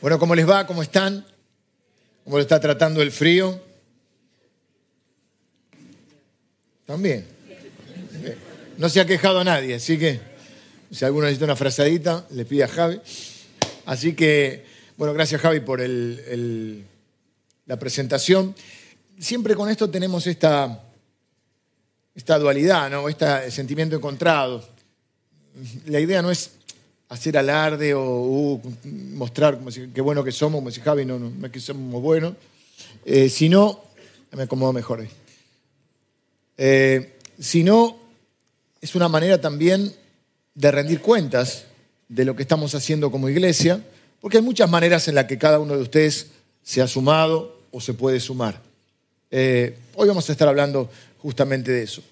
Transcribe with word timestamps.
Bueno, 0.00 0.18
¿cómo 0.18 0.34
les 0.34 0.48
va? 0.48 0.66
¿Cómo 0.66 0.82
están? 0.82 1.26
¿Cómo 2.24 2.36
lo 2.38 2.42
está 2.42 2.58
tratando 2.58 3.02
el 3.02 3.12
frío? 3.12 3.60
También. 6.86 7.26
No 8.78 8.88
se 8.88 9.00
ha 9.00 9.04
quejado 9.04 9.44
nadie, 9.44 9.74
así 9.74 9.98
que 9.98 10.18
si 10.90 11.04
alguno 11.04 11.26
necesita 11.26 11.44
una 11.44 11.54
frazadita, 11.54 12.26
le 12.30 12.46
pide 12.46 12.64
a 12.64 12.68
Javi. 12.68 12.98
Así 13.84 14.14
que, 14.14 14.64
bueno, 14.96 15.12
gracias 15.12 15.38
Javi 15.42 15.60
por 15.60 15.80
la 15.80 17.78
presentación. 17.78 18.54
Siempre 19.18 19.54
con 19.54 19.68
esto 19.68 19.90
tenemos 19.90 20.26
esta, 20.26 20.82
esta 22.14 22.38
dualidad, 22.38 22.88
¿no? 22.88 23.06
este 23.06 23.50
sentimiento 23.50 23.96
encontrado. 23.96 24.66
La 25.84 26.00
idea 26.00 26.22
no 26.22 26.30
es 26.30 26.52
hacer 27.10 27.36
alarde 27.36 27.92
o 27.92 28.02
uh, 28.02 28.62
mostrar 28.84 29.58
como 29.58 29.70
si, 29.70 29.88
qué 29.88 30.00
bueno 30.00 30.24
que 30.24 30.32
somos, 30.32 30.60
como 30.60 30.70
si 30.70 30.80
Javi 30.80 31.04
no, 31.04 31.18
no, 31.18 31.46
es 31.46 31.52
que 31.52 31.60
somos 31.60 32.00
buenos, 32.00 32.34
eh, 33.04 33.28
sino, 33.28 33.80
me 34.32 34.44
acomodo 34.44 34.72
mejor 34.72 35.00
ahí, 35.00 35.10
eh, 36.56 37.18
sino 37.38 37.98
es 38.80 38.94
una 38.94 39.08
manera 39.08 39.40
también 39.40 39.92
de 40.54 40.70
rendir 40.70 41.00
cuentas 41.00 41.64
de 42.08 42.24
lo 42.24 42.36
que 42.36 42.42
estamos 42.42 42.76
haciendo 42.76 43.10
como 43.10 43.28
iglesia, 43.28 43.84
porque 44.20 44.36
hay 44.36 44.44
muchas 44.44 44.70
maneras 44.70 45.08
en 45.08 45.16
las 45.16 45.24
que 45.24 45.36
cada 45.36 45.58
uno 45.58 45.76
de 45.76 45.82
ustedes 45.82 46.28
se 46.62 46.80
ha 46.80 46.86
sumado 46.86 47.60
o 47.72 47.80
se 47.80 47.94
puede 47.94 48.20
sumar. 48.20 48.62
Eh, 49.32 49.76
hoy 49.96 50.06
vamos 50.06 50.28
a 50.28 50.32
estar 50.32 50.46
hablando 50.46 50.88
justamente 51.18 51.72
de 51.72 51.82
eso. 51.82 52.02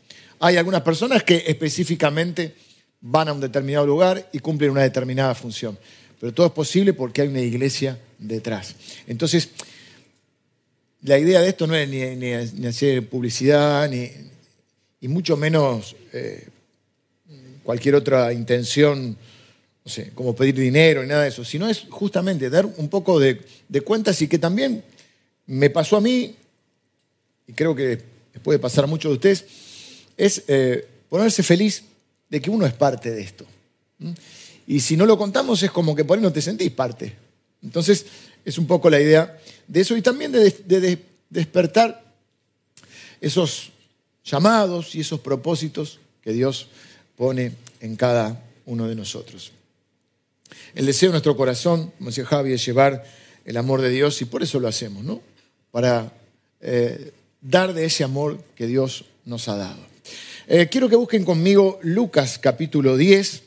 Hay 0.40 0.56
algunas 0.56 0.82
personas 0.82 1.22
que 1.22 1.44
específicamente 1.46 2.54
van 3.00 3.28
a 3.28 3.32
un 3.32 3.40
determinado 3.40 3.86
lugar 3.86 4.28
y 4.32 4.38
cumplen 4.40 4.70
una 4.70 4.82
determinada 4.82 5.34
función. 5.34 5.78
Pero 6.20 6.34
todo 6.34 6.46
es 6.46 6.52
posible 6.52 6.92
porque 6.92 7.22
hay 7.22 7.28
una 7.28 7.40
iglesia 7.40 7.98
detrás. 8.18 8.74
Entonces, 9.06 9.50
la 11.02 11.18
idea 11.18 11.40
de 11.40 11.48
esto 11.48 11.66
no 11.66 11.76
es 11.76 11.88
ni, 11.88 12.66
hacer 12.66 13.08
publicidad, 13.08 13.88
ni, 13.88 14.10
y 15.00 15.08
mucho 15.08 15.36
menos 15.36 15.94
eh, 16.12 16.48
cualquier 17.62 17.94
otra 17.94 18.32
intención, 18.32 19.16
no 19.84 19.90
sé, 19.90 20.10
como 20.14 20.34
pedir 20.34 20.56
dinero 20.56 21.02
ni 21.02 21.08
nada 21.08 21.22
de 21.22 21.28
eso, 21.28 21.44
sino 21.44 21.68
es 21.68 21.86
justamente 21.88 22.50
dar 22.50 22.66
un 22.66 22.88
poco 22.88 23.20
de, 23.20 23.40
cuentas 23.84 24.20
y 24.22 24.28
que 24.28 24.38
también 24.38 24.82
me 25.46 25.70
pasó 25.70 25.96
a 25.96 26.00
mí, 26.00 26.34
y 27.46 27.52
creo 27.52 27.76
que 27.76 28.02
puede 28.42 28.58
pasar 28.58 28.84
a 28.84 28.86
muchos 28.88 29.10
de 29.10 29.14
ustedes, 29.14 29.44
es 30.16 30.42
eh, 30.48 30.86
ponerse 31.08 31.42
feliz 31.44 31.84
de 32.28 32.40
que 32.40 32.50
uno 32.50 32.66
es 32.66 32.74
parte 32.74 33.10
de 33.10 33.22
esto. 33.22 33.44
Y 34.66 34.80
si 34.80 34.96
no 34.96 35.06
lo 35.06 35.16
contamos 35.16 35.62
es 35.62 35.70
como 35.70 35.94
que 35.94 36.04
por 36.04 36.18
ahí 36.18 36.22
no 36.22 36.32
te 36.32 36.42
sentís 36.42 36.70
parte. 36.70 37.14
Entonces 37.62 38.06
es 38.44 38.58
un 38.58 38.66
poco 38.66 38.90
la 38.90 39.00
idea 39.00 39.38
de 39.66 39.80
eso 39.80 39.96
y 39.96 40.02
también 40.02 40.32
de, 40.32 41.04
despertar 41.30 42.04
esos 43.20 43.70
llamados 44.24 44.94
y 44.94 45.00
esos 45.00 45.20
propósitos 45.20 45.98
que 46.22 46.32
Dios 46.32 46.68
pone 47.16 47.52
en 47.80 47.96
cada 47.96 48.42
uno 48.66 48.86
de 48.86 48.94
nosotros. 48.94 49.52
El 50.74 50.86
deseo 50.86 51.08
de 51.08 51.14
nuestro 51.14 51.36
corazón, 51.36 51.92
como 51.98 52.10
decía 52.10 52.24
Javi, 52.24 52.52
es 52.52 52.64
llevar 52.64 53.04
el 53.44 53.56
amor 53.56 53.80
de 53.82 53.90
Dios 53.90 54.20
y 54.22 54.24
por 54.24 54.42
eso 54.42 54.60
lo 54.60 54.68
hacemos, 54.68 55.04
¿no? 55.04 55.20
Para 55.70 56.12
eh, 56.60 57.12
dar 57.40 57.74
de 57.74 57.84
ese 57.84 58.04
amor 58.04 58.42
que 58.54 58.66
Dios 58.66 59.04
nos 59.24 59.48
ha 59.48 59.56
dado. 59.56 59.87
Eh, 60.50 60.66
quiero 60.70 60.88
que 60.88 60.96
busquen 60.96 61.26
conmigo 61.26 61.78
Lucas 61.82 62.38
capítulo 62.38 62.96
10, 62.96 63.42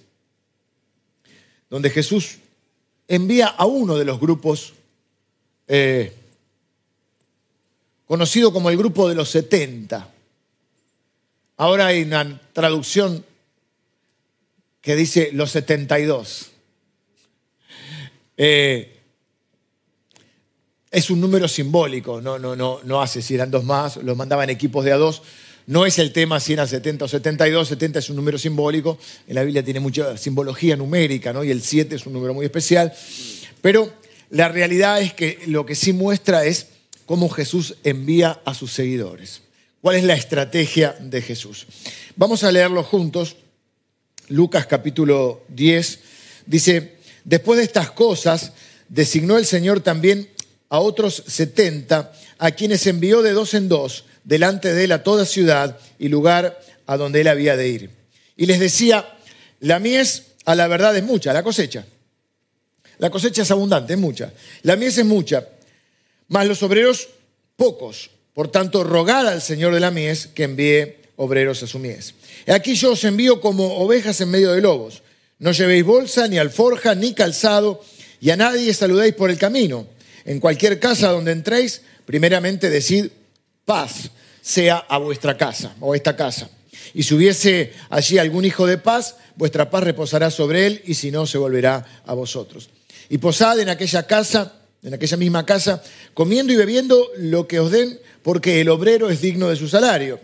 donde 1.68 1.90
Jesús 1.90 2.38
envía 3.08 3.48
a 3.48 3.66
uno 3.66 3.98
de 3.98 4.06
los 4.06 4.20
grupos 4.20 4.74
eh, 5.68 6.14
conocido 8.06 8.54
como 8.54 8.70
el 8.70 8.78
grupo 8.78 9.10
de 9.10 9.16
los 9.16 9.30
70. 9.30 10.12
Ahora 11.58 11.88
hay 11.88 12.04
una 12.04 12.40
traducción 12.54 13.26
que 14.80 14.96
dice 14.96 15.32
los 15.34 15.50
72. 15.50 16.52
Eh, 18.38 19.00
es 20.92 21.10
un 21.10 21.20
número 21.20 21.48
simbólico, 21.48 22.22
no, 22.22 22.38
no, 22.38 22.56
no, 22.56 22.80
no 22.84 23.02
hace 23.02 23.24
si 23.24 23.34
eran 23.34 23.50
dos 23.50 23.64
más, 23.64 23.98
los 23.98 24.16
mandaban 24.16 24.52
equipos 24.52 24.86
de 24.86 24.92
a 24.92 24.98
dos, 24.98 25.24
no 25.68 25.86
es 25.86 26.00
el 26.00 26.12
tema 26.12 26.40
si 26.40 26.54
eran 26.54 26.68
70 26.68 27.06
o 27.06 27.08
72, 27.08 27.68
70 27.68 28.00
es 28.00 28.10
un 28.10 28.16
número 28.16 28.38
simbólico, 28.38 28.98
en 29.28 29.36
la 29.36 29.44
Biblia 29.44 29.64
tiene 29.64 29.80
mucha 29.80 30.18
simbología 30.18 30.76
numérica, 30.76 31.34
¿no? 31.34 31.44
y 31.44 31.52
el 31.52 31.62
7 31.62 31.96
es 31.96 32.06
un 32.06 32.14
número 32.14 32.34
muy 32.34 32.46
especial, 32.46 32.94
pero 33.62 33.94
la 34.30 34.48
realidad 34.48 35.02
es 35.02 35.14
que 35.14 35.40
lo 35.48 35.66
que 35.66 35.76
sí 35.76 35.94
muestra 35.94 36.46
es 36.46 36.68
cómo 37.06 37.30
Jesús 37.30 37.76
envía 37.84 38.40
a 38.46 38.54
sus 38.54 38.72
seguidores. 38.72 39.42
¿Cuál 39.82 39.98
es 39.98 40.04
la 40.04 40.14
estrategia 40.14 40.96
de 41.00 41.22
Jesús? 41.22 41.66
Vamos 42.16 42.44
a 42.44 42.52
leerlo 42.52 42.84
juntos. 42.84 43.36
Lucas 44.30 44.68
capítulo 44.68 45.44
10 45.50 46.00
dice, 46.46 46.98
después 47.26 47.58
de 47.58 47.66
estas 47.66 47.92
cosas, 47.92 48.54
designó 48.88 49.38
el 49.38 49.46
Señor 49.46 49.82
también 49.82 50.30
a 50.70 50.80
otros 50.80 51.24
70, 51.28 52.14
a 52.38 52.52
quienes 52.52 52.88
envió 52.88 53.22
de 53.22 53.34
dos 53.34 53.54
en 53.54 53.68
dos 53.68 54.06
delante 54.24 54.74
de 54.74 54.84
él 54.84 54.92
a 54.92 55.04
toda 55.04 55.26
ciudad 55.26 55.78
y 56.00 56.10
lugar 56.10 56.60
a 56.86 56.98
donde 56.98 57.22
él 57.22 57.28
había 57.28 57.58
de 57.58 57.68
ir. 57.68 57.90
Y 58.38 58.46
les 58.46 58.60
decía, 58.60 59.18
la 59.60 59.80
mies 59.80 60.24
a 60.46 60.56
la 60.56 60.68
verdad 60.68 60.96
es 60.96 61.04
mucha, 61.04 61.34
la 61.34 61.44
cosecha. 61.44 61.86
La 62.98 63.10
cosecha 63.10 63.42
es 63.42 63.52
abundante, 63.52 63.94
es 63.94 64.00
mucha. 64.00 64.32
La 64.64 64.76
mies 64.76 64.98
es 64.98 65.06
mucha, 65.06 65.48
mas 66.28 66.48
los 66.48 66.62
obreros 66.64 67.08
pocos. 67.56 68.12
Por 68.34 68.50
tanto, 68.50 68.84
rogad 68.84 69.28
al 69.28 69.42
Señor 69.42 69.74
de 69.74 69.80
la 69.80 69.92
mies 69.92 70.28
que 70.28 70.44
envíe 70.44 70.96
obreros 71.18 71.62
a 71.64 71.68
su 71.68 71.80
mies. 71.80 72.14
Aquí 72.48 72.76
yo 72.76 72.94
os 72.94 73.04
envío 73.04 73.42
como 73.42 73.78
ovejas 73.78 74.22
en 74.22 74.30
medio 74.30 74.52
de 74.52 74.62
lobos. 74.62 75.04
No 75.40 75.52
llevéis 75.52 75.84
bolsa, 75.84 76.28
ni 76.28 76.38
alforja, 76.38 76.96
ni 76.96 77.14
calzado, 77.14 77.84
y 78.20 78.30
a 78.30 78.38
nadie 78.38 78.74
saludéis 78.74 79.16
por 79.16 79.30
el 79.30 79.38
camino. 79.38 79.88
En 80.26 80.40
cualquier 80.40 80.80
casa 80.80 81.10
donde 81.10 81.32
entréis, 81.32 81.82
primeramente 82.06 82.70
decid 82.70 83.10
paz 83.66 84.12
sea 84.42 84.78
a 84.78 84.98
vuestra 84.98 85.38
casa 85.38 85.76
o 85.80 85.94
a 85.94 85.96
esta 85.96 86.16
casa. 86.16 86.50
Y 86.94 87.04
si 87.04 87.14
hubiese 87.14 87.74
allí 87.90 88.18
algún 88.18 88.46
hijo 88.46 88.66
de 88.66 88.78
paz, 88.78 89.16
vuestra 89.36 89.70
paz 89.70 89.84
reposará 89.84 90.32
sobre 90.32 90.68
él 90.68 90.82
y 90.86 90.96
si 90.96 91.12
no, 91.12 91.26
se 91.26 91.38
volverá 91.38 91.86
a 92.06 92.14
vosotros. 92.14 92.70
Y 93.10 93.18
posad 93.18 93.60
en 93.60 93.70
aquella 93.70 94.08
casa, 94.08 94.54
en 94.84 94.94
aquella 94.94 95.18
misma 95.18 95.46
casa, 95.46 95.84
comiendo 96.14 96.54
y 96.54 96.56
bebiendo 96.56 97.10
lo 97.18 97.48
que 97.48 97.60
os 97.60 97.72
den, 97.72 98.00
porque 98.24 98.62
el 98.62 98.70
obrero 98.70 99.10
es 99.10 99.22
digno 99.22 99.50
de 99.50 99.56
su 99.56 99.68
salario. 99.68 100.20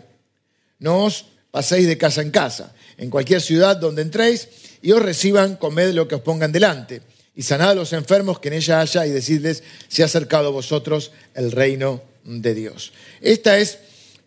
No 0.78 1.04
os 1.04 1.26
paséis 1.50 1.86
de 1.86 1.98
casa 1.98 2.22
en 2.22 2.30
casa, 2.30 2.74
en 2.96 3.10
cualquier 3.10 3.40
ciudad 3.40 3.76
donde 3.76 4.02
entréis, 4.02 4.48
y 4.80 4.92
os 4.92 5.02
reciban, 5.02 5.56
comed 5.56 5.92
lo 5.92 6.06
que 6.06 6.16
os 6.16 6.20
pongan 6.20 6.52
delante. 6.52 7.02
Y 7.34 7.42
sanad 7.42 7.70
a 7.70 7.74
los 7.74 7.92
enfermos 7.92 8.40
que 8.40 8.48
en 8.48 8.54
ella 8.54 8.80
haya, 8.80 9.06
y 9.06 9.10
decidles, 9.10 9.62
se 9.88 10.02
ha 10.02 10.06
acercado 10.06 10.48
a 10.48 10.52
vosotros 10.52 11.12
el 11.34 11.52
reino 11.52 12.02
de 12.28 12.54
Dios. 12.54 12.92
Esta 13.20 13.58
es 13.58 13.78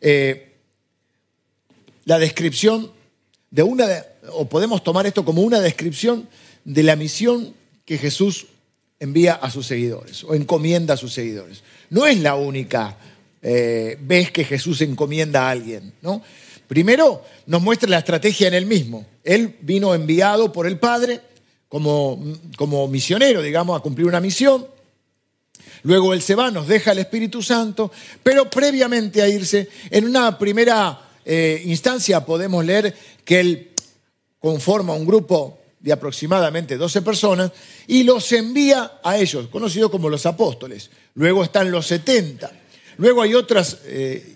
eh, 0.01 0.56
la 2.06 2.17
descripción 2.19 2.91
de 3.51 3.63
una, 3.63 3.88
o 4.31 4.50
podemos 4.50 4.84
tomar 4.84 5.06
esto 5.06 5.23
como 5.23 5.41
una 5.41 5.59
descripción 5.59 6.28
de 6.66 6.84
la 6.84 6.95
misión 6.95 7.53
que 7.85 7.97
Jesús 7.97 8.47
envía 9.00 9.34
a 9.34 9.50
sus 9.50 9.67
seguidores 9.67 10.23
o 10.23 10.34
encomienda 10.34 10.95
a 10.95 10.97
sus 10.97 11.13
seguidores. 11.13 11.63
No 11.90 12.06
es 12.06 12.19
la 12.19 12.35
única 12.35 12.97
eh, 13.41 13.97
vez 14.01 14.31
que 14.31 14.44
Jesús 14.44 14.81
encomienda 14.81 15.47
a 15.47 15.51
alguien, 15.51 15.94
¿no? 16.01 16.22
Primero 16.67 17.23
nos 17.47 17.61
muestra 17.61 17.90
la 17.90 17.97
estrategia 17.97 18.47
en 18.47 18.53
él 18.53 18.66
mismo. 18.66 19.06
Él 19.23 19.57
vino 19.61 19.94
enviado 19.94 20.53
por 20.53 20.67
el 20.67 20.79
Padre 20.79 21.19
como, 21.67 22.23
como 22.56 22.88
misionero, 22.88 23.41
digamos, 23.41 23.78
a 23.78 23.84
cumplir 23.84 24.07
una 24.07 24.22
misión. 24.22 24.66
Luego 25.83 26.13
Él 26.13 26.22
se 26.22 26.35
va, 26.35 26.51
nos 26.51 26.67
deja 26.67 26.91
el 26.91 26.99
Espíritu 26.99 27.41
Santo, 27.41 27.91
pero 28.23 28.49
previamente 28.49 29.22
a 29.22 29.28
irse, 29.28 29.69
en 29.89 30.05
una 30.05 30.37
primera 30.37 31.09
eh, 31.25 31.61
instancia 31.66 32.25
podemos 32.25 32.63
leer 32.66 32.95
que 33.23 33.39
Él 33.39 33.72
conforma 34.39 34.93
un 34.93 35.05
grupo 35.05 35.59
de 35.79 35.91
aproximadamente 35.91 36.78
12 36.78 37.01
personas 37.01 37.51
y 37.87 38.03
los 38.03 38.31
envía 38.31 38.99
a 39.03 39.17
ellos, 39.17 39.47
conocidos 39.47 39.89
como 39.89 40.09
los 40.09 40.25
apóstoles. 40.25 40.91
Luego 41.16 41.43
están 41.43 41.72
los 41.72 41.87
70. 41.87 42.51
Luego 42.97 43.22
hay 43.22 43.34
otras 43.34 43.79
eh, 43.85 44.35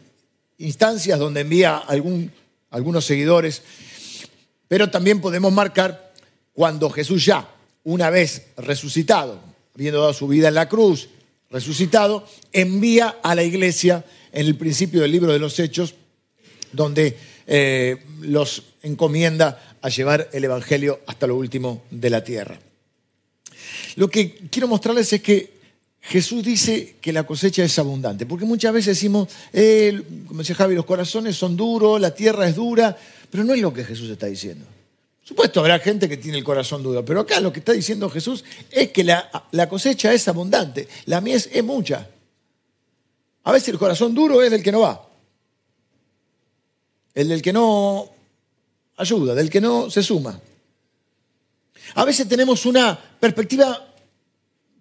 instancias 0.57 1.19
donde 1.19 1.41
envía 1.41 1.77
algún, 1.77 2.31
algunos 2.71 3.06
seguidores, 3.06 3.62
pero 4.68 4.89
también 4.89 5.21
podemos 5.21 5.53
marcar 5.53 6.13
cuando 6.53 6.89
Jesús 6.89 7.25
ya, 7.25 7.48
una 7.83 8.09
vez 8.09 8.48
resucitado, 8.57 9.39
habiendo 9.75 10.01
dado 10.01 10.13
su 10.13 10.27
vida 10.27 10.48
en 10.48 10.56
la 10.56 10.68
cruz, 10.68 11.09
resucitado, 11.56 12.28
envía 12.52 13.16
a 13.24 13.34
la 13.34 13.44
iglesia 13.44 14.04
en 14.34 14.46
el 14.46 14.56
principio 14.56 15.02
del 15.02 15.12
libro 15.12 15.31
de 15.31 15.40
los 15.40 15.57
Hechos, 15.57 15.96
donde 16.74 17.18
eh, 17.48 17.98
los 18.19 18.63
encomienda 18.84 19.78
a 19.81 19.88
llevar 19.88 20.30
el 20.34 20.44
Evangelio 20.44 21.00
hasta 21.07 21.28
lo 21.28 21.38
último 21.38 21.84
de 21.92 22.10
la 22.10 22.24
tierra. 22.24 22.60
Lo 23.96 24.10
que 24.10 24.36
quiero 24.52 24.68
mostrarles 24.68 25.13
es 25.13 25.22
que 25.22 25.56
Jesús 26.02 26.44
dice 26.44 26.98
que 27.00 27.13
la 27.13 27.24
cosecha 27.24 27.63
es 27.63 27.80
abundante, 27.80 28.25
porque 28.25 28.46
muchas 28.46 28.74
veces 28.74 28.98
decimos, 28.98 29.30
eh, 29.54 30.04
como 30.28 30.40
decía 30.40 30.56
Javi, 30.56 30.75
los 30.75 30.86
corazones 30.86 31.38
son 31.38 31.56
duros, 31.56 32.01
la 32.01 32.13
tierra 32.13 32.50
es 32.50 32.56
dura, 32.56 32.98
pero 33.31 33.46
no 33.46 33.54
es 33.54 33.62
lo 33.62 33.74
que 33.74 33.86
Jesús 33.86 34.10
está 34.10 34.28
diciendo. 34.28 34.66
Supuesto, 35.25 35.60
habrá 35.60 35.80
gente 35.80 36.07
que 36.07 36.18
tiene 36.18 36.38
el 36.38 36.44
corazón 36.44 36.83
duro, 36.83 37.04
pero 37.04 37.22
acá 37.22 37.39
lo 37.39 37.51
que 37.51 37.57
está 37.57 37.72
diciendo 37.72 38.12
Jesús 38.12 38.45
es 38.69 38.92
que 38.92 39.04
la, 39.04 39.68
cosecha 39.68 40.13
es 40.13 40.27
abundante, 40.27 40.88
la 41.07 41.19
mies 41.19 41.50
es 41.51 41.63
mucha. 41.63 42.07
A 43.44 43.51
veces 43.51 43.69
el 43.69 43.80
corazón 43.80 44.13
duro 44.13 44.44
es 44.44 44.51
del 44.51 44.62
que 44.62 44.72
no 44.72 44.81
va, 44.81 45.10
el 47.16 47.27
del 47.27 47.42
que 47.42 47.51
no 47.51 48.07
ayuda, 48.98 49.33
del 49.33 49.50
que 49.50 49.60
no 49.60 49.89
se 49.89 50.04
suma. 50.04 50.39
A 51.95 52.06
veces 52.06 52.27
tenemos 52.27 52.63
una 52.68 52.95
perspectiva 53.19 53.94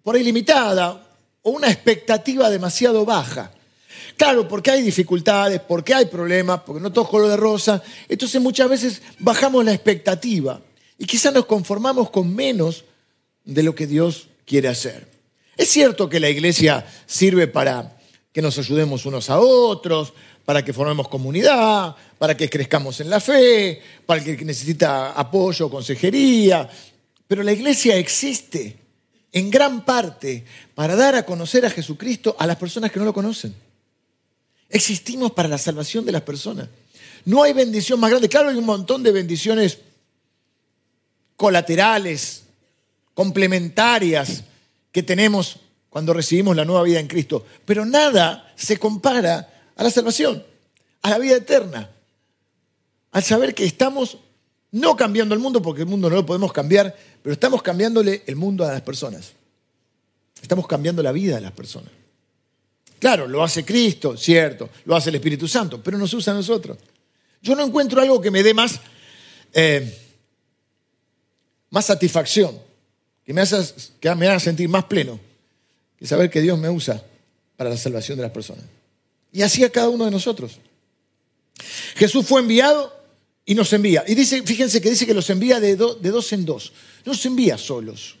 por 0.03 0.15
ahí 0.15 0.23
limitada, 0.23 1.05
o 1.41 1.49
una 1.49 1.71
expectativa 1.71 2.51
demasiado 2.51 3.03
baja. 3.03 3.51
Claro, 4.17 4.47
porque 4.47 4.71
hay 4.71 4.81
dificultades, 4.81 5.59
porque 5.59 5.93
hay 5.93 6.05
problemas, 6.05 6.61
porque 6.61 6.81
no 6.81 6.91
todo 6.91 7.05
es 7.05 7.11
color 7.11 7.29
de 7.29 7.37
rosa. 7.37 7.83
Entonces 8.07 8.41
muchas 8.41 8.69
veces 8.69 9.01
bajamos 9.19 9.65
la 9.65 9.73
expectativa 9.73 10.61
y 10.97 11.05
quizás 11.05 11.33
nos 11.33 11.45
conformamos 11.45 12.09
con 12.09 12.33
menos 12.33 12.85
de 13.43 13.63
lo 13.63 13.75
que 13.75 13.87
Dios 13.87 14.29
quiere 14.45 14.69
hacer. 14.69 15.07
Es 15.57 15.69
cierto 15.69 16.09
que 16.09 16.19
la 16.19 16.29
iglesia 16.29 16.85
sirve 17.05 17.47
para 17.47 17.97
que 18.31 18.41
nos 18.41 18.57
ayudemos 18.57 19.05
unos 19.05 19.29
a 19.29 19.39
otros, 19.39 20.13
para 20.43 20.63
que 20.63 20.73
formemos 20.73 21.07
comunidad, 21.07 21.95
para 22.17 22.37
que 22.37 22.49
crezcamos 22.49 22.99
en 22.99 23.09
la 23.09 23.19
fe, 23.19 23.81
para 24.05 24.21
el 24.21 24.37
que 24.37 24.45
necesita 24.45 25.11
apoyo, 25.11 25.69
consejería, 25.69 26.69
pero 27.27 27.43
la 27.43 27.51
iglesia 27.51 27.95
existe 27.97 28.77
en 29.31 29.49
gran 29.49 29.83
parte 29.83 30.45
para 30.73 30.95
dar 30.95 31.15
a 31.15 31.25
conocer 31.25 31.65
a 31.65 31.69
Jesucristo 31.69 32.35
a 32.39 32.45
las 32.45 32.57
personas 32.57 32.91
que 32.91 32.99
no 32.99 33.05
lo 33.05 33.13
conocen. 33.13 33.55
Existimos 34.69 35.31
para 35.31 35.49
la 35.49 35.57
salvación 35.57 36.05
de 36.05 36.11
las 36.11 36.23
personas. 36.23 36.67
No 37.25 37.43
hay 37.43 37.53
bendición 37.53 37.99
más 37.99 38.09
grande. 38.09 38.29
Claro, 38.29 38.49
hay 38.49 38.55
un 38.55 38.65
montón 38.65 39.03
de 39.03 39.11
bendiciones 39.11 39.79
colaterales, 41.35 42.43
complementarias 43.13 44.43
que 44.91 45.03
tenemos 45.03 45.59
cuando 45.89 46.13
recibimos 46.13 46.55
la 46.55 46.65
nueva 46.65 46.83
vida 46.83 46.99
en 46.99 47.07
Cristo, 47.07 47.45
pero 47.63 47.85
nada 47.85 48.53
se 48.55 48.77
compara 48.77 49.49
a 49.75 49.83
la 49.83 49.89
salvación, 49.89 50.43
a 51.01 51.09
la 51.09 51.17
vida 51.17 51.37
eterna, 51.37 51.89
al 53.11 53.23
saber 53.23 53.55
que 53.55 53.65
estamos 53.65 54.17
no 54.71 54.97
cambiando 54.97 55.33
el 55.33 55.39
mundo, 55.39 55.61
porque 55.61 55.83
el 55.83 55.87
mundo 55.87 56.09
no 56.09 56.17
lo 56.17 56.25
podemos 56.25 56.51
cambiar, 56.51 56.93
pero 57.23 57.31
estamos 57.31 57.61
cambiándole 57.61 58.23
el 58.27 58.35
mundo 58.35 58.65
a 58.65 58.73
las 58.73 58.81
personas. 58.81 59.31
Estamos 60.41 60.67
cambiando 60.67 61.01
la 61.01 61.13
vida 61.13 61.35
de 61.35 61.41
las 61.41 61.53
personas. 61.53 61.91
Claro, 62.99 63.27
lo 63.27 63.43
hace 63.43 63.65
Cristo, 63.65 64.15
cierto, 64.17 64.69
lo 64.85 64.95
hace 64.95 65.09
el 65.09 65.15
Espíritu 65.15 65.47
Santo, 65.47 65.81
pero 65.83 65.97
nos 65.97 66.13
usa 66.13 66.33
a 66.33 66.35
nosotros. 66.35 66.77
Yo 67.41 67.55
no 67.55 67.63
encuentro 67.63 68.01
algo 68.01 68.21
que 68.21 68.31
me 68.31 68.41
dé 68.41 68.53
más, 68.53 68.79
eh, 69.53 69.97
más 71.69 71.85
satisfacción, 71.85 72.59
que 73.23 73.33
me, 73.33 73.41
haga, 73.41 74.39
sentir 74.39 74.69
más 74.69 74.85
pleno, 74.85 75.19
que 75.97 76.07
saber 76.07 76.29
que 76.29 76.41
Dios 76.41 76.57
me 76.57 76.69
usa 76.69 77.03
para 77.55 77.69
la 77.69 77.77
salvación 77.77 78.17
de 78.17 78.23
las 78.23 78.31
personas. 78.31 78.65
Y 79.31 79.41
así 79.41 79.63
a 79.63 79.69
cada 79.69 79.89
uno 79.89 80.05
de 80.05 80.11
nosotros. 80.11 80.59
Jesús 81.95 82.25
fue 82.25 82.41
enviado 82.41 82.95
y 83.45 83.55
nos 83.55 83.71
envía. 83.73 84.03
Y 84.07 84.15
dice, 84.15 84.41
fíjense 84.43 84.81
que 84.81 84.89
dice 84.89 85.05
que 85.05 85.13
los 85.13 85.29
envía 85.29 85.59
de, 85.59 85.75
de 85.75 86.09
dos 86.09 86.33
en 86.33 86.45
dos. 86.45 86.71
No 87.05 87.11
nos 87.11 87.25
envía 87.25 87.57
solos. 87.57 88.15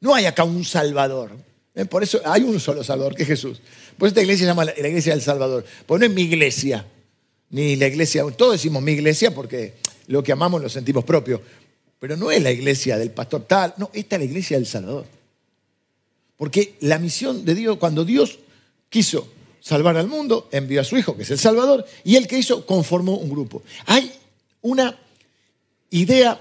No 0.00 0.14
hay 0.14 0.26
acá 0.26 0.44
un 0.44 0.64
Salvador. 0.64 1.32
¿Eh? 1.74 1.84
Por 1.84 2.02
eso 2.02 2.20
hay 2.24 2.42
un 2.42 2.60
solo 2.60 2.84
Salvador, 2.84 3.14
que 3.14 3.22
es 3.22 3.28
Jesús. 3.28 3.60
Por 3.98 4.06
eso 4.06 4.12
esta 4.12 4.22
iglesia 4.22 4.44
se 4.44 4.50
llama 4.50 4.64
la 4.64 4.72
iglesia 4.88 5.12
del 5.12 5.22
Salvador. 5.22 5.64
Porque 5.86 6.06
no 6.06 6.10
es 6.10 6.14
mi 6.14 6.22
iglesia, 6.22 6.86
ni 7.50 7.76
la 7.76 7.86
iglesia, 7.86 8.24
todos 8.36 8.52
decimos 8.52 8.82
mi 8.82 8.92
iglesia 8.92 9.34
porque 9.34 9.74
lo 10.06 10.22
que 10.22 10.32
amamos 10.32 10.62
lo 10.62 10.68
sentimos 10.68 11.04
propio. 11.04 11.40
Pero 11.98 12.16
no 12.16 12.30
es 12.30 12.42
la 12.42 12.50
iglesia 12.50 12.98
del 12.98 13.10
pastor 13.10 13.44
tal, 13.46 13.74
no, 13.76 13.90
esta 13.92 14.16
es 14.16 14.20
la 14.20 14.26
iglesia 14.26 14.56
del 14.56 14.66
Salvador. 14.66 15.06
Porque 16.36 16.74
la 16.80 16.98
misión 16.98 17.44
de 17.44 17.54
Dios, 17.54 17.78
cuando 17.78 18.04
Dios 18.04 18.38
quiso 18.88 19.28
salvar 19.60 19.96
al 19.96 20.08
mundo, 20.08 20.48
envió 20.52 20.80
a 20.80 20.84
su 20.84 20.96
Hijo, 20.96 21.16
que 21.16 21.22
es 21.22 21.30
el 21.30 21.38
Salvador, 21.38 21.86
y 22.04 22.16
él 22.16 22.26
que 22.26 22.38
hizo, 22.38 22.66
conformó 22.66 23.16
un 23.16 23.30
grupo. 23.30 23.62
Hay 23.86 24.12
una 24.60 24.98
idea 25.90 26.40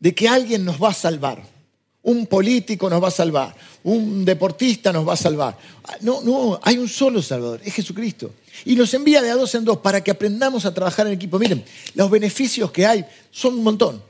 de 0.00 0.14
que 0.14 0.28
alguien 0.28 0.64
nos 0.64 0.82
va 0.82 0.90
a 0.90 0.94
salvar. 0.94 1.57
Un 2.02 2.26
político 2.26 2.88
nos 2.88 3.02
va 3.02 3.08
a 3.08 3.10
salvar, 3.10 3.54
un 3.84 4.24
deportista 4.24 4.92
nos 4.92 5.06
va 5.06 5.14
a 5.14 5.16
salvar. 5.16 5.58
No, 6.00 6.22
no, 6.22 6.58
hay 6.62 6.78
un 6.78 6.88
solo 6.88 7.20
Salvador, 7.20 7.60
es 7.64 7.74
Jesucristo. 7.74 8.32
Y 8.64 8.76
nos 8.76 8.94
envía 8.94 9.20
de 9.20 9.30
a 9.30 9.34
dos 9.34 9.54
en 9.54 9.64
dos 9.64 9.78
para 9.78 10.02
que 10.02 10.10
aprendamos 10.10 10.64
a 10.64 10.72
trabajar 10.72 11.06
en 11.06 11.12
equipo. 11.12 11.38
Miren, 11.38 11.64
los 11.94 12.10
beneficios 12.10 12.70
que 12.70 12.86
hay 12.86 13.04
son 13.30 13.54
un 13.54 13.64
montón. 13.64 14.02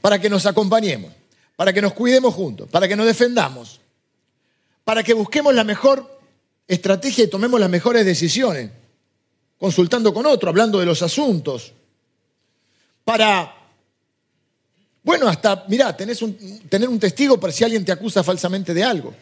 Para 0.00 0.20
que 0.20 0.30
nos 0.30 0.46
acompañemos, 0.46 1.12
para 1.56 1.72
que 1.72 1.82
nos 1.82 1.92
cuidemos 1.92 2.34
juntos, 2.34 2.68
para 2.70 2.86
que 2.86 2.94
nos 2.94 3.06
defendamos, 3.06 3.80
para 4.84 5.02
que 5.02 5.12
busquemos 5.12 5.54
la 5.54 5.64
mejor 5.64 6.20
estrategia 6.68 7.24
y 7.24 7.28
tomemos 7.28 7.58
las 7.58 7.70
mejores 7.70 8.06
decisiones, 8.06 8.70
consultando 9.58 10.14
con 10.14 10.24
otro, 10.26 10.50
hablando 10.50 10.78
de 10.78 10.86
los 10.86 11.02
asuntos, 11.02 11.72
para, 13.04 13.57
bueno, 15.08 15.26
hasta, 15.26 15.64
mirá, 15.68 15.96
tener 15.96 16.86
un 16.86 17.00
testigo 17.00 17.40
para 17.40 17.50
si 17.50 17.64
alguien 17.64 17.82
te 17.82 17.90
acusa 17.90 18.22
falsamente 18.22 18.74
de 18.74 18.84
algo. 18.84 19.14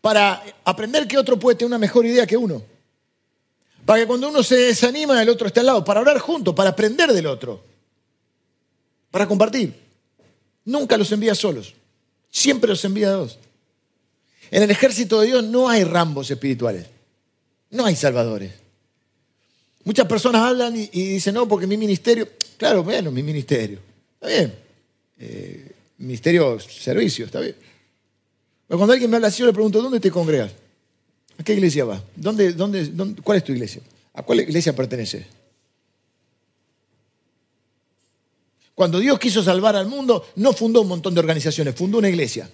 Para 0.00 0.40
aprender 0.64 1.08
que 1.08 1.18
otro 1.18 1.36
puede 1.36 1.56
tener 1.56 1.66
una 1.66 1.78
mejor 1.78 2.06
idea 2.06 2.28
que 2.28 2.36
uno. 2.36 2.62
Para 3.84 3.98
que 3.98 4.06
cuando 4.06 4.28
uno 4.28 4.44
se 4.44 4.54
desanima, 4.54 5.20
el 5.20 5.28
otro 5.28 5.48
esté 5.48 5.58
al 5.58 5.66
lado. 5.66 5.84
Para 5.84 5.98
hablar 5.98 6.20
juntos, 6.20 6.54
para 6.54 6.70
aprender 6.70 7.12
del 7.12 7.26
otro. 7.26 7.60
Para 9.10 9.26
compartir. 9.26 9.74
Nunca 10.66 10.96
los 10.96 11.10
envía 11.10 11.34
solos. 11.34 11.74
Siempre 12.30 12.70
los 12.70 12.84
envía 12.84 13.08
a 13.08 13.14
dos. 13.14 13.40
En 14.52 14.62
el 14.62 14.70
ejército 14.70 15.22
de 15.22 15.26
Dios 15.26 15.42
no 15.42 15.68
hay 15.68 15.82
rambos 15.82 16.30
espirituales. 16.30 16.86
No 17.70 17.84
hay 17.84 17.96
salvadores. 17.96 18.59
Muchas 19.90 20.06
personas 20.06 20.42
hablan 20.42 20.76
y, 20.76 20.86
dicen, 20.86 21.34
no, 21.34 21.48
porque 21.48 21.66
mi 21.66 21.76
ministerio, 21.76 22.28
claro, 22.56 22.84
bueno, 22.84 23.10
mi 23.10 23.24
ministerio, 23.24 23.80
está 24.14 24.28
bien. 24.28 24.54
Eh, 25.18 25.72
ministerio 25.98 26.60
servicio, 26.60 27.26
está 27.26 27.40
bien. 27.40 27.56
Pero 28.68 28.78
cuando 28.78 28.92
alguien 28.92 29.10
me 29.10 29.16
habla 29.16 29.26
así, 29.26 29.40
yo 29.40 29.46
le 29.46 29.52
pregunto, 29.52 29.82
¿dónde 29.82 29.98
te 29.98 30.12
congregas? 30.12 30.52
¿A 31.38 31.42
qué 31.42 31.54
iglesia 31.54 31.84
vas? 31.84 32.00
¿Dónde, 32.14 32.52
dónde, 32.52 32.88
cuál 33.24 33.38
es 33.38 33.42
tu 33.42 33.50
iglesia? 33.50 33.82
¿A 34.14 34.22
cuál 34.22 34.38
iglesia 34.38 34.76
perteneces? 34.76 35.26
Cuando 38.76 39.00
Dios 39.00 39.18
quiso 39.18 39.42
salvar 39.42 39.74
al 39.74 39.88
mundo, 39.88 40.24
no 40.36 40.52
fundó 40.52 40.82
un 40.82 40.88
montón 40.88 41.14
de 41.14 41.18
organizaciones, 41.18 41.74
fundó 41.74 41.98
una 41.98 42.08
iglesia. 42.08 42.48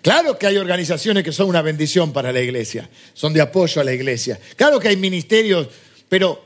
Claro 0.00 0.38
que 0.38 0.46
hay 0.46 0.56
organizaciones 0.56 1.22
que 1.22 1.32
son 1.32 1.50
una 1.50 1.60
bendición 1.60 2.14
para 2.14 2.32
la 2.32 2.40
iglesia, 2.40 2.88
son 3.12 3.34
de 3.34 3.42
apoyo 3.42 3.82
a 3.82 3.84
la 3.84 3.92
iglesia. 3.92 4.40
Claro 4.56 4.80
que 4.80 4.88
hay 4.88 4.96
ministerios 4.96 5.68
pero 6.10 6.42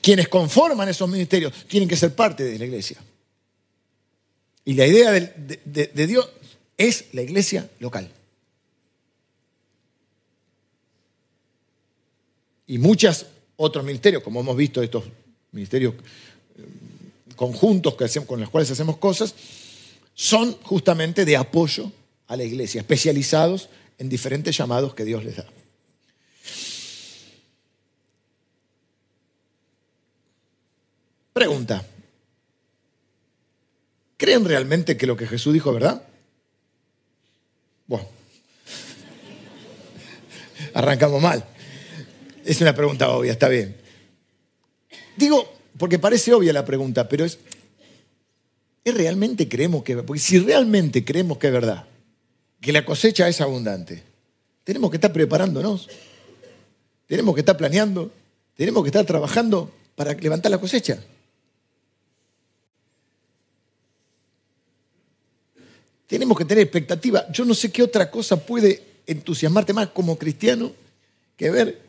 quienes 0.00 0.28
conforman 0.28 0.88
esos 0.88 1.10
ministerios 1.10 1.52
tienen 1.66 1.88
que 1.88 1.96
ser 1.96 2.14
parte 2.14 2.44
de 2.44 2.56
la 2.56 2.64
iglesia. 2.64 2.96
Y 4.64 4.74
la 4.74 4.86
idea 4.86 5.10
de, 5.10 6.06
Dios 6.06 6.30
es 6.78 7.06
la 7.12 7.22
iglesia 7.22 7.68
local. 7.80 8.08
Y 12.68 12.78
muchos 12.78 13.26
otros 13.56 13.84
ministerios, 13.84 14.22
como 14.22 14.40
hemos 14.40 14.56
visto 14.56 14.80
estos 14.80 15.04
ministerios 15.50 15.94
eh, 15.94 16.62
conjuntos 17.34 17.96
que 17.96 18.04
hacemos, 18.04 18.28
con 18.28 18.40
los 18.40 18.48
cuales 18.48 18.70
hacemos 18.70 18.96
cosas, 18.98 19.34
son 20.14 20.52
justamente 20.62 21.24
de 21.24 21.36
apoyo 21.36 21.90
a 22.28 22.36
la 22.36 22.44
iglesia, 22.44 22.80
especializados 22.80 23.68
en 23.98 24.08
diferentes 24.08 24.56
llamados 24.56 24.94
que 24.94 25.04
Dios 25.04 25.24
les 25.24 25.36
da. 25.36 25.46
Pregunta. 31.34 31.84
¿Creen 34.16 34.44
realmente 34.44 34.96
que 34.96 35.08
lo 35.08 35.16
que 35.16 35.26
Jesús 35.26 35.52
dijo 35.52 35.70
es 35.70 35.74
verdad? 35.74 36.02
Bueno, 37.88 38.06
arrancamos 40.74 41.20
mal. 41.20 41.44
Es 42.44 42.60
una 42.60 42.72
pregunta 42.72 43.10
obvia, 43.10 43.32
está 43.32 43.48
bien. 43.48 43.76
Digo, 45.16 45.52
porque 45.76 45.98
parece 45.98 46.32
obvia 46.32 46.52
la 46.52 46.64
pregunta, 46.64 47.08
pero 47.08 47.24
es, 47.24 47.40
¿es 48.84 48.94
realmente 48.94 49.48
creemos 49.48 49.82
que 49.82 49.96
Porque 49.96 50.20
si 50.20 50.38
realmente 50.38 51.04
creemos 51.04 51.38
que 51.38 51.48
es 51.48 51.52
verdad, 51.52 51.84
que 52.60 52.72
la 52.72 52.84
cosecha 52.84 53.28
es 53.28 53.40
abundante, 53.40 54.04
tenemos 54.62 54.88
que 54.88 54.98
estar 54.98 55.12
preparándonos, 55.12 55.88
tenemos 57.08 57.34
que 57.34 57.40
estar 57.40 57.56
planeando, 57.56 58.12
tenemos 58.56 58.84
que 58.84 58.88
estar 58.90 59.04
trabajando 59.04 59.74
para 59.96 60.12
levantar 60.14 60.52
la 60.52 60.58
cosecha. 60.58 61.00
Tenemos 66.06 66.36
que 66.36 66.44
tener 66.44 66.62
expectativa. 66.62 67.26
Yo 67.32 67.44
no 67.44 67.54
sé 67.54 67.70
qué 67.70 67.82
otra 67.82 68.10
cosa 68.10 68.36
puede 68.44 68.82
entusiasmarte 69.06 69.72
más 69.72 69.88
como 69.88 70.16
cristiano 70.18 70.72
que 71.36 71.50
ver 71.50 71.82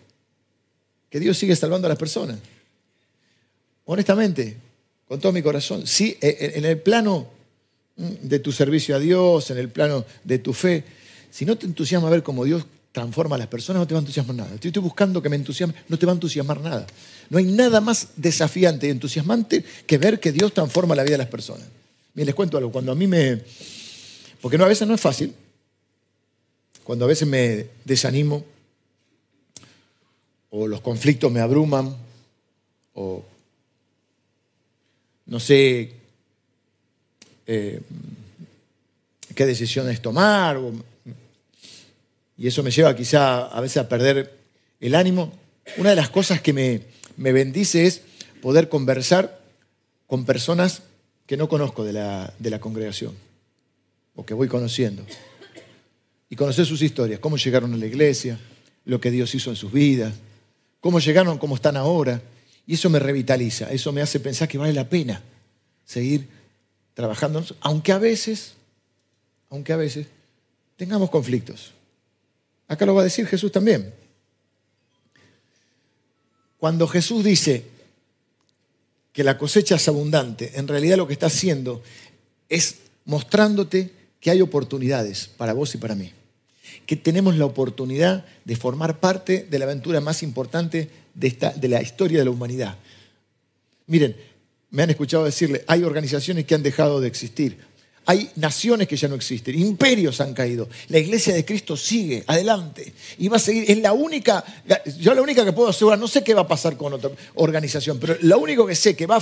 que 1.09 1.19
Dios 1.19 1.37
sigue 1.37 1.55
salvando 1.55 1.87
a 1.87 1.89
las 1.89 1.97
personas. 1.97 2.37
Honestamente, 3.85 4.57
con 5.07 5.19
todo 5.19 5.31
mi 5.31 5.41
corazón, 5.41 5.85
sí, 5.85 6.17
e, 6.19 6.27
e, 6.27 6.57
en 6.57 6.65
el 6.65 6.79
plano 6.79 7.27
mm, 7.95 8.27
de 8.27 8.39
tu 8.39 8.51
servicio 8.51 8.95
a 8.95 8.99
Dios, 8.99 9.51
en 9.51 9.57
el 9.57 9.69
plano 9.69 10.05
de 10.23 10.39
tu 10.39 10.53
fe, 10.53 10.83
si 11.29 11.45
no 11.45 11.57
te 11.57 11.65
entusiasma 11.67 12.09
ver 12.09 12.23
cómo 12.23 12.43
Dios 12.43 12.65
transforma 12.91 13.35
a 13.35 13.39
las 13.39 13.47
personas, 13.47 13.81
no 13.81 13.87
te 13.87 13.93
va 13.93 13.99
a 13.99 14.01
entusiasmar 14.01 14.35
nada. 14.35 14.55
Estoy 14.55 14.71
buscando 14.81 15.21
que 15.21 15.29
me 15.29 15.35
entusiasme, 15.35 15.75
no 15.89 15.99
te 15.99 16.05
va 16.05 16.13
a 16.13 16.15
entusiasmar 16.15 16.61
nada. 16.61 16.87
No 17.29 17.37
hay 17.37 17.43
nada 17.43 17.81
más 17.81 18.09
desafiante 18.15 18.87
y 18.87 18.89
entusiasmante 18.89 19.63
que 19.85 19.97
ver 19.97 20.19
que 20.19 20.31
Dios 20.31 20.53
transforma 20.53 20.95
la 20.95 21.03
vida 21.03 21.13
de 21.13 21.19
las 21.19 21.27
personas. 21.27 21.67
Miren, 22.13 22.27
les 22.27 22.35
cuento 22.35 22.57
algo. 22.57 22.71
Cuando 22.71 22.93
a 22.93 22.95
mí 22.95 23.05
me. 23.05 23.41
Porque 24.45 24.61
a 24.61 24.67
veces 24.67 24.87
no 24.87 24.93
es 24.93 25.01
fácil. 25.01 25.33
Cuando 26.83 27.05
a 27.05 27.07
veces 27.07 27.27
me 27.27 27.65
desanimo, 27.83 28.45
o 30.51 30.67
los 30.67 30.81
conflictos 30.81 31.31
me 31.31 31.39
abruman, 31.39 31.97
o 32.93 33.25
no 35.25 35.39
sé 35.39 35.93
eh, 37.47 37.81
qué 39.33 39.45
decisiones 39.47 39.99
tomar, 39.99 40.59
y 42.37 42.45
eso 42.45 42.61
me 42.61 42.69
lleva 42.69 42.95
quizá 42.95 43.47
a 43.47 43.59
veces 43.61 43.77
a 43.77 43.89
perder 43.89 44.31
el 44.79 44.93
ánimo. 44.93 45.33
Una 45.77 45.89
de 45.89 45.95
las 45.95 46.11
cosas 46.11 46.39
que 46.39 46.53
me, 46.53 46.81
me 47.17 47.31
bendice 47.31 47.87
es 47.87 48.03
poder 48.43 48.69
conversar 48.69 49.41
con 50.05 50.23
personas 50.23 50.83
que 51.25 51.35
no 51.35 51.49
conozco 51.49 51.83
de 51.83 51.93
la, 51.93 52.31
de 52.37 52.51
la 52.51 52.59
congregación 52.59 53.25
o 54.15 54.25
que 54.25 54.33
voy 54.33 54.47
conociendo. 54.47 55.05
Y 56.29 56.35
conocer 56.35 56.65
sus 56.65 56.81
historias, 56.81 57.19
cómo 57.19 57.37
llegaron 57.37 57.73
a 57.73 57.77
la 57.77 57.85
iglesia, 57.85 58.39
lo 58.85 58.99
que 58.99 59.11
Dios 59.11 59.33
hizo 59.35 59.49
en 59.49 59.55
sus 59.55 59.71
vidas, 59.71 60.13
cómo 60.79 60.99
llegaron, 60.99 61.37
cómo 61.37 61.55
están 61.55 61.77
ahora. 61.77 62.21
Y 62.67 62.75
eso 62.75 62.89
me 62.89 62.99
revitaliza, 62.99 63.71
eso 63.71 63.91
me 63.91 64.01
hace 64.01 64.19
pensar 64.19 64.47
que 64.47 64.57
vale 64.57 64.73
la 64.73 64.89
pena 64.89 65.21
seguir 65.85 66.27
trabajando, 66.93 67.45
aunque 67.61 67.91
a 67.91 67.99
veces, 67.99 68.53
aunque 69.49 69.73
a 69.73 69.77
veces 69.77 70.07
tengamos 70.77 71.09
conflictos. 71.09 71.73
Acá 72.67 72.85
lo 72.85 72.95
va 72.95 73.01
a 73.01 73.05
decir 73.05 73.27
Jesús 73.27 73.51
también. 73.51 73.93
Cuando 76.57 76.87
Jesús 76.87 77.23
dice 77.23 77.65
que 79.13 79.23
la 79.23 79.37
cosecha 79.37 79.75
es 79.75 79.87
abundante, 79.87 80.53
en 80.55 80.67
realidad 80.67 80.97
lo 80.97 81.05
que 81.05 81.13
está 81.13 81.27
haciendo 81.27 81.83
es 82.49 82.77
mostrándote 83.05 83.91
que 84.25 84.31
hay 84.31 84.41
oportunidades 84.41 85.29
para 85.37 85.53
vos 85.53 85.75
y 85.75 85.77
para 85.77 85.93
mí. 85.93 86.11
Que 86.87 86.95
tenemos 86.95 87.37
la 87.37 87.45
oportunidad 87.45 88.25
de 88.43 88.55
formar 88.55 88.99
parte 88.99 89.45
de 89.47 89.59
la 89.59 89.65
aventura 89.65 90.01
más 90.01 90.23
importante 90.23 90.89
de, 91.13 91.27
esta, 91.27 91.51
de 91.51 91.67
la 91.67 91.79
historia 91.79 92.17
de 92.17 92.25
la 92.25 92.31
humanidad. 92.31 92.75
Miren, 93.85 94.15
me 94.71 94.81
han 94.81 94.89
escuchado 94.89 95.25
decirle, 95.25 95.63
hay 95.67 95.83
organizaciones 95.83 96.45
que 96.45 96.55
han 96.55 96.63
dejado 96.63 97.01
de 97.01 97.07
existir, 97.07 97.59
hay 98.07 98.29
naciones 98.35 98.87
que 98.87 98.95
ya 98.95 99.07
no 99.07 99.15
existen, 99.15 99.59
imperios 99.59 100.21
han 100.21 100.33
caído. 100.33 100.69
La 100.89 100.99
iglesia 100.99 101.33
de 101.33 101.43
Cristo 101.43 101.75
sigue 101.75 102.23
adelante 102.27 102.93
y 103.17 103.27
va 103.27 103.37
a 103.37 103.39
seguir. 103.39 103.69
Es 103.69 103.79
la 103.79 103.93
única, 103.93 104.43
yo 104.99 105.13
la 105.15 105.21
única 105.21 105.43
que 105.43 105.53
puedo 105.53 105.69
asegurar, 105.69 105.97
no 105.97 106.07
sé 106.07 106.23
qué 106.23 106.35
va 106.35 106.41
a 106.41 106.47
pasar 106.47 106.77
con 106.77 106.93
otra 106.93 107.09
organización, 107.35 107.97
pero 107.99 108.15
lo 108.21 108.37
único 108.37 108.67
que 108.67 108.75
sé 108.75 108.95
que 108.95 109.07
va 109.07 109.17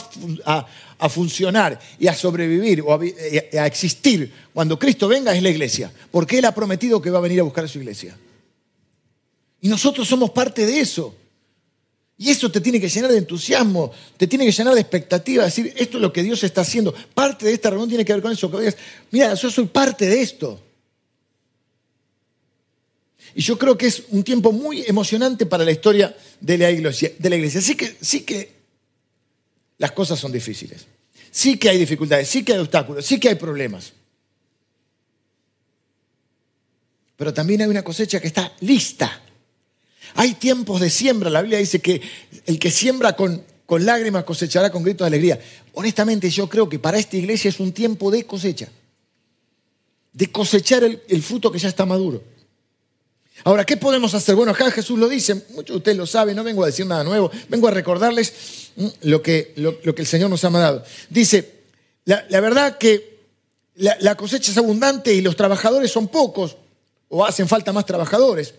a, 0.45 1.09
funcionar 1.09 1.79
y 1.99 2.07
a 2.07 2.13
sobrevivir 2.13 2.81
o 2.81 2.93
a, 2.93 3.65
existir 3.65 4.31
cuando 4.53 4.77
Cristo 4.77 5.07
venga 5.07 5.33
es 5.33 5.41
la 5.41 5.49
iglesia, 5.49 5.91
porque 6.11 6.39
Él 6.39 6.45
ha 6.45 6.53
prometido 6.53 7.01
que 7.01 7.09
va 7.09 7.19
a 7.19 7.21
venir 7.21 7.39
a 7.39 7.43
buscar 7.43 7.63
a 7.63 7.67
su 7.67 7.79
iglesia. 7.79 8.17
Y 9.61 9.69
nosotros 9.69 10.07
somos 10.07 10.31
parte 10.31 10.65
de 10.65 10.79
eso. 10.81 11.15
Y 12.23 12.29
eso 12.29 12.49
te 12.49 12.61
tiene 12.61 12.79
que 12.79 12.87
llenar 12.87 13.11
de 13.11 13.17
entusiasmo, 13.17 13.91
te 14.15 14.27
tiene 14.27 14.45
que 14.45 14.51
llenar 14.53 14.73
de 14.73 14.79
expectativa, 14.79 15.43
decir, 15.43 15.73
esto 15.75 15.97
es 15.97 16.01
lo 16.01 16.13
que 16.13 16.23
Dios 16.23 16.41
está 16.41 16.61
haciendo. 16.61 16.93
Parte 17.13 17.45
de 17.45 17.51
esta 17.51 17.69
reunión 17.69 17.89
tiene 17.89 18.05
que 18.05 18.13
ver 18.13 18.21
con 18.21 18.31
eso. 18.31 18.49
Mira, 19.11 19.33
yo 19.33 19.51
soy 19.51 19.65
parte 19.65 20.05
de 20.05 20.21
esto. 20.21 20.57
Y 23.35 23.41
yo 23.41 23.57
creo 23.57 23.77
que 23.77 23.87
es 23.87 24.03
un 24.07 24.23
tiempo 24.23 24.53
muy 24.53 24.85
emocionante 24.87 25.45
para 25.45 25.65
la 25.65 25.71
historia 25.71 26.15
de 26.39 26.57
la 26.57 26.71
iglesia. 26.71 27.11
De 27.19 27.29
la 27.29 27.35
iglesia. 27.35 27.59
Sí, 27.59 27.75
que, 27.75 27.93
sí 27.99 28.21
que 28.21 28.53
las 29.77 29.91
cosas 29.91 30.17
son 30.17 30.31
difíciles. 30.31 30.85
Sí 31.29 31.57
que 31.57 31.67
hay 31.67 31.77
dificultades, 31.77 32.29
sí 32.29 32.45
que 32.45 32.53
hay 32.53 32.59
obstáculos, 32.59 33.05
sí 33.05 33.19
que 33.19 33.27
hay 33.27 33.35
problemas. 33.35 33.91
Pero 37.17 37.33
también 37.33 37.63
hay 37.63 37.67
una 37.67 37.83
cosecha 37.83 38.21
que 38.21 38.27
está 38.27 38.53
lista 38.61 39.21
hay 40.15 40.33
tiempos 40.35 40.81
de 40.81 40.89
siembra. 40.89 41.29
La 41.29 41.41
Biblia 41.41 41.59
dice 41.59 41.79
que 41.79 42.01
el 42.45 42.59
que 42.59 42.71
siembra 42.71 43.15
con, 43.15 43.43
con 43.65 43.85
lágrimas 43.85 44.23
cosechará 44.23 44.71
con 44.71 44.83
gritos 44.83 45.05
de 45.05 45.07
alegría. 45.07 45.39
Honestamente, 45.73 46.29
yo 46.29 46.47
creo 46.47 46.69
que 46.69 46.79
para 46.79 46.99
esta 46.99 47.17
iglesia 47.17 47.49
es 47.49 47.59
un 47.59 47.71
tiempo 47.71 48.11
de 48.11 48.25
cosecha. 48.25 48.69
De 50.11 50.31
cosechar 50.31 50.83
el, 50.83 51.23
fruto 51.23 51.51
que 51.51 51.57
ya 51.57 51.69
está 51.69 51.85
maduro. 51.85 52.21
Ahora, 53.43 53.65
¿qué 53.65 53.77
podemos 53.77 54.13
hacer? 54.13 54.35
Bueno, 54.35 54.51
acá 54.51 54.69
Jesús 54.69 54.99
lo 54.99 55.09
dice, 55.09 55.33
muchos 55.49 55.73
de 55.73 55.77
ustedes 55.77 55.97
lo 55.97 56.05
saben, 56.05 56.35
no 56.35 56.43
vengo 56.43 56.63
a 56.63 56.67
decir 56.67 56.85
nada 56.85 57.03
nuevo, 57.03 57.31
vengo 57.49 57.67
a 57.67 57.71
recordarles 57.71 58.71
mm, 58.75 58.87
lo 59.01 59.23
que, 59.23 59.53
lo, 59.55 59.79
que 59.81 60.01
el 60.01 60.07
Señor 60.07 60.29
nos 60.29 60.43
ha 60.43 60.51
mandado. 60.51 60.83
Dice, 61.09 61.63
la, 62.05 62.21
verdad 62.39 62.77
que 62.77 63.17
la, 63.75 63.97
la 64.01 64.15
cosecha 64.15 64.51
es 64.51 64.57
abundante 64.57 65.13
y 65.13 65.21
los 65.21 65.35
trabajadores 65.35 65.91
son 65.91 66.07
pocos, 66.07 66.57
o 67.09 67.25
hacen 67.25 67.47
falta 67.47 67.73
más 67.73 67.85
trabajadores. 67.87 68.53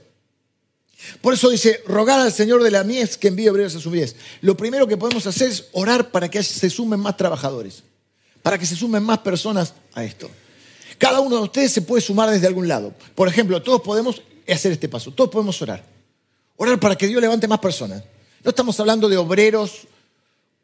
Por 1.21 1.35
eso 1.35 1.51
dice, 1.51 1.83
rogar 1.87 2.21
al 2.21 2.33
Señor 2.33 2.63
de 2.63 2.71
la 2.71 2.85
mies 2.85 3.17
que 3.17 3.29
envíe 3.29 3.49
obreros 3.49 3.75
a 3.75 3.81
su 3.81 3.91
mies. 3.91 4.17
Lo 4.41 4.57
primero 4.57 4.87
que 4.87 4.97
podemos 4.97 5.27
hacer 5.27 5.51
es 5.51 5.67
orar 5.73 6.11
para 6.11 6.31
que 6.31 6.43
se 6.43 6.71
sumen 6.71 7.01
más 7.01 7.17
trabajadores, 7.17 7.83
para 8.43 8.59
que 8.59 8.67
se 8.67 8.77
sumen 8.77 9.03
más 9.03 9.19
personas 9.19 9.75
a 9.95 10.05
esto. 10.05 10.31
Cada 10.99 11.21
uno 11.21 11.37
de 11.37 11.43
ustedes 11.43 11.73
se 11.73 11.83
puede 11.83 12.03
sumar 12.03 12.31
desde 12.31 12.47
algún 12.47 12.69
lado. 12.69 12.95
Por 13.15 13.29
ejemplo, 13.29 13.63
todos 13.63 13.83
podemos 13.83 14.23
hacer 14.49 14.73
este 14.73 14.89
paso, 14.89 15.13
todos 15.13 15.31
podemos 15.31 15.61
orar. 15.63 15.85
Orar 16.57 16.79
para 16.79 16.97
que 16.97 17.07
Dios 17.07 17.21
levante 17.21 17.49
más 17.49 17.59
personas. 17.59 18.03
No 18.43 18.51
estamos 18.51 18.79
hablando 18.79 19.09
de 19.09 19.17
obreros, 19.17 19.87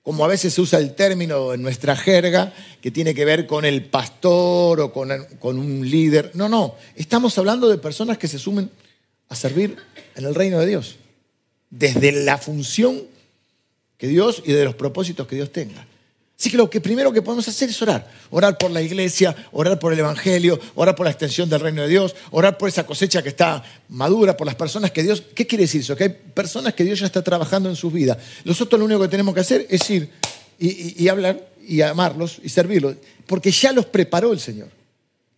como 0.02 0.24
a 0.24 0.28
veces 0.28 0.54
se 0.54 0.60
usa 0.60 0.78
el 0.78 0.94
término 0.94 1.52
en 1.52 1.62
nuestra 1.62 1.96
jerga, 1.96 2.52
que 2.80 2.90
tiene 2.90 3.14
que 3.14 3.24
ver 3.24 3.46
con 3.46 3.64
el 3.64 3.84
pastor 3.84 4.80
o 4.80 4.92
con, 4.92 5.10
con 5.38 5.58
un 5.58 5.88
líder. 5.88 6.30
No, 6.34 6.48
no, 6.48 6.76
estamos 6.94 7.36
hablando 7.38 7.68
de 7.68 7.78
personas 7.78 8.18
que 8.18 8.28
se 8.28 8.38
sumen 8.38 8.70
a 9.30 9.36
servir 9.36 9.76
en 10.16 10.24
el 10.26 10.34
reino 10.34 10.58
de 10.58 10.66
Dios, 10.66 10.96
desde 11.70 12.12
la 12.12 12.36
función 12.36 13.02
que 13.96 14.08
Dios 14.08 14.42
y 14.44 14.52
de 14.52 14.64
los 14.64 14.74
propósitos 14.74 15.26
que 15.26 15.36
Dios 15.36 15.50
tenga. 15.52 15.86
Así 16.38 16.50
que 16.50 16.56
lo 16.56 16.70
que 16.70 16.80
primero 16.80 17.12
que 17.12 17.20
podemos 17.20 17.46
hacer 17.46 17.68
es 17.68 17.80
orar. 17.82 18.10
Orar 18.30 18.56
por 18.56 18.70
la 18.70 18.80
iglesia, 18.80 19.36
orar 19.52 19.78
por 19.78 19.92
el 19.92 19.98
Evangelio, 19.98 20.58
orar 20.74 20.96
por 20.96 21.04
la 21.04 21.10
extensión 21.10 21.50
del 21.50 21.60
reino 21.60 21.82
de 21.82 21.88
Dios, 21.88 22.16
orar 22.30 22.56
por 22.56 22.68
esa 22.68 22.86
cosecha 22.86 23.22
que 23.22 23.28
está 23.28 23.62
madura, 23.90 24.36
por 24.36 24.46
las 24.46 24.56
personas 24.56 24.90
que 24.90 25.02
Dios... 25.02 25.22
¿Qué 25.34 25.46
quiere 25.46 25.64
decir 25.64 25.82
eso? 25.82 25.94
Que 25.94 26.04
hay 26.04 26.08
personas 26.08 26.72
que 26.72 26.82
Dios 26.82 26.98
ya 26.98 27.06
está 27.06 27.22
trabajando 27.22 27.68
en 27.68 27.76
sus 27.76 27.92
vidas. 27.92 28.16
Nosotros 28.44 28.78
lo 28.78 28.86
único 28.86 29.02
que 29.02 29.08
tenemos 29.08 29.34
que 29.34 29.40
hacer 29.40 29.66
es 29.68 29.88
ir 29.90 30.10
y, 30.58 31.04
y 31.04 31.08
hablar 31.08 31.46
y 31.68 31.82
amarlos 31.82 32.40
y 32.42 32.48
servirlos, 32.48 32.96
porque 33.26 33.50
ya 33.50 33.72
los 33.72 33.84
preparó 33.84 34.32
el 34.32 34.40
Señor. 34.40 34.70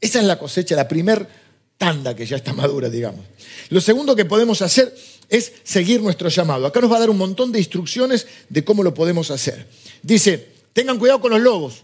Esa 0.01 0.21
es 0.21 0.25
la 0.25 0.39
cosecha, 0.39 0.77
la 0.77 0.87
primer 0.87 1.27
tanda 1.83 2.15
que 2.15 2.25
ya 2.25 2.37
está 2.37 2.53
madura, 2.53 2.89
digamos. 2.89 3.27
Lo 3.71 3.81
segundo 3.81 4.15
que 4.15 4.25
podemos 4.25 4.62
hacer 4.62 4.95
es 5.29 5.53
seguir 5.65 6.01
nuestro 6.01 6.29
llamado. 6.29 6.65
Acá 6.65 6.81
nos 6.81 6.93
va 6.93 6.99
a 6.99 7.01
dar 7.01 7.11
un 7.11 7.19
montón 7.19 7.51
de 7.51 7.59
instrucciones 7.59 8.29
de 8.49 8.62
cómo 8.62 8.85
lo 8.85 8.95
podemos 8.95 9.33
hacer. 9.33 9.67
Dice, 10.01 10.47
tengan 10.73 10.97
cuidado 11.01 11.21
con 11.21 11.33
los 11.33 11.41
lobos. 11.41 11.83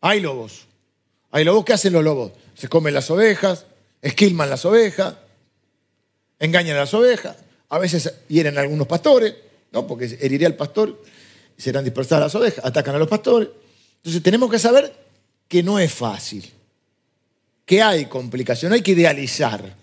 Hay 0.00 0.18
lobos. 0.18 0.66
Hay 1.30 1.44
lobos. 1.44 1.64
¿Qué 1.64 1.72
hacen 1.72 1.92
los 1.92 2.02
lobos? 2.02 2.32
Se 2.56 2.68
comen 2.68 2.94
las 2.94 3.12
ovejas, 3.12 3.66
esquilman 4.00 4.50
las 4.50 4.64
ovejas, 4.64 5.14
engañan 6.40 6.76
a 6.76 6.80
las 6.80 6.94
ovejas, 6.94 7.36
a 7.68 7.78
veces 7.78 8.12
hieren 8.26 8.58
a 8.58 8.62
algunos 8.62 8.88
pastores, 8.88 9.36
¿no? 9.70 9.86
porque 9.86 10.18
heriría 10.20 10.48
al 10.48 10.56
pastor 10.56 11.00
serán 11.56 11.84
dispersadas 11.84 12.24
las 12.24 12.34
ovejas, 12.34 12.64
atacan 12.64 12.96
a 12.96 12.98
los 12.98 13.06
pastores. 13.06 13.50
Entonces 13.98 14.20
tenemos 14.20 14.50
que 14.50 14.58
saber 14.58 14.92
que 15.46 15.62
no 15.62 15.78
es 15.78 15.92
fácil 15.94 16.52
que 17.64 17.82
hay 17.82 18.06
complicación, 18.06 18.70
no 18.70 18.74
hay 18.74 18.82
que 18.82 18.92
idealizar. 18.92 19.76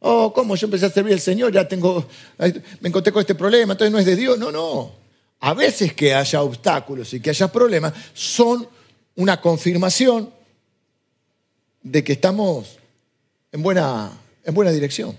Oh, 0.00 0.32
¿cómo? 0.32 0.56
Yo 0.56 0.66
empecé 0.66 0.86
a 0.86 0.90
servir 0.90 1.12
al 1.12 1.20
Señor, 1.20 1.52
ya 1.52 1.68
tengo, 1.68 2.06
me 2.80 2.88
encontré 2.88 3.12
con 3.12 3.20
este 3.20 3.34
problema, 3.34 3.74
entonces 3.74 3.92
no 3.92 3.98
es 3.98 4.06
de 4.06 4.16
Dios. 4.16 4.38
No, 4.38 4.50
no. 4.50 4.92
A 5.40 5.54
veces 5.54 5.92
que 5.92 6.14
haya 6.14 6.42
obstáculos 6.42 7.12
y 7.14 7.20
que 7.20 7.30
haya 7.30 7.48
problemas 7.48 7.92
son 8.14 8.66
una 9.16 9.40
confirmación 9.40 10.30
de 11.82 12.04
que 12.04 12.12
estamos 12.12 12.78
en 13.52 13.62
buena, 13.62 14.10
en 14.44 14.54
buena 14.54 14.70
dirección. 14.70 15.16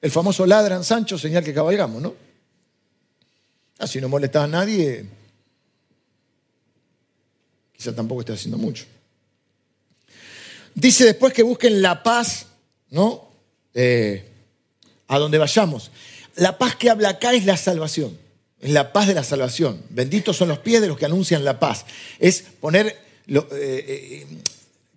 El 0.00 0.10
famoso 0.10 0.46
ladran 0.46 0.84
Sancho, 0.84 1.18
señal 1.18 1.44
que 1.44 1.54
cabalgamos, 1.54 2.02
¿no? 2.02 2.14
Así 3.78 4.00
no 4.00 4.08
molesta 4.08 4.44
a 4.44 4.46
nadie, 4.46 5.06
quizá 7.76 7.94
tampoco 7.94 8.20
esté 8.20 8.32
haciendo 8.32 8.58
mucho. 8.58 8.86
Dice 10.76 11.06
después 11.06 11.32
que 11.32 11.42
busquen 11.42 11.80
la 11.80 12.02
paz, 12.02 12.48
¿no? 12.90 13.30
Eh, 13.72 14.28
a 15.08 15.18
donde 15.18 15.38
vayamos. 15.38 15.90
La 16.34 16.58
paz 16.58 16.76
que 16.76 16.90
habla 16.90 17.08
acá 17.08 17.32
es 17.32 17.46
la 17.46 17.56
salvación, 17.56 18.18
es 18.60 18.70
la 18.72 18.92
paz 18.92 19.06
de 19.06 19.14
la 19.14 19.24
salvación. 19.24 19.82
Benditos 19.88 20.36
son 20.36 20.48
los 20.48 20.58
pies 20.58 20.82
de 20.82 20.88
los 20.88 20.98
que 20.98 21.06
anuncian 21.06 21.46
la 21.46 21.58
paz. 21.58 21.86
Es 22.18 22.42
poner, 22.60 22.88
eh, 23.26 23.46
eh, 23.52 24.26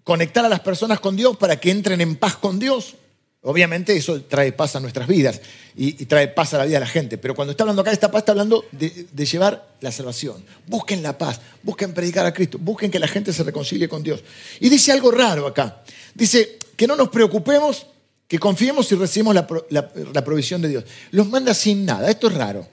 conectar 0.03 0.43
a 0.43 0.49
las 0.49 0.59
personas 0.59 0.99
con 0.99 1.15
Dios 1.15 1.37
para 1.37 1.61
que 1.61 1.71
entren 1.71 2.01
en 2.01 2.17
paz 2.17 2.35
con 2.35 2.59
Dios. 2.59 2.95
Obviamente 3.41 3.95
eso 3.95 4.21
trae 4.23 4.51
paz 4.51 4.75
a 4.75 4.81
nuestras 4.81 5.07
vidas 5.07 5.39
y, 5.75 5.93
trae 6.05 6.27
paz 6.27 6.53
a 6.53 6.57
la 6.57 6.65
vida 6.65 6.75
de 6.75 6.85
la 6.85 6.91
gente. 6.91 7.17
Pero 7.17 7.35
cuando 7.35 7.51
está 7.51 7.63
hablando 7.63 7.81
acá, 7.81 7.91
esta 7.91 8.11
paz 8.11 8.23
está 8.23 8.33
hablando 8.33 8.65
de, 8.71 9.07
de, 9.11 9.25
llevar 9.25 9.75
la 9.79 9.91
salvación. 9.91 10.43
Busquen 10.67 11.01
la 11.01 11.17
paz, 11.17 11.39
busquen 11.63 11.93
predicar 11.93 12.25
a 12.25 12.33
Cristo, 12.33 12.57
busquen 12.59 12.91
que 12.91 12.99
la 12.99 13.07
gente 13.07 13.31
se 13.31 13.43
reconcilie 13.43 13.87
con 13.87 14.03
Dios. 14.03 14.21
Y 14.59 14.67
dice 14.67 14.91
algo 14.91 15.09
raro 15.09 15.47
acá. 15.47 15.83
Dice 16.13 16.59
que 16.75 16.85
no 16.85 16.97
nos 16.97 17.09
preocupemos 17.09 17.85
que 18.29 18.37
confiemos 18.37 18.91
y 18.91 18.95
recibimos 18.95 19.33
la, 19.33 20.23
provisión 20.23 20.61
de 20.61 20.67
Dios. 20.67 20.83
Los 21.09 21.27
manda 21.27 21.53
sin 21.55 21.83
nada. 21.83 22.11
Esto 22.11 22.27
es 22.27 22.35
raro. 22.35 22.67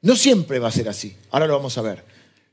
No 0.00 0.16
siempre 0.16 0.58
va 0.58 0.68
a 0.68 0.72
ser 0.72 0.88
así. 0.88 1.16
Ahora 1.30 1.46
lo 1.46 1.54
vamos 1.54 1.78
a 1.78 1.82
ver. 1.82 2.04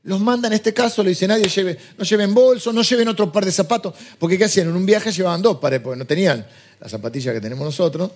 Los 0.04 0.20
manda 0.20 0.46
en 0.46 0.54
este 0.54 0.72
caso, 0.72 1.02
le 1.02 1.10
dice 1.10 1.26
nadie 1.26 1.48
lleve, 1.48 1.76
no 1.98 2.04
lleven 2.04 2.32
bolso, 2.32 2.72
no 2.72 2.82
lleven 2.82 3.08
otro 3.08 3.30
par 3.30 3.44
de 3.44 3.52
zapatos, 3.52 3.92
porque 4.18 4.38
¿qué 4.38 4.44
hacían? 4.44 4.68
En 4.68 4.76
un 4.76 4.86
viaje 4.86 5.12
llevaban 5.12 5.42
dos 5.42 5.58
pares, 5.58 5.80
porque 5.80 5.98
no 5.98 6.06
tenían 6.06 6.46
las 6.80 6.90
zapatillas 6.90 7.34
que 7.34 7.40
tenemos 7.40 7.64
nosotros. 7.64 8.12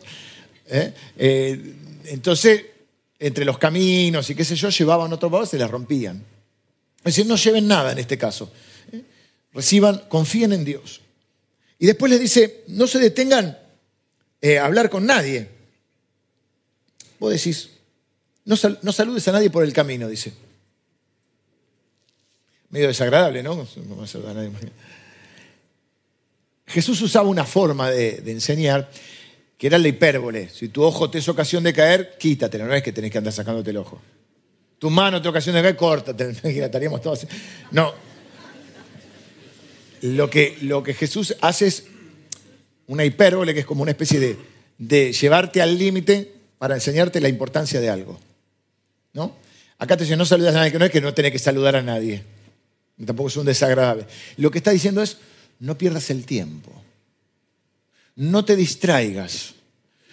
¿eh? 0.66 0.92
Eh, 1.16 1.74
entonces, 2.06 2.64
entre 3.18 3.44
los 3.44 3.58
caminos 3.58 4.28
y 4.30 4.34
qué 4.34 4.44
sé 4.44 4.56
yo, 4.56 4.70
llevaban 4.70 5.12
otro 5.12 5.30
par, 5.30 5.46
se 5.46 5.58
las 5.58 5.70
rompían. 5.70 6.24
Es 6.98 7.16
decir, 7.16 7.26
no 7.26 7.36
lleven 7.36 7.68
nada 7.68 7.92
en 7.92 7.98
este 7.98 8.16
caso. 8.16 8.50
¿eh? 8.92 9.02
Reciban, 9.52 10.04
confíen 10.08 10.52
en 10.52 10.64
Dios. 10.64 11.00
Y 11.78 11.86
después 11.86 12.10
les 12.10 12.20
dice, 12.20 12.64
no 12.68 12.86
se 12.86 12.98
detengan 12.98 13.58
eh, 14.40 14.58
hablar 14.58 14.88
con 14.88 15.04
nadie. 15.06 15.48
Vos 17.18 17.32
decís, 17.32 17.70
no, 18.44 18.56
no, 18.82 18.92
saludes 18.92 19.26
a 19.28 19.32
nadie 19.32 19.50
por 19.50 19.64
el 19.64 19.72
camino, 19.72 20.08
dice. 20.08 20.32
Medio 22.70 22.88
desagradable, 22.88 23.42
¿no? 23.42 23.66
Jesús 26.66 27.00
usaba 27.02 27.28
una 27.28 27.44
forma 27.44 27.90
de, 27.90 28.22
enseñar 28.26 28.90
que 29.58 29.66
era 29.66 29.78
la 29.78 29.88
hipérbole. 29.88 30.48
Si 30.48 30.68
tu 30.68 30.82
ojo 30.82 31.10
te 31.10 31.18
es 31.18 31.28
ocasión 31.28 31.62
de 31.62 31.72
caer, 31.72 32.16
quítatelo, 32.18 32.66
no 32.66 32.74
es 32.74 32.82
que 32.82 32.92
tenés 32.92 33.10
que 33.10 33.18
andar 33.18 33.32
sacándote 33.32 33.70
el 33.70 33.76
ojo. 33.76 34.00
Tu 34.78 34.90
mano 34.90 35.22
te 35.22 35.28
ocasión 35.28 35.54
de 35.54 35.62
caer, 35.62 35.76
córtate, 35.76 36.30
estaríamos 36.64 37.00
todos 37.00 37.26
No. 37.70 37.92
Lo 40.02 40.28
que, 40.28 40.58
lo 40.62 40.82
que 40.82 40.92
Jesús 40.92 41.34
hace 41.40 41.66
es 41.66 41.84
una 42.86 43.04
hipérbole 43.04 43.54
que 43.54 43.60
es 43.60 43.66
como 43.66 43.82
una 43.82 43.92
especie 43.92 44.36
de, 44.78 45.12
llevarte 45.12 45.62
al 45.62 45.78
límite 45.78 46.34
para 46.58 46.74
enseñarte 46.74 47.20
la 47.20 47.28
importancia 47.28 47.80
de 47.80 47.88
algo. 47.88 48.18
¿No? 49.12 49.36
Acá 49.78 49.96
te 49.96 50.04
dice, 50.04 50.16
no 50.16 50.24
saludas 50.24 50.54
a 50.54 50.58
nadie, 50.58 50.72
que 50.72 50.78
no 50.78 50.84
es 50.84 50.90
que 50.90 51.00
no 51.00 51.14
tenés 51.14 51.32
que 51.32 51.38
saludar 51.38 51.76
a 51.76 51.82
nadie. 51.82 52.22
Tampoco 53.04 53.28
es 53.28 53.36
un 53.36 53.46
desagradable. 53.46 54.06
Lo 54.36 54.50
que 54.50 54.58
está 54.58 54.70
diciendo 54.70 55.02
es, 55.02 55.18
no 55.64 55.78
pierdas 55.78 56.10
el 56.10 56.26
tiempo. 56.26 56.70
No 58.16 58.44
te 58.44 58.54
distraigas. 58.54 59.54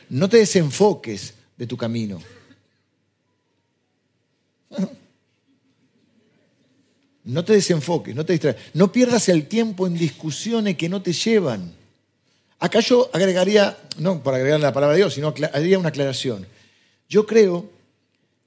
No 0.10 0.30
te 0.30 0.38
desenfoques 0.38 1.34
de 1.58 1.68
tu 1.68 1.78
camino. 1.78 2.22
No 7.24 7.46
te 7.46 7.54
desenfoques, 7.54 8.16
no 8.16 8.26
te 8.26 8.34
distraigas. 8.34 8.64
No 8.74 8.92
pierdas 8.92 9.30
el 9.30 9.48
tiempo 9.48 9.86
en 9.86 9.94
discusiones 9.94 10.76
que 10.76 10.90
no 10.90 11.04
te 11.04 11.14
llevan. 11.14 11.72
Acá 12.58 12.80
yo 12.80 13.12
agregaría, 13.14 13.78
no 14.00 14.24
para 14.24 14.38
agregar 14.38 14.60
la 14.60 14.74
palabra 14.74 14.96
de 14.96 15.02
Dios, 15.02 15.14
sino 15.14 15.32
haría 15.54 15.78
una 15.78 15.90
aclaración. 15.90 16.48
Yo 17.08 17.28
creo 17.28 17.70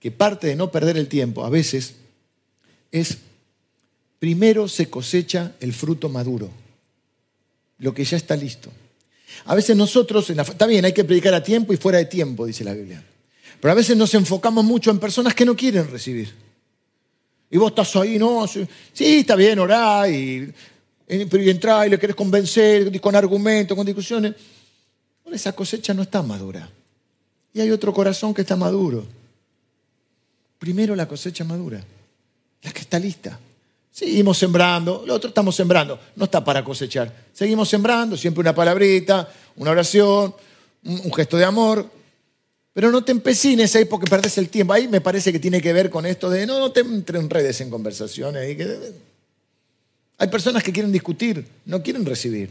que 0.01 0.11
parte 0.11 0.49
de 0.49 0.57
no 0.57 0.73
perder 0.73 0.97
el 0.97 1.07
tiempo 1.07 1.45
a 1.45 1.51
veces 1.51 1.95
es 2.91 3.19
primero 4.19 4.67
se 4.67 4.91
cosecha 4.91 5.55
el 5.61 5.73
fruto 5.73 6.09
maduro, 6.09 6.51
lo 7.79 7.93
que 7.93 8.05
ya 8.05 8.17
está 8.17 8.37
listo. 8.37 8.71
A 9.47 9.55
veces 9.55 9.77
nosotros, 9.77 10.31
está 10.31 10.67
bien, 10.67 10.85
hay 10.85 10.93
que 10.93 11.05
predicar 11.05 11.35
a 11.35 11.43
tiempo 11.43 11.73
y 11.73 11.77
fuera 11.77 11.99
de 11.99 12.07
tiempo, 12.07 12.47
dice 12.47 12.65
la 12.65 12.73
Biblia. 12.73 13.05
Pero 13.61 13.73
a 13.73 13.75
veces 13.75 13.97
nos 13.97 14.15
enfocamos 14.15 14.65
mucho 14.65 14.91
en 14.91 14.99
personas 14.99 15.35
que 15.35 15.45
no 15.45 15.57
quieren 15.57 15.91
recibir. 15.91 16.33
Y 17.51 17.59
vos 17.59 17.71
estás 17.71 17.95
ahí, 17.97 18.19
no, 18.19 18.47
sí, 18.47 18.67
está 18.95 19.37
bien, 19.37 19.59
orá 19.59 20.09
y 20.09 20.53
pero 21.07 21.43
y 21.43 21.51
entrar 21.51 21.87
y 21.87 21.91
le 21.91 21.99
querés 21.99 22.17
convencer 22.17 23.01
con 23.01 23.15
argumentos, 23.15 23.77
con 23.77 23.85
discusiones. 23.85 24.35
Bueno, 25.23 25.37
esa 25.37 25.53
cosecha 25.53 25.93
no 25.93 26.03
está 26.03 26.23
madura. 26.23 26.71
Y 27.53 27.61
hay 27.61 27.71
otro 27.71 27.93
corazón 27.93 28.33
que 28.35 28.41
está 28.41 28.57
maduro. 28.57 29.07
Primero 30.59 30.97
la 30.97 31.07
cosecha 31.07 31.45
madura, 31.45 31.85
la 32.63 32.73
que 32.73 32.81
está 32.81 32.99
lista. 32.99 33.39
Seguimos 33.95 34.37
sembrando, 34.39 35.05
lo 35.07 35.15
otro 35.15 35.29
estamos 35.29 35.55
sembrando, 35.55 36.01
no 36.17 36.25
está 36.25 36.43
para 36.43 36.65
cosechar. 36.65 37.29
Seguimos 37.33 37.69
sembrando, 37.69 38.17
siempre 38.17 38.41
una 38.41 38.53
palabrita, 38.53 39.33
una 39.55 39.71
oración, 39.71 40.35
un 40.83 41.15
gesto 41.15 41.37
de 41.37 41.45
amor. 41.45 41.89
Pero 42.73 42.91
no 42.91 43.05
te 43.05 43.13
empecines 43.13 43.77
ahí 43.77 43.85
porque 43.85 44.11
perdés 44.11 44.37
el 44.39 44.49
tiempo. 44.49 44.73
Ahí 44.73 44.89
me 44.89 45.01
parece 45.01 45.31
que 45.31 45.39
tiene 45.39 45.63
que 45.63 45.73
ver 45.73 45.91
con 45.91 46.07
esto 46.07 46.29
de 46.29 46.45
no, 46.45 46.59
no 46.59 46.73
te 46.73 46.81
enredes 46.81 47.61
en 47.61 47.71
conversaciones. 47.71 48.51
Y 48.51 48.57
que, 48.57 48.95
hay 50.19 50.27
personas 50.27 50.65
que 50.65 50.73
quieren 50.73 50.91
discutir, 50.91 51.47
no 51.65 51.81
quieren 51.81 52.05
recibir. 52.05 52.51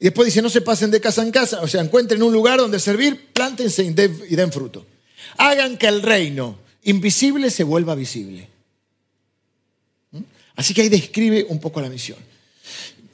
Y 0.00 0.06
después 0.06 0.26
dice, 0.26 0.42
no 0.42 0.50
se 0.50 0.62
pasen 0.62 0.90
de 0.90 1.00
casa 1.00 1.22
en 1.22 1.30
casa, 1.30 1.60
o 1.60 1.68
sea, 1.68 1.80
encuentren 1.80 2.24
un 2.24 2.32
lugar 2.32 2.58
donde 2.58 2.80
servir, 2.80 3.28
plántense 3.32 3.84
y 3.84 3.92
den 3.92 4.50
fruto. 4.50 4.84
Hagan 5.38 5.76
que 5.76 5.86
el 5.86 6.02
reino 6.02 6.58
invisible 6.82 7.50
se 7.50 7.64
vuelva 7.64 7.94
visible. 7.94 8.48
¿Mm? 10.10 10.20
Así 10.56 10.74
que 10.74 10.82
ahí 10.82 10.88
describe 10.88 11.46
un 11.48 11.58
poco 11.60 11.80
la 11.80 11.88
misión. 11.88 12.18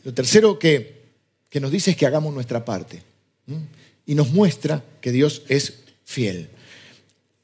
Lo 0.04 0.14
tercero 0.14 0.58
que, 0.58 1.02
que 1.50 1.60
nos 1.60 1.70
dice 1.70 1.92
es 1.92 1.96
que 1.96 2.06
hagamos 2.06 2.32
nuestra 2.32 2.64
parte. 2.64 3.02
¿Mm? 3.46 3.56
Y 4.06 4.14
nos 4.14 4.30
muestra 4.30 4.82
que 5.00 5.12
Dios 5.12 5.42
es 5.48 5.80
fiel. 6.04 6.48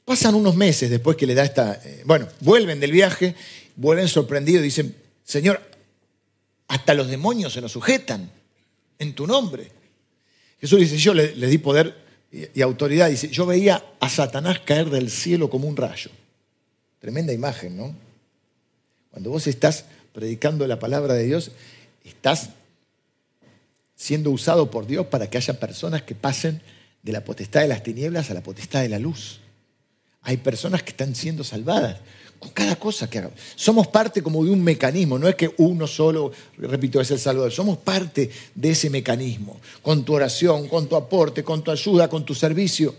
Pasan 0.03 0.35
unos 0.35 0.55
meses 0.55 0.89
después 0.89 1.17
que 1.17 1.25
le 1.25 1.35
da 1.35 1.43
esta... 1.43 1.81
Eh, 1.83 2.03
bueno, 2.05 2.27
vuelven 2.41 2.79
del 2.79 2.91
viaje, 2.91 3.35
vuelven 3.75 4.07
sorprendidos 4.07 4.63
dicen, 4.63 4.95
Señor, 5.23 5.61
hasta 6.67 6.93
los 6.93 7.07
demonios 7.07 7.53
se 7.53 7.61
nos 7.61 7.71
sujetan 7.71 8.29
en 8.99 9.13
tu 9.13 9.27
nombre. 9.27 9.71
Jesús 10.59 10.79
dice, 10.79 10.97
yo 10.97 11.13
le, 11.13 11.33
di 11.33 11.57
poder 11.57 12.04
y, 12.31 12.61
autoridad. 12.61 13.09
Dice, 13.09 13.29
yo 13.29 13.45
veía 13.45 13.83
a 13.99 14.09
Satanás 14.09 14.59
caer 14.59 14.89
del 14.89 15.09
cielo 15.09 15.49
como 15.49 15.67
un 15.67 15.77
rayo. 15.77 16.11
Tremenda 16.99 17.33
imagen, 17.33 17.77
¿no? 17.77 17.95
Cuando 19.11 19.29
vos 19.29 19.47
estás 19.47 19.85
predicando 20.13 20.67
la 20.67 20.79
palabra 20.79 21.13
de 21.13 21.23
Dios, 21.23 21.51
estás 22.03 22.49
siendo 23.95 24.31
usado 24.31 24.69
por 24.69 24.87
Dios 24.87 25.07
para 25.07 25.29
que 25.29 25.37
haya 25.37 25.59
personas 25.59 26.01
que 26.01 26.15
pasen 26.15 26.61
de 27.01 27.11
la 27.11 27.23
potestad 27.23 27.61
de 27.61 27.67
las 27.67 27.83
tinieblas 27.83 28.29
a 28.29 28.33
la 28.33 28.41
potestad 28.41 28.81
de 28.81 28.89
la 28.89 28.99
luz. 28.99 29.39
Hay 30.21 30.37
personas 30.37 30.83
que 30.83 30.89
están 30.89 31.15
siendo 31.15 31.43
salvadas 31.43 31.99
con 32.39 32.51
cada 32.51 32.75
cosa 32.75 33.09
que 33.09 33.19
hagamos. 33.19 33.39
Somos 33.55 33.87
parte 33.87 34.21
como 34.21 34.43
de 34.43 34.51
un 34.51 34.63
mecanismo, 34.63 35.17
no 35.17 35.27
es 35.27 35.35
que 35.35 35.53
uno 35.57 35.87
solo, 35.87 36.31
repito, 36.57 37.01
es 37.01 37.11
el 37.11 37.19
salvador, 37.19 37.51
somos 37.51 37.77
parte 37.77 38.29
de 38.53 38.71
ese 38.71 38.89
mecanismo, 38.89 39.59
con 39.81 40.03
tu 40.03 40.13
oración, 40.13 40.67
con 40.67 40.87
tu 40.87 40.95
aporte, 40.95 41.43
con 41.43 41.63
tu 41.63 41.71
ayuda, 41.71 42.09
con 42.09 42.25
tu 42.25 42.35
servicio. 42.35 42.93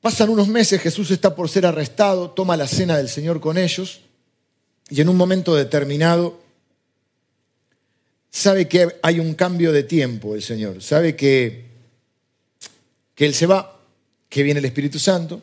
Pasan 0.00 0.30
unos 0.30 0.48
meses, 0.48 0.80
Jesús 0.80 1.10
está 1.10 1.34
por 1.34 1.48
ser 1.48 1.66
arrestado, 1.66 2.30
toma 2.30 2.56
la 2.56 2.66
cena 2.66 2.96
del 2.96 3.08
Señor 3.08 3.40
con 3.40 3.58
ellos 3.58 4.00
y 4.88 5.00
en 5.00 5.08
un 5.08 5.16
momento 5.16 5.54
determinado 5.54 6.40
sabe 8.30 8.66
que 8.66 8.88
hay 9.02 9.20
un 9.20 9.34
cambio 9.34 9.72
de 9.72 9.82
tiempo 9.82 10.34
el 10.34 10.42
Señor, 10.42 10.82
sabe 10.82 11.16
que, 11.16 11.69
que 13.20 13.26
Él 13.26 13.34
se 13.34 13.44
va, 13.44 13.78
que 14.30 14.42
viene 14.42 14.60
el 14.60 14.64
Espíritu 14.64 14.98
Santo, 14.98 15.42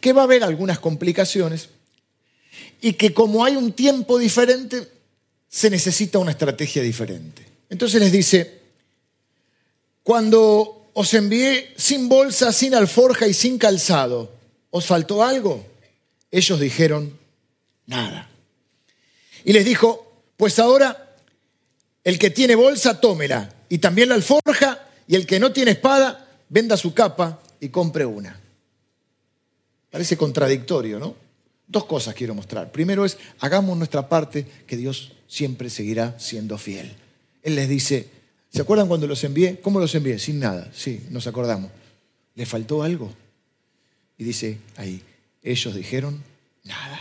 que 0.00 0.12
va 0.12 0.22
a 0.22 0.24
haber 0.24 0.42
algunas 0.42 0.80
complicaciones 0.80 1.68
y 2.80 2.94
que 2.94 3.14
como 3.14 3.44
hay 3.44 3.54
un 3.54 3.74
tiempo 3.74 4.18
diferente, 4.18 4.88
se 5.48 5.70
necesita 5.70 6.18
una 6.18 6.32
estrategia 6.32 6.82
diferente. 6.82 7.46
Entonces 7.68 8.00
les 8.00 8.10
dice, 8.10 8.62
cuando 10.02 10.90
os 10.92 11.14
envié 11.14 11.72
sin 11.76 12.08
bolsa, 12.08 12.52
sin 12.52 12.74
alforja 12.74 13.28
y 13.28 13.34
sin 13.34 13.56
calzado, 13.56 14.34
¿os 14.70 14.84
faltó 14.84 15.22
algo? 15.22 15.64
Ellos 16.32 16.58
dijeron, 16.58 17.16
nada. 17.86 18.28
Y 19.44 19.52
les 19.52 19.64
dijo, 19.64 20.24
pues 20.36 20.58
ahora 20.58 21.14
el 22.02 22.18
que 22.18 22.30
tiene 22.30 22.56
bolsa, 22.56 23.00
tómela. 23.00 23.54
Y 23.68 23.78
también 23.78 24.08
la 24.08 24.16
alforja. 24.16 24.88
Y 25.06 25.14
el 25.14 25.24
que 25.24 25.38
no 25.38 25.52
tiene 25.52 25.70
espada, 25.70 26.26
venda 26.50 26.76
su 26.76 26.92
capa 26.92 27.40
y 27.60 27.70
compre 27.70 28.04
una. 28.04 28.38
Parece 29.90 30.16
contradictorio, 30.16 30.98
¿no? 30.98 31.16
Dos 31.66 31.86
cosas 31.86 32.14
quiero 32.14 32.34
mostrar. 32.34 32.70
Primero 32.70 33.04
es, 33.04 33.16
hagamos 33.38 33.78
nuestra 33.78 34.08
parte, 34.08 34.44
que 34.66 34.76
Dios 34.76 35.12
siempre 35.26 35.70
seguirá 35.70 36.18
siendo 36.18 36.58
fiel. 36.58 36.92
Él 37.42 37.54
les 37.54 37.68
dice, 37.68 38.08
¿se 38.52 38.60
acuerdan 38.60 38.88
cuando 38.88 39.06
los 39.06 39.22
envié? 39.24 39.60
¿Cómo 39.60 39.80
los 39.80 39.94
envié? 39.94 40.18
Sin 40.18 40.40
nada. 40.40 40.70
Sí, 40.74 41.06
nos 41.10 41.26
acordamos. 41.26 41.70
¿Le 42.34 42.44
faltó 42.44 42.82
algo? 42.82 43.12
Y 44.18 44.24
dice 44.24 44.58
ahí, 44.76 45.02
ellos 45.42 45.74
dijeron 45.74 46.22
nada. 46.64 47.00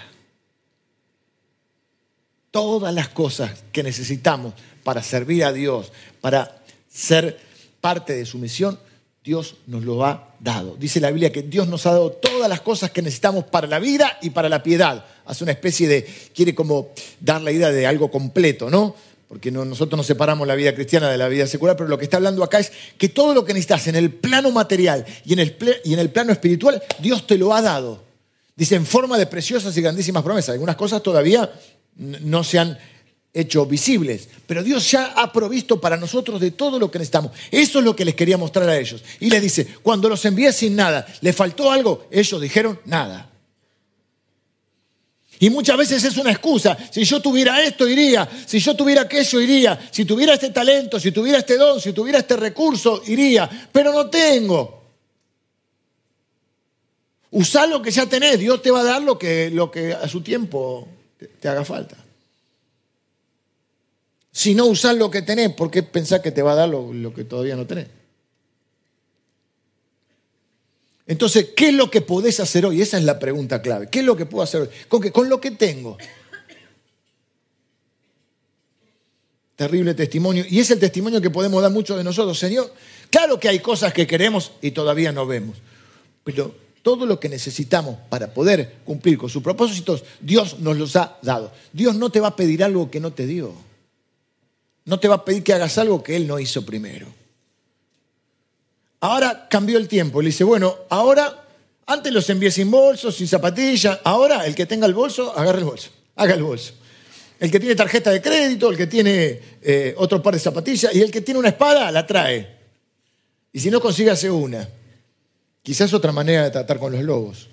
Todas 2.51 2.93
las 2.93 3.09
cosas 3.09 3.63
que 3.71 3.83
necesitamos 3.83 4.53
para 4.83 5.03
servir 5.03 5.43
a 5.43 5.53
Dios, 5.53 5.91
para 6.21 6.63
ser 6.87 7.39
parte 7.81 8.13
de 8.13 8.25
su 8.25 8.37
misión, 8.37 8.79
Dios 9.23 9.55
nos 9.67 9.83
lo 9.83 10.05
ha 10.05 10.33
dado. 10.39 10.75
Dice 10.77 10.99
la 10.99 11.11
Biblia 11.11 11.31
que 11.31 11.43
Dios 11.43 11.67
nos 11.67 11.85
ha 11.85 11.91
dado 11.91 12.11
todas 12.11 12.49
las 12.49 12.61
cosas 12.61 12.91
que 12.91 13.01
necesitamos 13.01 13.43
para 13.45 13.67
la 13.67 13.79
vida 13.79 14.17
y 14.21 14.29
para 14.29 14.47
la 14.49 14.63
piedad. 14.63 15.05
Hace 15.25 15.43
una 15.43 15.51
especie 15.51 15.87
de, 15.87 16.07
quiere 16.33 16.55
como 16.55 16.89
dar 17.19 17.41
la 17.41 17.51
idea 17.51 17.69
de 17.69 17.85
algo 17.85 18.09
completo, 18.09 18.69
¿no? 18.69 18.95
Porque 19.27 19.51
nosotros 19.51 19.95
no 19.95 20.03
separamos 20.03 20.47
la 20.47 20.55
vida 20.55 20.73
cristiana 20.73 21.11
de 21.11 21.17
la 21.17 21.27
vida 21.27 21.45
secular, 21.45 21.75
pero 21.75 21.87
lo 21.87 21.99
que 21.99 22.05
está 22.05 22.17
hablando 22.17 22.43
acá 22.43 22.59
es 22.59 22.71
que 22.97 23.09
todo 23.09 23.35
lo 23.35 23.45
que 23.45 23.53
necesitas 23.53 23.87
en 23.87 23.95
el 23.95 24.11
plano 24.11 24.51
material 24.51 25.05
y 25.23 25.33
en 25.33 25.39
el, 25.39 25.55
y 25.83 25.93
en 25.93 25.99
el 25.99 26.09
plano 26.09 26.31
espiritual, 26.31 26.81
Dios 26.99 27.27
te 27.27 27.37
lo 27.37 27.53
ha 27.53 27.61
dado. 27.61 28.03
Dice 28.55 28.75
en 28.75 28.85
forma 28.85 29.17
de 29.19 29.27
preciosas 29.27 29.77
y 29.77 29.81
grandísimas 29.81 30.23
promesas. 30.23 30.53
Algunas 30.53 30.75
cosas 30.75 31.03
todavía 31.03 31.51
no 31.95 32.43
se 32.43 32.57
han 32.57 32.77
hecho 33.33 33.65
visibles, 33.65 34.27
pero 34.47 34.63
Dios 34.63 34.89
ya 34.89 35.13
ha 35.15 35.31
provisto 35.31 35.79
para 35.79 35.97
nosotros 35.97 36.41
de 36.41 36.51
todo 36.51 36.79
lo 36.79 36.89
que 36.89 36.99
necesitamos. 36.99 37.31
Eso 37.51 37.79
es 37.79 37.85
lo 37.85 37.95
que 37.95 38.05
les 38.05 38.15
quería 38.15 38.37
mostrar 38.37 38.67
a 38.69 38.77
ellos. 38.77 39.03
Y 39.19 39.29
les 39.29 39.41
dice, 39.41 39.67
cuando 39.83 40.09
los 40.09 40.23
envié 40.25 40.51
sin 40.51 40.75
nada, 40.75 41.05
¿le 41.21 41.33
faltó 41.33 41.71
algo? 41.71 42.07
Ellos 42.11 42.41
dijeron 42.41 42.79
nada. 42.85 43.29
Y 45.41 45.49
muchas 45.49 45.77
veces 45.77 46.03
es 46.03 46.17
una 46.17 46.31
excusa. 46.31 46.77
Si 46.91 47.05
yo 47.05 47.21
tuviera 47.21 47.63
esto, 47.63 47.87
iría. 47.87 48.27
Si 48.45 48.59
yo 48.59 48.75
tuviera 48.75 49.03
aquello, 49.03 49.39
iría. 49.39 49.79
Si 49.89 50.03
tuviera 50.03 50.33
este 50.33 50.49
talento, 50.49 50.99
si 50.99 51.13
tuviera 51.13 51.37
este 51.37 51.55
don, 51.55 51.79
si 51.79 51.93
tuviera 51.93 52.19
este 52.19 52.35
recurso, 52.35 53.01
iría. 53.07 53.49
Pero 53.71 53.93
no 53.93 54.09
tengo. 54.09 54.83
Usá 57.31 57.67
lo 57.67 57.81
que 57.81 57.89
ya 57.89 58.05
tenés. 58.05 58.37
Dios 58.37 58.61
te 58.61 58.69
va 58.69 58.81
a 58.81 58.83
dar 58.83 59.01
lo 59.01 59.17
que, 59.17 59.49
lo 59.49 59.71
que 59.71 59.93
a 59.93 60.09
su 60.09 60.19
tiempo 60.19 60.89
te 61.39 61.47
haga 61.47 61.63
falta. 61.63 61.95
Si 64.31 64.53
no 64.53 64.65
usás 64.65 64.95
lo 64.95 65.09
que 65.09 65.21
tenés, 65.21 65.53
¿por 65.53 65.71
qué 65.71 65.83
pensás 65.83 66.21
que 66.21 66.31
te 66.31 66.41
va 66.41 66.53
a 66.53 66.55
dar 66.55 66.69
lo, 66.69 67.13
que 67.13 67.23
todavía 67.23 67.55
no 67.55 67.65
tenés? 67.65 67.87
Entonces, 71.07 71.49
¿qué 71.55 71.69
es 71.69 71.73
lo 71.73 71.89
que 71.89 72.01
podés 72.01 72.39
hacer 72.39 72.65
hoy? 72.65 72.81
Esa 72.81 72.99
es 72.99 73.03
la 73.03 73.17
pregunta 73.17 73.61
clave. 73.61 73.89
¿Qué 73.89 73.99
es 73.99 74.05
lo 74.05 74.15
que 74.15 74.27
puedo 74.27 74.43
hacer 74.43 74.61
hoy? 74.61 74.69
¿Con, 74.87 75.01
qué? 75.01 75.11
Con 75.11 75.27
lo 75.27 75.41
que 75.41 75.51
tengo. 75.51 75.97
Terrible 79.55 79.95
testimonio. 79.95 80.45
Y 80.47 80.59
es 80.59 80.69
el 80.69 80.79
testimonio 80.79 81.19
que 81.19 81.31
podemos 81.31 81.61
dar 81.63 81.71
muchos 81.71 81.97
de 81.97 82.03
nosotros. 82.03 82.37
Señor, 82.37 82.71
claro 83.09 83.39
que 83.39 83.49
hay 83.49 83.59
cosas 83.59 83.91
que 83.91 84.05
queremos 84.05 84.51
y 84.61 84.71
todavía 84.71 85.11
no 85.11 85.25
vemos. 85.25 85.57
Pero 86.23 86.55
todo 86.83 87.07
lo 87.07 87.19
que 87.19 87.27
necesitamos 87.27 87.97
para 88.09 88.33
poder 88.33 88.77
cumplir 88.85 89.17
con 89.17 89.29
sus 89.29 89.41
propósitos, 89.41 90.03
Dios 90.21 90.59
nos 90.59 90.77
los 90.77 90.95
ha 90.95 91.17
dado. 91.23 91.51
Dios 91.73 91.95
no 91.95 92.11
te 92.11 92.19
va 92.19 92.29
a 92.29 92.35
pedir 92.35 92.63
algo 92.63 92.91
que 92.91 92.99
no 92.99 93.11
te 93.11 93.25
dio. 93.25 93.68
No 94.89 94.99
te 94.99 95.07
va 95.07 95.15
a 95.15 95.23
pedir 95.23 95.43
que 95.43 95.53
hagas 95.53 95.77
algo 95.77 96.01
que 96.01 96.15
Él 96.15 96.25
no 96.25 96.39
hizo 96.39 96.65
primero. 96.65 97.05
Ahora 99.01 99.47
cambió 99.47 99.77
el 99.77 99.87
tiempo. 99.87 100.19
Le 100.19 100.29
dice, 100.29 100.43
bueno, 100.43 100.75
ahora, 100.89 101.45
antes 101.85 102.11
los 102.11 102.27
envié 102.31 102.49
sin 102.49 102.71
bolso, 102.71 103.11
sin 103.11 103.27
zapatilla. 103.27 104.01
Ahora, 104.03 104.47
el 104.47 104.55
que 104.55 104.65
tenga 104.65 104.87
el 104.87 104.95
bolso, 104.95 105.37
agarre 105.37 105.59
el 105.59 105.65
bolso. 105.65 105.91
Haga 106.15 106.33
el 106.33 106.41
bolso. 106.41 106.73
El 107.39 107.51
que 107.51 107.59
tiene 107.59 107.75
tarjeta 107.75 108.09
de 108.09 108.19
crédito, 108.19 108.67
el 108.67 108.77
que 108.77 108.87
tiene 108.87 109.39
eh, 109.61 109.93
otro 109.95 110.23
par 110.23 110.33
de 110.33 110.39
zapatillas 110.39 110.95
y 110.95 111.01
el 111.03 111.11
que 111.11 111.21
tiene 111.21 111.39
una 111.39 111.49
espada, 111.49 111.91
la 111.91 112.07
trae. 112.07 112.57
Y 113.53 113.59
si 113.59 113.69
no 113.69 113.79
consigue, 113.79 114.09
hace 114.09 114.31
una. 114.31 114.67
Quizás 115.61 115.93
otra 115.93 116.11
manera 116.11 116.45
de 116.45 116.49
tratar 116.49 116.79
con 116.79 116.93
los 116.93 117.03
lobos. 117.03 117.47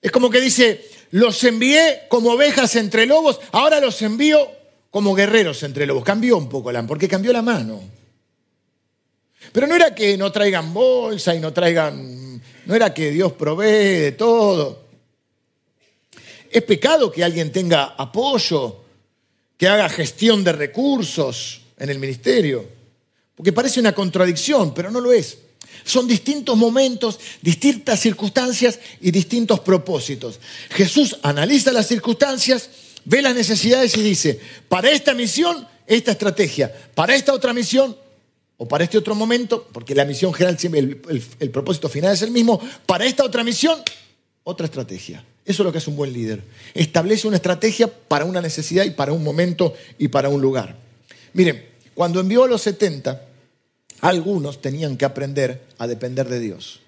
Es 0.00 0.12
como 0.12 0.30
que 0.30 0.40
dice, 0.40 0.89
los 1.10 1.42
envié 1.44 2.02
como 2.08 2.32
ovejas 2.32 2.76
entre 2.76 3.06
lobos, 3.06 3.40
ahora 3.52 3.80
los 3.80 4.00
envío 4.02 4.50
como 4.90 5.14
guerreros 5.14 5.62
entre 5.62 5.86
lobos. 5.86 6.04
Cambió 6.04 6.36
un 6.36 6.48
poco 6.48 6.70
la, 6.70 6.86
porque 6.86 7.08
cambió 7.08 7.32
la 7.32 7.42
mano. 7.42 7.80
Pero 9.52 9.66
no 9.66 9.74
era 9.74 9.94
que 9.94 10.16
no 10.16 10.30
traigan 10.30 10.72
bolsa 10.72 11.34
y 11.34 11.40
no 11.40 11.52
traigan, 11.52 12.40
no 12.66 12.74
era 12.74 12.94
que 12.94 13.10
Dios 13.10 13.32
provee 13.32 14.00
de 14.00 14.12
todo. 14.12 14.84
Es 16.50 16.62
pecado 16.62 17.10
que 17.10 17.24
alguien 17.24 17.50
tenga 17.52 17.94
apoyo, 17.96 18.84
que 19.56 19.68
haga 19.68 19.88
gestión 19.88 20.44
de 20.44 20.52
recursos 20.52 21.62
en 21.78 21.90
el 21.90 21.98
ministerio, 21.98 22.68
porque 23.34 23.52
parece 23.52 23.80
una 23.80 23.94
contradicción, 23.94 24.74
pero 24.74 24.90
no 24.90 25.00
lo 25.00 25.12
es. 25.12 25.38
Son 25.84 26.06
distintos 26.06 26.56
momentos, 26.56 27.18
distintas 27.42 28.00
circunstancias 28.00 28.78
y 29.00 29.10
distintos 29.10 29.60
propósitos. 29.60 30.40
Jesús 30.70 31.16
analiza 31.22 31.72
las 31.72 31.86
circunstancias, 31.86 32.70
ve 33.04 33.22
las 33.22 33.34
necesidades 33.34 33.96
y 33.96 34.02
dice, 34.02 34.40
para 34.68 34.90
esta 34.90 35.14
misión, 35.14 35.66
esta 35.86 36.12
estrategia, 36.12 36.72
para 36.94 37.14
esta 37.14 37.32
otra 37.32 37.52
misión, 37.52 37.96
o 38.62 38.68
para 38.68 38.84
este 38.84 38.98
otro 38.98 39.14
momento, 39.14 39.66
porque 39.72 39.94
la 39.94 40.04
misión 40.04 40.34
general, 40.34 40.58
el, 40.74 41.24
el 41.40 41.50
propósito 41.50 41.88
final 41.88 42.12
es 42.12 42.20
el 42.20 42.30
mismo, 42.30 42.60
para 42.84 43.06
esta 43.06 43.24
otra 43.24 43.42
misión, 43.42 43.80
otra 44.44 44.66
estrategia. 44.66 45.24
Eso 45.46 45.62
es 45.62 45.64
lo 45.64 45.72
que 45.72 45.78
es 45.78 45.88
un 45.88 45.96
buen 45.96 46.12
líder. 46.12 46.42
Establece 46.74 47.26
una 47.26 47.36
estrategia 47.36 47.88
para 47.88 48.26
una 48.26 48.42
necesidad 48.42 48.84
y 48.84 48.90
para 48.90 49.12
un 49.12 49.24
momento 49.24 49.74
y 49.98 50.08
para 50.08 50.28
un 50.28 50.42
lugar. 50.42 50.76
Miren, 51.32 51.64
cuando 51.94 52.20
envió 52.20 52.44
a 52.44 52.48
los 52.48 52.60
70, 52.62 53.29
algunos 54.00 54.62
tenían 54.62 54.96
que 54.96 55.04
aprender 55.04 55.66
a 55.78 55.86
depender 55.86 56.28
de 56.28 56.40
Dios. 56.40 56.80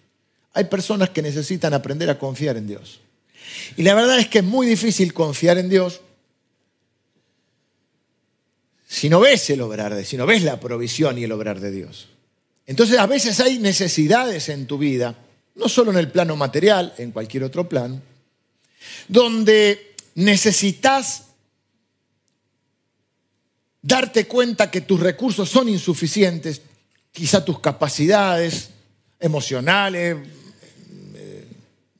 Hay 0.54 0.64
personas 0.64 1.10
que 1.10 1.22
necesitan 1.22 1.74
aprender 1.74 2.10
a 2.10 2.18
confiar 2.18 2.56
en 2.56 2.66
Dios. 2.66 3.00
Y 3.76 3.82
la 3.82 3.94
verdad 3.94 4.18
es 4.18 4.28
que 4.28 4.38
es 4.38 4.44
muy 4.44 4.66
difícil 4.66 5.12
confiar 5.12 5.58
en 5.58 5.68
Dios 5.68 6.00
si 8.86 9.08
no 9.08 9.20
ves 9.20 9.48
el 9.48 9.62
obrar 9.62 9.94
de, 9.94 10.04
si 10.04 10.18
no 10.18 10.26
ves 10.26 10.42
la 10.42 10.60
provisión 10.60 11.18
y 11.18 11.24
el 11.24 11.32
obrar 11.32 11.60
de 11.60 11.70
Dios. 11.70 12.08
Entonces 12.66 12.98
a 12.98 13.06
veces 13.06 13.40
hay 13.40 13.58
necesidades 13.58 14.50
en 14.50 14.66
tu 14.66 14.76
vida, 14.76 15.16
no 15.54 15.68
solo 15.68 15.90
en 15.90 15.98
el 15.98 16.10
plano 16.10 16.36
material, 16.36 16.94
en 16.98 17.10
cualquier 17.10 17.44
otro 17.44 17.68
plan, 17.68 18.02
donde 19.08 19.94
necesitas 20.14 21.24
darte 23.80 24.26
cuenta 24.26 24.70
que 24.70 24.82
tus 24.82 25.00
recursos 25.00 25.48
son 25.48 25.68
insuficientes, 25.68 26.62
quizá 27.12 27.44
tus 27.44 27.60
capacidades 27.60 28.70
emocionales, 29.20 30.16
eh, 31.14 31.46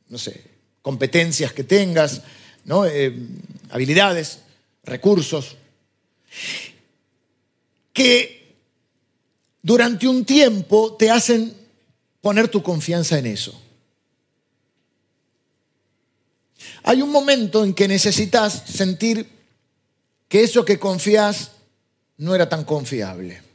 no 0.09 0.19
sé, 0.19 0.43
competencias 0.81 1.53
que 1.53 1.63
tengas, 1.63 2.23
¿no? 2.65 2.85
Eh, 2.87 3.15
habilidades, 3.71 4.41
recursos, 4.85 5.57
que 7.93 8.57
durante 9.63 10.09
un 10.09 10.25
tiempo 10.25 10.95
te 10.95 11.11
hacen 11.11 11.55
poner 12.21 12.49
tu 12.49 12.63
confianza 12.63 13.19
en 13.19 13.27
eso. 13.27 13.61
Hay 16.85 17.03
un 17.03 17.11
momento 17.11 17.63
en 17.63 17.75
que 17.75 17.87
necesitas 17.87 18.65
sentir 18.67 19.29
que 20.29 20.43
eso 20.43 20.65
que 20.65 20.79
confías 20.79 21.53
no 22.17 22.35
era 22.35 22.49
tan 22.49 22.65
confiable. 22.65 23.52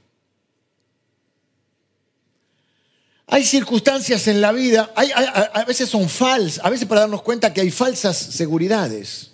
Hay 3.29 3.43
circunstancias 3.43 4.27
en 4.29 4.39
la 4.39 4.53
vida, 4.53 4.93
a, 4.95 5.65
veces 5.65 5.89
son 5.89 6.07
falsas, 6.07 6.63
a 6.63 6.69
veces 6.69 6.87
para 6.87 7.01
darnos 7.01 7.21
cuenta 7.21 7.53
que 7.53 7.59
hay 7.59 7.71
falsas 7.71 8.15
seguridades. 8.15 9.31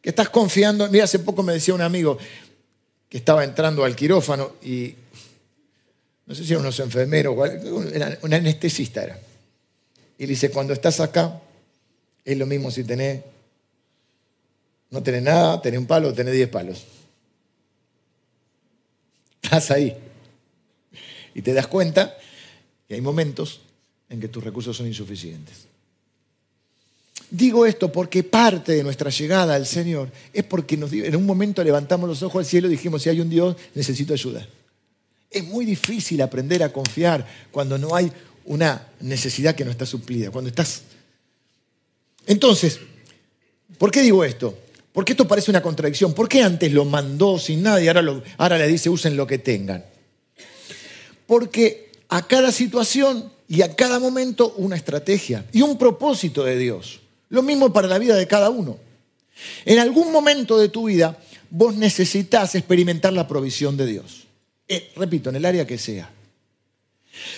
Que 0.00 0.10
estás 0.10 0.28
confiando. 0.28 0.88
Mira, 0.88 1.04
hace 1.04 1.20
poco 1.20 1.44
me 1.44 1.52
decía 1.52 1.72
un 1.72 1.82
amigo 1.82 2.18
que 3.08 3.18
estaba 3.18 3.44
entrando 3.44 3.84
al 3.84 3.94
quirófano 3.94 4.56
y 4.60 4.96
no 6.26 6.34
sé 6.34 6.44
si 6.44 6.52
eran 6.52 6.62
unos 6.62 6.80
enfermeros, 6.80 7.36
un 8.22 8.34
anestesista 8.34 9.04
era. 9.04 9.20
Y 10.18 10.26
le 10.26 10.30
dice, 10.30 10.50
cuando 10.50 10.72
estás 10.72 10.98
acá, 10.98 11.40
es 12.24 12.36
lo 12.36 12.46
mismo 12.46 12.72
si 12.72 12.82
tenés, 12.82 13.22
no 14.90 15.00
tenés 15.00 15.22
nada, 15.22 15.62
tenés 15.62 15.78
un 15.78 15.86
palo 15.86 16.08
o 16.08 16.12
tenés 16.12 16.34
diez 16.34 16.48
palos. 16.48 16.84
Estás 19.40 19.70
ahí. 19.70 19.96
Y 21.34 21.42
te 21.42 21.52
das 21.54 21.68
cuenta 21.68 22.16
hay 22.94 23.00
momentos 23.00 23.60
en 24.08 24.20
que 24.20 24.28
tus 24.28 24.44
recursos 24.44 24.76
son 24.76 24.86
insuficientes. 24.86 25.72
Digo 27.30 27.64
esto 27.64 27.90
porque 27.90 28.22
parte 28.22 28.72
de 28.72 28.82
nuestra 28.82 29.08
llegada 29.08 29.54
al 29.54 29.66
Señor 29.66 30.10
es 30.34 30.44
porque 30.44 30.74
en 30.74 31.16
un 31.16 31.24
momento 31.24 31.64
levantamos 31.64 32.06
los 32.06 32.22
ojos 32.22 32.40
al 32.40 32.44
cielo 32.44 32.68
y 32.68 32.72
dijimos, 32.72 33.02
si 33.02 33.08
hay 33.08 33.20
un 33.20 33.30
Dios, 33.30 33.56
necesito 33.74 34.12
ayuda. 34.12 34.46
Es 35.30 35.42
muy 35.44 35.64
difícil 35.64 36.20
aprender 36.20 36.62
a 36.62 36.70
confiar 36.70 37.26
cuando 37.50 37.78
no 37.78 37.96
hay 37.96 38.12
una 38.44 38.86
necesidad 39.00 39.54
que 39.54 39.64
no 39.64 39.70
está 39.70 39.86
suplida, 39.86 40.30
cuando 40.30 40.50
estás... 40.50 40.82
Entonces, 42.26 42.80
¿por 43.78 43.90
qué 43.90 44.02
digo 44.02 44.24
esto? 44.24 44.58
Porque 44.92 45.12
esto 45.12 45.26
parece 45.26 45.50
una 45.50 45.62
contradicción. 45.62 46.12
¿Por 46.12 46.28
qué 46.28 46.42
antes 46.42 46.70
lo 46.70 46.84
mandó 46.84 47.38
sin 47.38 47.62
nada 47.62 47.82
y 47.82 47.88
ahora, 47.88 48.22
ahora 48.36 48.58
le 48.58 48.68
dice 48.68 48.90
usen 48.90 49.16
lo 49.16 49.26
que 49.26 49.38
tengan? 49.38 49.82
Porque 51.26 51.81
a 52.12 52.20
cada 52.20 52.52
situación 52.52 53.32
y 53.48 53.62
a 53.62 53.74
cada 53.74 53.98
momento 53.98 54.52
una 54.58 54.76
estrategia 54.76 55.46
y 55.50 55.62
un 55.62 55.78
propósito 55.78 56.44
de 56.44 56.58
Dios. 56.58 57.00
Lo 57.30 57.40
mismo 57.40 57.72
para 57.72 57.88
la 57.88 57.98
vida 57.98 58.16
de 58.16 58.26
cada 58.26 58.50
uno. 58.50 58.76
En 59.64 59.78
algún 59.78 60.12
momento 60.12 60.58
de 60.58 60.68
tu 60.68 60.88
vida 60.88 61.18
vos 61.48 61.74
necesitas 61.74 62.54
experimentar 62.54 63.14
la 63.14 63.26
provisión 63.26 63.78
de 63.78 63.86
Dios. 63.86 64.26
Eh, 64.68 64.92
repito, 64.94 65.30
en 65.30 65.36
el 65.36 65.46
área 65.46 65.66
que 65.66 65.78
sea. 65.78 66.10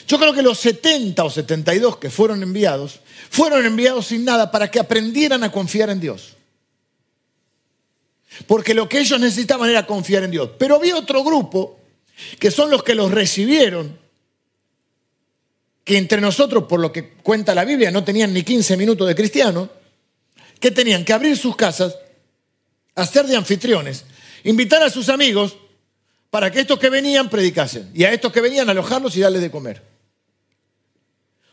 Yo 0.09 0.19
creo 0.19 0.33
que 0.33 0.43
los 0.43 0.59
70 0.59 1.23
o 1.23 1.31
72 1.31 1.99
que 1.99 2.11
fueron 2.11 2.43
enviados, 2.43 2.99
fueron 3.31 3.65
enviados 3.65 4.09
sin 4.09 4.25
nada 4.25 4.51
para 4.51 4.73
que 4.73 4.81
aprendieran 4.81 5.45
a 5.45 5.53
confiar 5.53 5.89
en 5.89 6.01
Dios. 6.01 6.35
Porque 8.49 8.75
lo 8.75 8.89
que 8.89 8.99
ellos 8.99 9.21
necesitaban 9.21 9.71
era 9.71 9.87
confiar 9.87 10.25
en 10.25 10.33
Dios. 10.33 10.51
Pero 10.59 10.75
había 10.75 10.97
otro 10.97 11.23
grupo, 11.23 11.79
que 12.41 12.51
son 12.51 12.71
los 12.71 12.83
que 12.83 12.97
los 12.97 13.13
recibieron, 13.13 14.03
que 15.85 15.99
entre 15.99 16.21
nosotros, 16.21 16.65
por 16.65 16.81
lo 16.81 16.91
que 16.91 17.11
cuenta 17.11 17.55
la 17.55 17.65
Biblia, 17.65 17.91
no 17.91 18.03
tenían 18.03 18.33
ni 18.33 18.43
15 18.43 18.77
minutos 18.77 19.07
de 19.07 19.15
cristiano, 19.15 19.69
que 20.59 20.71
tenían 20.71 21.05
que 21.05 21.13
abrir 21.13 21.37
sus 21.37 21.55
casas, 21.57 21.95
hacer 22.95 23.27
de 23.27 23.37
anfitriones, 23.37 24.05
invitar 24.45 24.83
a 24.83 24.89
sus 24.89 25.11
amigos 25.11 25.57
para 26.31 26.51
que 26.51 26.61
estos 26.61 26.79
que 26.79 26.89
venían 26.89 27.29
predicasen 27.29 27.91
y 27.95 28.05
a 28.05 28.13
estos 28.13 28.33
que 28.33 28.41
venían 28.41 28.69
alojarlos 28.71 29.15
y 29.17 29.21
darles 29.21 29.43
de 29.43 29.51
comer. 29.51 29.83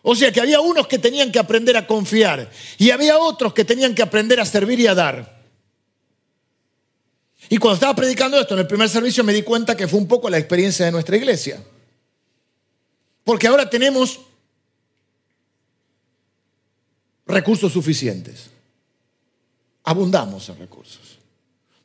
O 0.01 0.15
sea 0.15 0.31
que 0.31 0.41
había 0.41 0.61
unos 0.61 0.87
que 0.87 0.97
tenían 0.97 1.31
que 1.31 1.39
aprender 1.39 1.77
a 1.77 1.85
confiar 1.85 2.49
y 2.77 2.89
había 2.89 3.19
otros 3.19 3.53
que 3.53 3.65
tenían 3.65 3.93
que 3.93 4.01
aprender 4.01 4.39
a 4.39 4.45
servir 4.45 4.79
y 4.79 4.87
a 4.87 4.95
dar. 4.95 5.41
Y 7.49 7.57
cuando 7.57 7.75
estaba 7.75 7.95
predicando 7.95 8.39
esto 8.39 8.53
en 8.53 8.61
el 8.61 8.67
primer 8.67 8.87
servicio 8.89 9.23
me 9.23 9.33
di 9.33 9.43
cuenta 9.43 9.75
que 9.75 9.87
fue 9.87 9.99
un 9.99 10.07
poco 10.07 10.29
la 10.29 10.37
experiencia 10.37 10.85
de 10.85 10.91
nuestra 10.91 11.17
iglesia. 11.17 11.61
Porque 13.23 13.47
ahora 13.47 13.69
tenemos 13.69 14.19
recursos 17.25 17.71
suficientes. 17.71 18.49
Abundamos 19.83 20.47
en 20.49 20.59
recursos. 20.59 21.17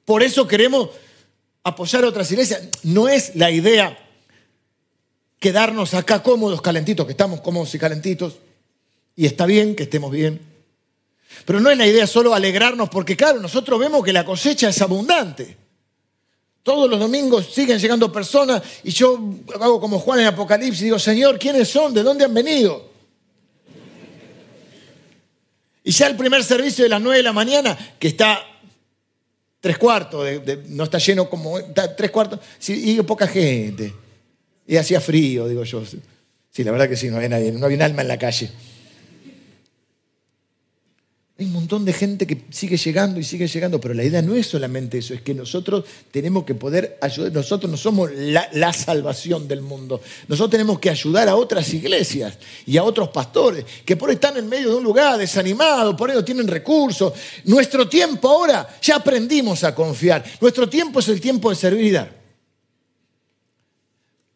Por 0.04 0.22
eso 0.22 0.46
queremos 0.46 0.90
apoyar 1.62 2.04
a 2.04 2.08
otras 2.08 2.30
iglesias. 2.30 2.62
No 2.82 3.08
es 3.08 3.34
la 3.36 3.50
idea 3.50 3.98
quedarnos 5.38 5.94
acá 5.94 6.22
cómodos, 6.22 6.60
calentitos, 6.62 7.06
que 7.06 7.12
estamos 7.12 7.40
cómodos 7.40 7.74
y 7.74 7.78
calentitos. 7.78 8.38
Y 9.14 9.26
está 9.26 9.46
bien 9.46 9.74
que 9.74 9.84
estemos 9.84 10.10
bien. 10.10 10.40
Pero 11.44 11.60
no 11.60 11.70
es 11.70 11.78
la 11.78 11.86
idea 11.86 12.06
solo 12.06 12.34
alegrarnos, 12.34 12.88
porque 12.88 13.16
claro, 13.16 13.40
nosotros 13.40 13.78
vemos 13.78 14.04
que 14.04 14.12
la 14.12 14.24
cosecha 14.24 14.68
es 14.68 14.80
abundante. 14.80 15.56
Todos 16.66 16.90
los 16.90 16.98
domingos 16.98 17.46
siguen 17.46 17.78
llegando 17.78 18.10
personas 18.10 18.60
y 18.82 18.90
yo 18.90 19.20
hago 19.60 19.80
como 19.80 20.00
Juan 20.00 20.18
en 20.18 20.26
Apocalipsis 20.26 20.80
y 20.80 20.84
digo, 20.86 20.98
Señor, 20.98 21.38
¿quiénes 21.38 21.68
son? 21.68 21.94
¿De 21.94 22.02
dónde 22.02 22.24
han 22.24 22.34
venido? 22.34 22.90
Y 25.84 25.92
ya 25.92 26.08
el 26.08 26.16
primer 26.16 26.42
servicio 26.42 26.82
de 26.82 26.88
las 26.88 27.00
nueve 27.00 27.18
de 27.18 27.22
la 27.22 27.32
mañana, 27.32 27.78
que 28.00 28.08
está 28.08 28.44
tres 29.60 29.78
cuartos, 29.78 30.26
no 30.66 30.82
está 30.82 30.98
lleno 30.98 31.30
como, 31.30 31.56
tres 31.96 32.10
cuartos, 32.10 32.40
y 32.66 33.00
poca 33.02 33.28
gente. 33.28 33.94
Y 34.66 34.76
hacía 34.76 35.00
frío, 35.00 35.46
digo 35.46 35.62
yo. 35.62 35.84
Sí, 36.50 36.64
la 36.64 36.72
verdad 36.72 36.88
que 36.88 36.96
sí, 36.96 37.10
no 37.10 37.18
había 37.18 37.28
nadie, 37.28 37.52
no 37.52 37.64
había 37.64 37.76
un 37.76 37.82
alma 37.82 38.02
en 38.02 38.08
la 38.08 38.18
calle. 38.18 38.50
Hay 41.38 41.44
un 41.44 41.52
montón 41.52 41.84
de 41.84 41.92
gente 41.92 42.26
que 42.26 42.46
sigue 42.48 42.78
llegando 42.78 43.20
y 43.20 43.24
sigue 43.24 43.46
llegando, 43.46 43.78
pero 43.78 43.92
la 43.92 44.02
idea 44.02 44.22
no 44.22 44.34
es 44.34 44.46
solamente 44.46 44.96
eso, 44.96 45.12
es 45.12 45.20
que 45.20 45.34
nosotros 45.34 45.84
tenemos 46.10 46.44
que 46.44 46.54
poder 46.54 46.96
ayudar, 47.02 47.30
nosotros 47.30 47.70
no 47.70 47.76
somos 47.76 48.10
la, 48.10 48.72
salvación 48.72 49.46
del 49.46 49.60
mundo, 49.60 50.00
nosotros 50.28 50.52
tenemos 50.52 50.78
que 50.78 50.88
ayudar 50.88 51.28
a 51.28 51.36
otras 51.36 51.74
iglesias 51.74 52.38
y 52.64 52.78
a 52.78 52.84
otros 52.84 53.10
pastores 53.10 53.66
que 53.84 53.98
por 53.98 54.08
ahí 54.08 54.14
están 54.14 54.38
en 54.38 54.48
medio 54.48 54.70
de 54.70 54.76
un 54.76 54.84
lugar 54.84 55.18
desanimado, 55.18 55.94
por 55.94 56.08
ahí 56.08 56.16
no 56.16 56.24
tienen 56.24 56.48
recursos. 56.48 57.12
Nuestro 57.44 57.86
tiempo 57.86 58.30
ahora, 58.30 58.66
ya 58.80 58.96
aprendimos 58.96 59.62
a 59.62 59.74
confiar, 59.74 60.24
nuestro 60.40 60.66
tiempo 60.66 61.00
es 61.00 61.08
el 61.08 61.20
tiempo 61.20 61.50
de 61.50 61.56
servir 61.56 61.84
y 61.84 61.90
dar. 61.90 62.16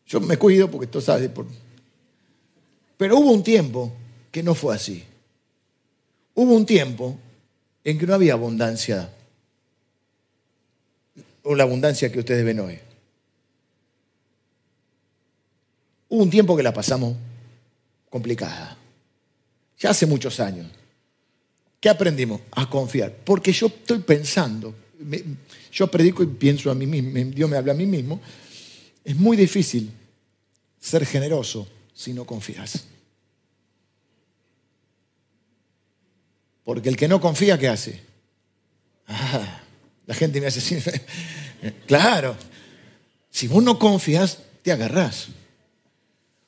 Yo 0.07 0.21
me 0.21 0.37
cuido 0.37 0.71
porque 0.71 0.85
esto 0.85 1.01
sabes, 1.01 1.31
pero 2.99 3.19
hubo 3.19 3.31
un 3.31 3.43
tiempo 3.43 3.91
que 4.31 4.43
no 4.43 4.55
fue 4.55 4.75
así. 4.75 5.03
Hubo 6.43 6.55
un 6.55 6.65
tiempo 6.65 7.19
en 7.85 7.99
que 7.99 8.07
no 8.07 8.15
había 8.15 8.33
abundancia, 8.33 9.13
o 11.43 11.55
la 11.55 11.65
abundancia 11.65 12.11
que 12.11 12.19
ustedes 12.19 12.43
ven 12.47 12.61
hoy. 12.61 12.79
Hubo 16.09 16.23
un 16.23 16.31
tiempo 16.31 16.57
que 16.57 16.63
la 16.63 16.73
pasamos 16.73 17.15
complicada, 18.09 18.75
ya 19.79 19.91
hace 19.91 20.07
muchos 20.07 20.41
años. 20.41 20.67
¿Qué 21.79 21.91
aprendimos? 21.91 22.41
A 22.53 22.71
confiar. 22.71 23.15
Porque 23.23 23.53
yo 23.53 23.67
estoy 23.67 23.99
pensando, 23.99 24.75
yo 25.71 25.89
predico 25.89 26.23
y 26.23 26.27
pienso 26.27 26.71
a 26.71 26.75
mí 26.75 26.87
mismo, 26.87 27.33
Dios 27.35 27.51
me 27.51 27.59
habla 27.59 27.73
a 27.73 27.77
mí 27.77 27.85
mismo, 27.85 28.19
es 29.05 29.15
muy 29.15 29.37
difícil 29.37 29.93
ser 30.81 31.05
generoso 31.05 31.69
si 31.93 32.15
no 32.15 32.25
confías. 32.25 32.87
Porque 36.65 36.89
el 36.89 36.97
que 36.97 37.09
no 37.09 37.21
confía, 37.21 37.59
¿qué 37.59 37.69
hace? 37.69 38.01
Ah, 39.07 39.61
la 40.07 40.15
gente 40.15 40.41
me 40.41 40.47
hace 40.47 40.59
así. 40.59 40.79
claro, 41.87 42.37
si 43.31 43.49
vos 43.49 43.63
no 43.63 43.79
confías, 43.79 44.39
te 44.63 44.73
agarrás. 44.73 45.29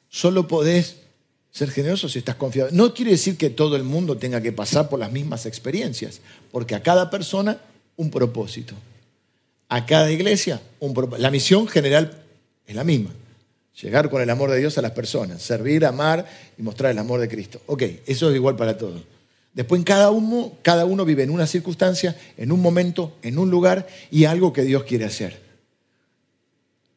Solo 0.09 0.46
podés 0.46 0.96
ser 1.51 1.70
generoso 1.70 2.09
si 2.09 2.18
estás 2.18 2.37
confiado. 2.37 2.70
No 2.72 2.94
quiere 2.94 3.12
decir 3.12 3.37
que 3.37 3.51
todo 3.51 3.77
el 3.77 3.85
mundo 3.85 4.16
tenga 4.16 4.40
que 4.40 4.53
pasar 4.53 4.88
por 4.88 4.98
las 4.98 5.12
mismas 5.12 5.46
experiencias, 5.46 6.20
porque 6.51 6.75
a 6.75 6.83
cada 6.83 7.11
persona 7.11 7.61
un 7.96 8.11
propósito. 8.11 8.75
A 9.68 9.87
cada 9.87 10.11
iglesia 10.11 10.61
un 10.81 10.94
propósito. 10.94 11.22
La 11.22 11.31
misión 11.31 11.68
general 11.68 12.22
es 12.66 12.75
la 12.75 12.85
misma. 12.85 13.11
Llegar 13.81 14.11
con 14.11 14.20
el 14.20 14.29
amor 14.29 14.51
de 14.51 14.59
Dios 14.59 14.77
a 14.77 14.83
las 14.83 14.92
personas, 14.92 15.42
servir, 15.42 15.87
amar 15.87 16.27
y 16.59 16.62
mostrar 16.62 16.90
el 16.90 16.98
amor 16.98 17.20
de 17.20 17.29
Cristo. 17.29 17.61
Ok, 17.66 17.83
eso 18.07 18.29
es 18.29 18.37
igual 18.37 18.57
para 18.57 18.77
todos. 18.77 19.03
Después 19.54 19.82
cada 19.84 20.10
uno, 20.10 20.52
cada 20.62 20.86
uno 20.86 21.04
vive 21.04 21.22
en 21.22 21.30
una 21.30 21.46
circunstancia, 21.46 22.16
en 22.36 22.52
un 22.52 22.60
momento, 22.60 23.16
en 23.22 23.38
un 23.38 23.50
lugar 23.50 23.86
y 24.10 24.24
algo 24.24 24.52
que 24.52 24.62
Dios 24.62 24.84
quiere 24.84 25.04
hacer. 25.04 25.40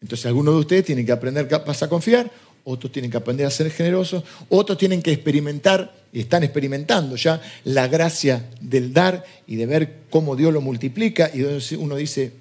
Entonces 0.01 0.25
algunos 0.27 0.53
de 0.53 0.59
ustedes 0.59 0.85
tienen 0.85 1.05
que 1.05 1.11
aprender 1.11 1.49
a 1.53 1.89
confiar, 1.89 2.31
otros 2.63 2.91
tienen 2.91 3.11
que 3.11 3.17
aprender 3.17 3.45
a 3.45 3.51
ser 3.51 3.69
generosos, 3.71 4.23
otros 4.49 4.77
tienen 4.77 5.01
que 5.01 5.11
experimentar, 5.11 5.93
y 6.11 6.21
están 6.21 6.43
experimentando 6.43 7.15
ya, 7.15 7.41
la 7.65 7.87
gracia 7.87 8.49
del 8.61 8.93
dar 8.93 9.25
y 9.45 9.57
de 9.57 9.65
ver 9.65 9.93
cómo 10.09 10.35
Dios 10.35 10.53
lo 10.53 10.61
multiplica. 10.61 11.29
Y 11.33 11.41
uno 11.75 11.95
dice, 11.97 12.31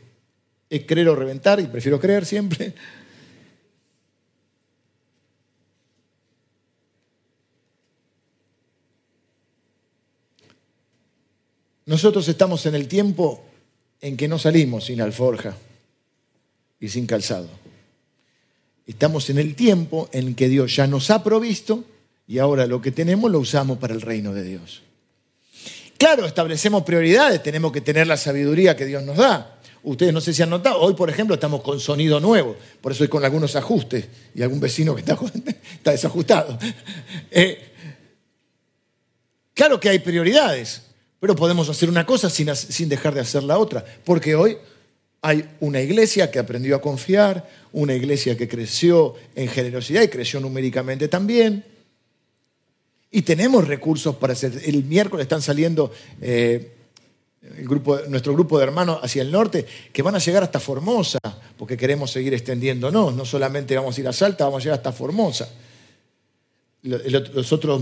es 0.71 0.85
creer 0.87 1.09
o 1.09 1.17
reventar, 1.17 1.59
y 1.59 1.65
prefiero 1.65 1.99
creer 2.01 2.25
siempre. 2.25 2.73
Nosotros 11.87 12.27
estamos 12.29 12.65
en 12.67 12.75
el 12.75 12.89
tiempo 12.89 13.45
en 14.01 14.17
que 14.17 14.29
no 14.29 14.39
salimos 14.39 14.85
sin 14.85 15.01
alforja 15.01 15.57
y 16.81 16.89
sin 16.89 17.07
calzado. 17.07 17.49
Estamos 18.87 19.31
en 19.31 19.39
el 19.39 19.55
tiempo 19.55 20.09
en 20.13 20.35
que 20.35 20.49
Dios 20.49 20.77
ya 20.77 20.87
nos 20.87 21.11
ha 21.11 21.23
provisto 21.23 21.85
y 22.27 22.39
ahora 22.39 22.67
lo 22.67 22.81
que 22.81 22.91
tenemos 22.91 23.31
lo 23.31 23.39
usamos 23.39 23.79
para 23.79 23.95
el 23.95 24.01
reino 24.01 24.33
de 24.33 24.45
Dios. 24.45 24.83
Claro, 25.97 26.27
establecemos 26.27 26.83
prioridades, 26.83 27.43
tenemos 27.43 27.73
que 27.73 27.81
tener 27.81 28.07
la 28.07 28.17
sabiduría 28.17 28.77
que 28.77 28.85
Dios 28.85 29.03
nos 29.03 29.17
da. 29.17 29.59
Ustedes 29.83 30.13
no 30.13 30.21
sé 30.21 30.33
si 30.33 30.43
han 30.43 30.51
notado, 30.51 30.81
hoy 30.81 30.95
por 30.95 31.11
ejemplo 31.11 31.35
estamos 31.35 31.63
con 31.63 31.79
sonido 31.79 32.19
nuevo, 32.19 32.57
por 32.81 32.93
eso 32.93 33.05
hay 33.05 33.09
con 33.09 33.25
algunos 33.25 33.55
ajustes 33.55 34.07
y 34.35 34.43
algún 34.43 34.59
vecino 34.59 34.95
que 34.95 35.01
está, 35.03 35.19
desajustado. 35.91 36.59
Eh, 37.31 37.73
claro 39.53 39.79
que 39.79 39.91
hay 39.91 39.99
prioridades, 39.99 40.83
pero 41.25 41.37
podemos 41.37 41.71
hacer 41.71 41.89
una 41.89 42.05
cosa 42.05 42.29
sin, 42.29 42.55
sin 42.55 42.87
dejar 42.87 43.15
de 43.15 43.21
hacer 43.23 43.45
la 43.45 43.57
otra, 43.57 43.83
porque 44.05 44.35
hoy 44.35 44.59
hay 45.23 45.49
una 45.61 45.81
iglesia 45.81 46.31
que 46.31 46.39
aprendió 46.39 46.77
a 46.77 46.83
confiar, 46.83 47.49
una 47.73 47.95
iglesia 47.95 48.37
que 48.37 48.47
creció 48.47 49.15
en 49.35 49.49
generosidad 49.49 50.03
y 50.03 50.09
creció 50.09 50.39
numéricamente 50.39 51.09
también. 51.09 51.65
Y 53.11 53.23
tenemos 53.23 53.67
recursos 53.67 54.17
para 54.17 54.35
hacer. 54.35 54.53
El 54.67 54.85
miércoles 54.85 55.25
están 55.25 55.41
saliendo 55.41 55.91
eh, 56.21 56.73
el 57.57 57.67
grupo, 57.67 58.01
nuestro 58.11 58.35
grupo 58.35 58.59
de 58.59 58.65
hermanos 58.65 58.99
hacia 59.03 59.23
el 59.23 59.33
norte 59.33 59.65
que 59.95 60.03
van 60.03 60.17
a 60.17 60.19
llegar 60.19 60.43
hasta 60.43 60.61
Formosa, 60.61 61.21
porque 61.57 61.79
queremos 61.79 62.11
seguir 62.11 62.35
extendiéndonos. 62.35 63.15
No 63.15 63.25
solamente 63.25 63.75
vamos 63.75 63.97
a 63.97 64.01
ir 64.03 64.09
a 64.09 64.13
Salta, 64.13 64.45
vamos 64.45 64.61
a 64.61 64.65
llegar 64.65 64.79
hasta 64.81 64.93
Formosa. 64.93 65.49
Los 66.83 67.51
otros, 67.51 67.81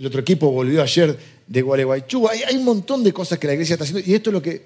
el 0.00 0.06
otro 0.06 0.22
equipo 0.22 0.50
volvió 0.50 0.82
ayer 0.82 1.16
de 1.46 1.60
Gualeguaychú. 1.62 2.26
Hay, 2.26 2.42
hay 2.42 2.56
un 2.56 2.64
montón 2.64 3.04
de 3.04 3.12
cosas 3.12 3.38
que 3.38 3.46
la 3.46 3.52
iglesia 3.52 3.74
está 3.74 3.84
haciendo 3.84 4.10
y 4.10 4.14
esto 4.14 4.30
es 4.30 4.34
lo 4.34 4.40
que 4.42 4.64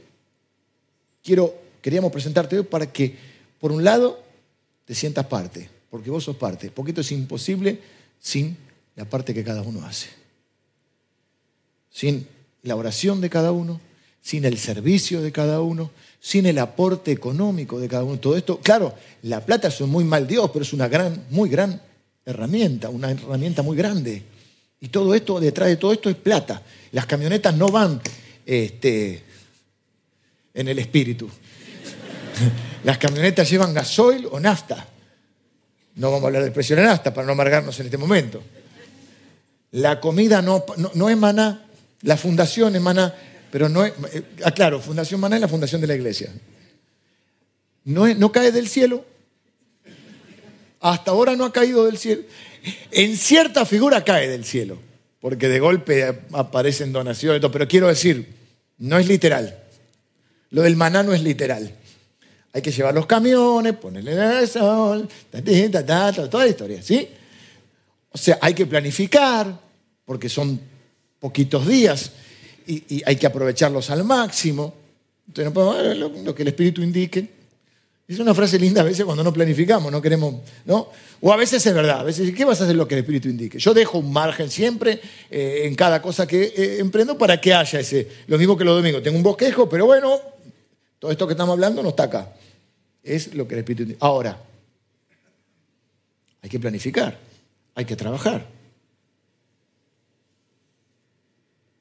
queríamos 1.83 2.13
presentarte 2.13 2.57
hoy 2.57 2.65
para 2.65 2.93
que, 2.93 3.17
por 3.59 3.73
un 3.73 3.83
lado, 3.83 4.23
te 4.85 4.95
sientas 4.95 5.27
parte, 5.27 5.69
porque 5.91 6.09
vos 6.09 6.23
sos 6.23 6.37
parte, 6.37 6.71
porque 6.71 6.93
esto 6.93 7.01
es 7.01 7.11
imposible 7.11 7.81
sin 8.21 8.57
la 8.95 9.07
parte 9.07 9.35
que 9.35 9.43
cada 9.43 9.63
uno 9.63 9.85
hace. 9.85 10.07
Sin 11.91 12.29
la 12.63 12.77
oración 12.77 13.21
de 13.21 13.29
cada 13.29 13.51
uno, 13.51 13.81
sin 14.23 14.45
el 14.45 14.57
servicio 14.57 15.21
de 15.21 15.33
cada 15.33 15.61
uno, 15.61 15.91
sin 16.21 16.47
el 16.47 16.61
aporte 16.61 17.11
económico 17.11 17.81
de 17.81 17.89
cada 17.89 18.05
uno. 18.05 18.21
Todo 18.21 18.37
esto, 18.37 18.61
claro, 18.61 18.95
la 19.23 19.45
plata 19.45 19.67
es 19.67 19.81
muy 19.81 20.05
mal 20.05 20.29
Dios, 20.29 20.49
pero 20.53 20.63
es 20.63 20.73
una 20.73 20.87
gran, 20.87 21.25
muy 21.31 21.51
gran 21.51 21.83
herramienta, 22.25 22.89
una 22.89 23.11
herramienta 23.11 23.63
muy 23.63 23.77
grande. 23.77 24.23
Y 24.85 24.89
todo 24.89 25.15
esto, 25.15 25.41
detrás 25.41 25.71
de 25.71 25.77
todo 25.79 25.95
esto 25.95 26.11
es 26.11 26.17
plata. 26.17 26.61
Las 26.93 27.07
camionetas 27.07 27.55
no 27.57 27.69
van 27.69 28.03
este, 28.45 29.25
en 30.53 30.69
el 30.69 30.79
espíritu. 30.79 31.27
Las 32.85 32.99
camionetas 32.99 33.49
llevan 33.49 33.73
gasoil 33.73 34.29
o 34.31 34.39
nafta. 34.39 34.87
No 35.95 36.11
vamos 36.11 36.25
a 36.25 36.27
hablar 36.27 36.43
del 36.43 36.53
precio 36.53 36.77
de 36.77 36.83
la 36.83 36.89
nafta 36.89 37.15
para 37.15 37.27
no 37.27 37.33
amargarnos 37.33 37.81
en 37.81 37.87
este 37.87 37.97
momento. 37.97 38.43
La 39.71 40.01
comida 40.01 40.43
no, 40.43 40.63
no, 40.93 41.09
es 41.09 41.17
maná, 41.17 41.65
la 42.03 42.19
fundación 42.19 42.77
es 42.77 42.83
maná, 42.83 43.15
pero 43.51 43.71
no 43.71 43.87
es. 43.87 43.95
Eh, 44.13 44.23
aclaro, 44.45 44.81
Fundación 44.81 45.19
Maná 45.19 45.37
es 45.37 45.41
la 45.41 45.49
fundación 45.49 45.81
de 45.81 45.87
la 45.87 45.95
iglesia. 45.95 46.31
No, 47.85 48.07
no 48.07 48.31
cae 48.31 48.53
del 48.53 48.69
cielo. 48.69 49.07
Hasta 50.85 51.13
ahora 51.13 51.35
no 51.35 51.47
ha 51.47 51.53
caído 51.53 51.87
del 51.87 51.97
cielo. 51.97 52.25
En 52.91 53.17
cierta 53.17 53.65
figura 53.65 54.05
cae 54.05 54.29
del 54.29 54.45
cielo, 54.45 54.77
porque 55.19 55.49
de 55.49 55.59
golpe 55.59 56.05
aparecen 56.33 56.93
donaciones, 56.93 57.41
pero 57.51 57.67
quiero 57.67 57.89
decir, 57.89 58.35
no 58.77 58.99
es 58.99 59.09
literal. 59.09 59.63
Lo 60.51 60.61
del 60.61 60.77
maná 60.77 61.03
no 61.03 61.15
es 61.15 61.23
literal. 61.23 61.75
Hay 62.53 62.61
que 62.61 62.71
llevar 62.71 62.93
los 62.93 63.07
camiones, 63.07 63.73
ponerle 63.79 64.41
el 64.41 64.47
sol, 64.47 65.09
toda 65.31 66.45
la 66.45 66.51
historia, 66.51 66.83
¿sí? 66.83 67.09
O 68.11 68.19
sea, 68.19 68.39
hay 68.43 68.53
que 68.53 68.67
planificar, 68.67 69.59
porque 70.05 70.29
son 70.29 70.61
poquitos 71.19 71.67
días 71.67 72.11
y, 72.67 73.03
hay 73.07 73.17
que 73.17 73.27
aprovecharlos 73.27 73.89
al 73.89 74.05
máximo. 74.05 74.75
Entonces, 75.29 75.47
no 75.47 75.55
podemos, 75.55 75.97
lo, 75.97 76.09
lo 76.11 76.35
que 76.35 76.43
el 76.43 76.49
Espíritu 76.49 76.83
indique. 76.83 77.44
Es 78.07 78.19
una 78.19 78.35
frase 78.35 78.59
linda 78.59 78.83
a 78.83 78.85
veces 78.85 79.05
cuando 79.05 79.25
no 79.25 79.33
planificamos, 79.33 79.91
no 79.91 80.03
queremos, 80.03 80.35
¿no? 80.67 80.91
O 81.23 81.33
a 81.33 81.37
veces 81.37 81.65
es 81.65 81.75
verdad, 81.75 82.01
a 82.01 82.03
veces, 82.03 82.35
¿qué 82.35 82.45
vas 82.45 82.61
a 82.61 82.65
hacer 82.65 82.77
lo 82.77 82.87
que 82.87 82.97
el 82.97 83.01
Espíritu 83.01 83.31
indique? 83.31 83.59
Yo 83.59 83.73
dejo 83.73 83.97
un 83.97 84.13
margen 84.13 84.51
siempre 84.51 85.01
eh, 85.31 85.63
en 85.65 85.75
cada 85.75 86.03
cosa 86.03 86.27
que 86.27 86.53
eh, 86.55 86.79
emprendo 86.81 87.17
para 87.17 87.41
que 87.41 87.55
haya 87.55 87.81
ese, 87.81 88.07
lo 88.27 88.37
mismo 88.37 88.59
que 88.59 88.65
los 88.65 88.77
domingos. 88.77 89.03
Tengo 89.03 89.17
un 89.17 89.23
bosquejo, 89.23 89.71
pero 89.71 89.87
bueno, 89.87 90.21
todo 90.99 91.11
esto 91.11 91.27
que 91.27 91.33
estamos 91.33 91.55
hablando 91.55 91.83
no 91.83 91.91
está 91.91 92.05
acá. 92.05 92.35
Es 93.03 93.35
lo 93.35 93.49
que 93.49 93.55
el 93.55 93.61
Espíritu 93.61 93.87
dice. 93.87 93.99
Ahora, 94.01 94.39
hay 96.43 96.51
que 96.51 96.61
planificar, 96.61 97.19
hay 97.75 97.87
que 97.87 97.97
trabajar. 97.97 98.47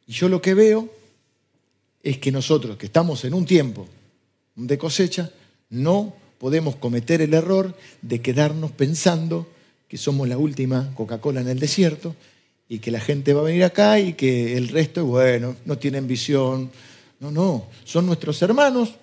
Y 0.07 0.13
yo 0.13 0.29
lo 0.29 0.41
que 0.41 0.53
veo 0.53 0.89
es 2.01 2.17
que 2.17 2.31
nosotros, 2.31 2.77
que 2.77 2.85
estamos 2.85 3.25
en 3.25 3.33
un 3.33 3.45
tiempo 3.45 3.89
de 4.55 4.77
cosecha, 4.77 5.29
no 5.73 6.15
podemos 6.37 6.75
cometer 6.75 7.21
el 7.21 7.33
error 7.33 7.75
de 8.01 8.21
quedarnos 8.21 8.71
pensando 8.71 9.47
que 9.87 9.97
somos 9.97 10.27
la 10.27 10.37
última 10.37 10.93
Coca-Cola 10.95 11.41
en 11.41 11.49
el 11.49 11.59
desierto 11.59 12.15
y 12.69 12.79
que 12.79 12.91
la 12.91 12.99
gente 12.99 13.33
va 13.33 13.41
a 13.41 13.45
venir 13.45 13.63
acá 13.63 13.99
y 13.99 14.13
que 14.13 14.55
el 14.57 14.69
resto, 14.69 15.05
bueno, 15.05 15.55
no 15.65 15.77
tienen 15.77 16.07
visión. 16.07 16.71
No, 17.19 17.31
no, 17.31 17.67
son 17.83 18.05
nuestros 18.05 18.41
hermanos 18.41 18.93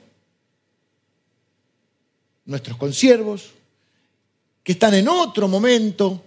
nuestros 2.50 2.76
consiervos, 2.76 3.52
que 4.62 4.72
están 4.72 4.92
en 4.94 5.08
otro 5.08 5.48
momento, 5.48 6.22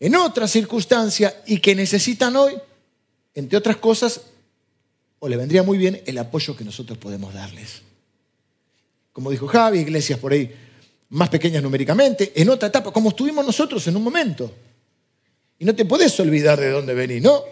en 0.00 0.16
otra 0.16 0.48
circunstancia 0.48 1.42
y 1.46 1.58
que 1.58 1.74
necesitan 1.74 2.34
hoy, 2.34 2.54
entre 3.34 3.58
otras 3.58 3.76
cosas, 3.76 4.22
o 5.18 5.28
le 5.28 5.36
vendría 5.36 5.62
muy 5.62 5.78
bien 5.78 6.02
el 6.06 6.18
apoyo 6.18 6.56
que 6.56 6.64
nosotros 6.64 6.98
podemos 6.98 7.34
darles. 7.34 7.82
Como 9.16 9.30
dijo 9.30 9.46
Javi, 9.46 9.78
iglesias 9.78 10.18
por 10.18 10.34
ahí 10.34 10.54
más 11.08 11.30
pequeñas 11.30 11.62
numéricamente, 11.62 12.34
en 12.36 12.50
otra 12.50 12.68
etapa, 12.68 12.92
como 12.92 13.08
estuvimos 13.08 13.46
nosotros 13.46 13.86
en 13.86 13.96
un 13.96 14.04
momento. 14.04 14.52
Y 15.58 15.64
no 15.64 15.74
te 15.74 15.86
puedes 15.86 16.20
olvidar 16.20 16.60
de 16.60 16.68
dónde 16.68 16.92
venís, 16.92 17.22
¿no? 17.22 17.42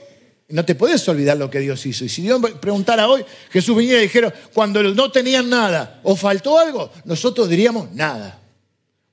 No 0.50 0.62
te 0.66 0.74
puedes 0.74 1.08
olvidar 1.08 1.38
lo 1.38 1.48
que 1.48 1.60
Dios 1.60 1.86
hizo. 1.86 2.04
Y 2.04 2.10
si 2.10 2.20
Dios 2.20 2.38
preguntara 2.60 3.08
hoy, 3.08 3.24
Jesús 3.50 3.74
viniera 3.78 4.00
y 4.00 4.02
dijera, 4.02 4.30
cuando 4.52 4.82
no 4.82 5.10
tenían 5.10 5.48
nada 5.48 6.00
o 6.02 6.14
faltó 6.16 6.58
algo, 6.58 6.90
nosotros 7.06 7.48
diríamos 7.48 7.90
nada, 7.92 8.42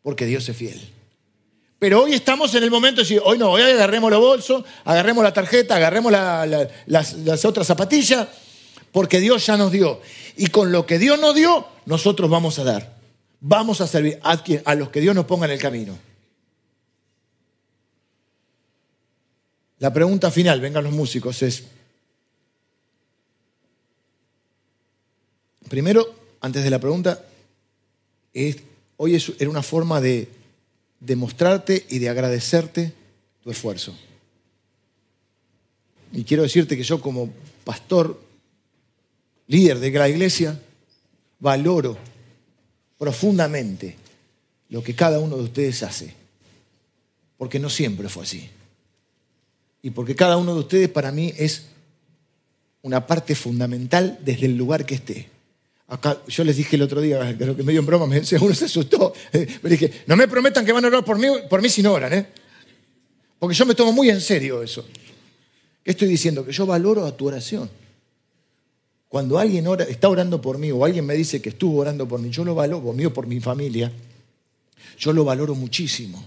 porque 0.01 0.25
Dios 0.25 0.49
es 0.49 0.57
fiel. 0.57 0.81
Pero 1.79 2.03
hoy 2.03 2.15
estamos 2.15 2.53
en 2.53 2.63
el 2.63 2.69
momento 2.69 2.97
de 2.97 3.03
decir, 3.03 3.21
hoy 3.23 3.37
no, 3.37 3.51
hoy 3.51 3.61
agarremos 3.61 4.11
los 4.11 4.19
bolsos, 4.19 4.65
agarremos 4.83 5.23
la 5.23 5.31
tarjeta, 5.31 5.77
agarremos 5.77 6.11
las, 6.11 7.45
otras 7.45 7.65
zapatillas, 7.65 8.27
porque 8.91 9.19
Dios 9.19 9.45
ya 9.45 9.57
nos 9.57 9.71
dio. 9.71 10.01
Y 10.37 10.47
con 10.47 10.71
lo 10.71 10.85
que 10.85 10.99
Dios 10.99 11.19
nos 11.19 11.35
dio, 11.35 11.65
nosotros 11.85 12.29
vamos 12.29 12.59
a 12.59 12.63
dar. 12.63 12.97
Vamos 13.39 13.81
a 13.81 13.87
servir 13.87 14.19
a 14.21 14.75
los 14.75 14.89
que 14.89 15.01
Dios 15.01 15.15
nos 15.15 15.25
ponga 15.25 15.45
en 15.45 15.51
el 15.51 15.59
camino. 15.59 15.97
La 19.79 19.91
pregunta 19.91 20.29
final, 20.29 20.61
vengan 20.61 20.83
los 20.83 20.93
músicos, 20.93 21.41
es, 21.41 21.63
primero, 25.67 26.13
antes 26.39 26.63
de 26.63 26.69
la 26.69 26.77
pregunta, 26.77 27.25
hoy 28.97 29.23
era 29.39 29.49
una 29.49 29.63
forma 29.63 29.99
de 29.99 30.29
demostrarte 30.99 31.87
y 31.89 31.97
de 31.97 32.09
agradecerte 32.09 32.93
tu 33.43 33.49
esfuerzo. 33.49 33.97
Y 36.13 36.25
quiero 36.25 36.43
decirte 36.43 36.77
que 36.77 36.83
yo 36.83 37.01
como 37.01 37.33
pastor, 37.63 38.21
líder 39.51 39.79
de 39.79 39.91
la 39.91 40.09
iglesia, 40.09 40.59
valoro 41.39 41.97
profundamente 42.97 43.95
lo 44.69 44.81
que 44.81 44.95
cada 44.95 45.19
uno 45.19 45.37
de 45.37 45.43
ustedes 45.43 45.83
hace, 45.83 46.13
porque 47.37 47.59
no 47.59 47.69
siempre 47.69 48.09
fue 48.09 48.23
así 48.23 48.49
y 49.81 49.89
porque 49.91 50.15
cada 50.15 50.37
uno 50.37 50.53
de 50.53 50.59
ustedes 50.59 50.89
para 50.89 51.11
mí 51.11 51.33
es 51.37 51.65
una 52.83 53.05
parte 53.05 53.35
fundamental 53.35 54.19
desde 54.23 54.45
el 54.45 54.57
lugar 54.57 54.85
que 54.85 54.95
esté. 54.95 55.29
Acá, 55.87 56.21
yo 56.27 56.43
les 56.43 56.55
dije 56.55 56.75
el 56.75 56.83
otro 56.83 57.01
día, 57.01 57.35
creo 57.37 57.55
que 57.55 57.63
medio 57.63 57.79
en 57.79 57.85
broma, 57.85 58.05
me, 58.07 58.21
uno 58.39 58.55
se 58.55 58.65
asustó. 58.65 59.13
Me 59.33 59.69
dije, 59.69 59.91
no 60.07 60.15
me 60.15 60.27
prometan 60.27 60.65
que 60.65 60.71
van 60.71 60.85
a 60.85 60.87
orar 60.87 61.03
por 61.03 61.17
mí, 61.17 61.27
por 61.49 61.61
mí 61.61 61.69
si 61.69 61.81
no 61.81 61.93
oran, 61.93 62.13
¿eh? 62.13 62.25
Porque 63.39 63.55
yo 63.55 63.65
me 63.65 63.73
tomo 63.73 63.91
muy 63.91 64.09
en 64.09 64.21
serio 64.21 64.61
eso. 64.61 64.85
¿Qué 65.83 65.91
estoy 65.91 66.07
diciendo? 66.07 66.45
Que 66.45 66.51
yo 66.51 66.67
valoro 66.67 67.05
a 67.05 67.17
tu 67.17 67.27
oración. 67.27 67.69
Cuando 69.11 69.37
alguien 69.37 69.67
está 69.89 70.07
orando 70.07 70.41
por 70.41 70.57
mí 70.57 70.71
o 70.71 70.85
alguien 70.85 71.05
me 71.05 71.13
dice 71.13 71.41
que 71.41 71.49
estuvo 71.49 71.81
orando 71.81 72.07
por 72.07 72.21
mí, 72.21 72.29
yo 72.29 72.45
lo 72.45 72.55
valoro, 72.55 72.81
por 72.81 72.95
mí 72.95 73.05
o 73.05 73.13
por 73.13 73.27
mi 73.27 73.41
familia, 73.41 73.91
yo 74.97 75.11
lo 75.11 75.25
valoro 75.25 75.53
muchísimo. 75.53 76.25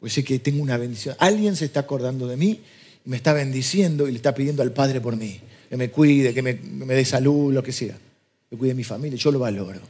Pues 0.00 0.12
sé 0.12 0.24
que 0.24 0.40
tengo 0.40 0.60
una 0.60 0.76
bendición. 0.76 1.14
Alguien 1.18 1.54
se 1.54 1.66
está 1.66 1.80
acordando 1.80 2.26
de 2.26 2.36
mí 2.36 2.60
me 3.08 3.16
está 3.16 3.32
bendiciendo 3.32 4.06
y 4.06 4.10
le 4.10 4.18
está 4.18 4.34
pidiendo 4.34 4.62
al 4.62 4.70
Padre 4.70 5.00
por 5.00 5.16
mí. 5.16 5.40
Que 5.70 5.78
me 5.78 5.90
cuide, 5.90 6.34
que 6.34 6.42
me, 6.42 6.54
dé 6.54 7.04
salud, 7.06 7.54
lo 7.54 7.62
que 7.62 7.72
sea. 7.72 7.96
Que 8.50 8.56
cuide 8.56 8.74
mi 8.74 8.84
familia. 8.84 9.16
Yo 9.16 9.32
lo 9.32 9.38
valoro. 9.38 9.80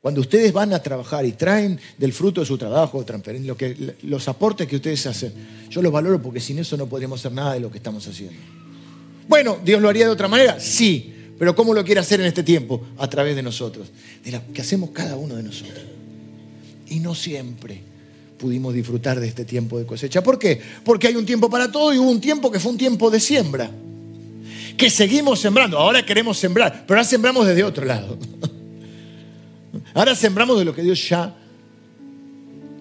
Cuando 0.00 0.22
ustedes 0.22 0.50
van 0.54 0.72
a 0.72 0.82
trabajar 0.82 1.26
y 1.26 1.32
traen 1.32 1.78
del 1.98 2.14
fruto 2.14 2.40
de 2.40 2.46
su 2.46 2.56
trabajo, 2.56 3.04
lo 3.44 3.56
que, 3.58 3.94
los 4.04 4.26
aportes 4.26 4.66
que 4.66 4.76
ustedes 4.76 5.04
hacen, 5.06 5.34
yo 5.68 5.82
los 5.82 5.92
valoro 5.92 6.22
porque 6.22 6.40
sin 6.40 6.58
eso 6.58 6.78
no 6.78 6.86
podríamos 6.86 7.20
hacer 7.20 7.32
nada 7.32 7.52
de 7.52 7.60
lo 7.60 7.70
que 7.70 7.76
estamos 7.76 8.06
haciendo. 8.08 8.40
Bueno, 9.28 9.58
Dios 9.64 9.80
lo 9.80 9.88
haría 9.88 10.06
de 10.06 10.10
otra 10.10 10.26
manera, 10.26 10.58
sí, 10.58 11.14
pero 11.38 11.54
¿cómo 11.54 11.74
lo 11.74 11.84
quiere 11.84 12.00
hacer 12.00 12.20
en 12.20 12.26
este 12.26 12.42
tiempo? 12.42 12.82
A 12.98 13.08
través 13.08 13.36
de 13.36 13.42
nosotros, 13.42 13.88
de 14.24 14.32
lo 14.32 14.40
que 14.52 14.62
hacemos 14.62 14.90
cada 14.90 15.16
uno 15.16 15.36
de 15.36 15.42
nosotros. 15.42 15.84
Y 16.88 17.00
no 17.00 17.14
siempre 17.14 17.82
pudimos 18.38 18.72
disfrutar 18.72 19.20
de 19.20 19.28
este 19.28 19.44
tiempo 19.44 19.78
de 19.78 19.84
cosecha. 19.84 20.22
¿Por 20.22 20.38
qué? 20.38 20.60
Porque 20.84 21.08
hay 21.08 21.16
un 21.16 21.26
tiempo 21.26 21.50
para 21.50 21.70
todo 21.70 21.92
y 21.92 21.98
hubo 21.98 22.10
un 22.10 22.20
tiempo 22.20 22.50
que 22.50 22.58
fue 22.58 22.72
un 22.72 22.78
tiempo 22.78 23.10
de 23.10 23.20
siembra. 23.20 23.70
Que 24.76 24.88
seguimos 24.90 25.40
sembrando. 25.40 25.76
Ahora 25.78 26.04
queremos 26.06 26.38
sembrar, 26.38 26.84
pero 26.86 26.98
ahora 26.98 27.08
sembramos 27.08 27.46
desde 27.46 27.64
otro 27.64 27.84
lado. 27.84 28.18
Ahora 29.94 30.14
sembramos 30.14 30.58
de 30.58 30.64
lo 30.64 30.74
que 30.74 30.82
Dios 30.82 31.08
ya, 31.08 31.34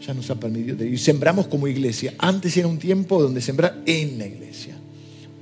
ya 0.06 0.14
nos 0.14 0.30
ha 0.30 0.36
permitido. 0.36 0.86
Y 0.86 0.98
sembramos 0.98 1.48
como 1.48 1.68
iglesia. 1.68 2.14
Antes 2.20 2.56
era 2.58 2.68
un 2.68 2.78
tiempo 2.78 3.22
donde 3.22 3.42
sembrar 3.42 3.82
en 3.86 4.20
la 4.20 4.28
iglesia. 4.28 4.76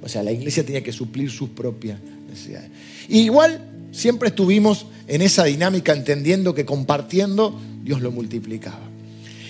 O 0.06 0.10
sea, 0.10 0.24
la 0.24 0.32
iglesia 0.32 0.66
tenía 0.66 0.84
que 0.84 0.94
suplir 0.94 1.30
sus 1.30 1.50
propias 1.50 2.00
necesidades. 2.30 2.70
igual 3.10 3.60
Siempre 3.96 4.28
estuvimos 4.28 4.88
en 5.08 5.22
esa 5.22 5.46
dinámica 5.46 5.94
entendiendo 5.94 6.54
que 6.54 6.66
compartiendo 6.66 7.58
Dios 7.82 8.02
lo 8.02 8.12
multiplicaba. 8.12 8.82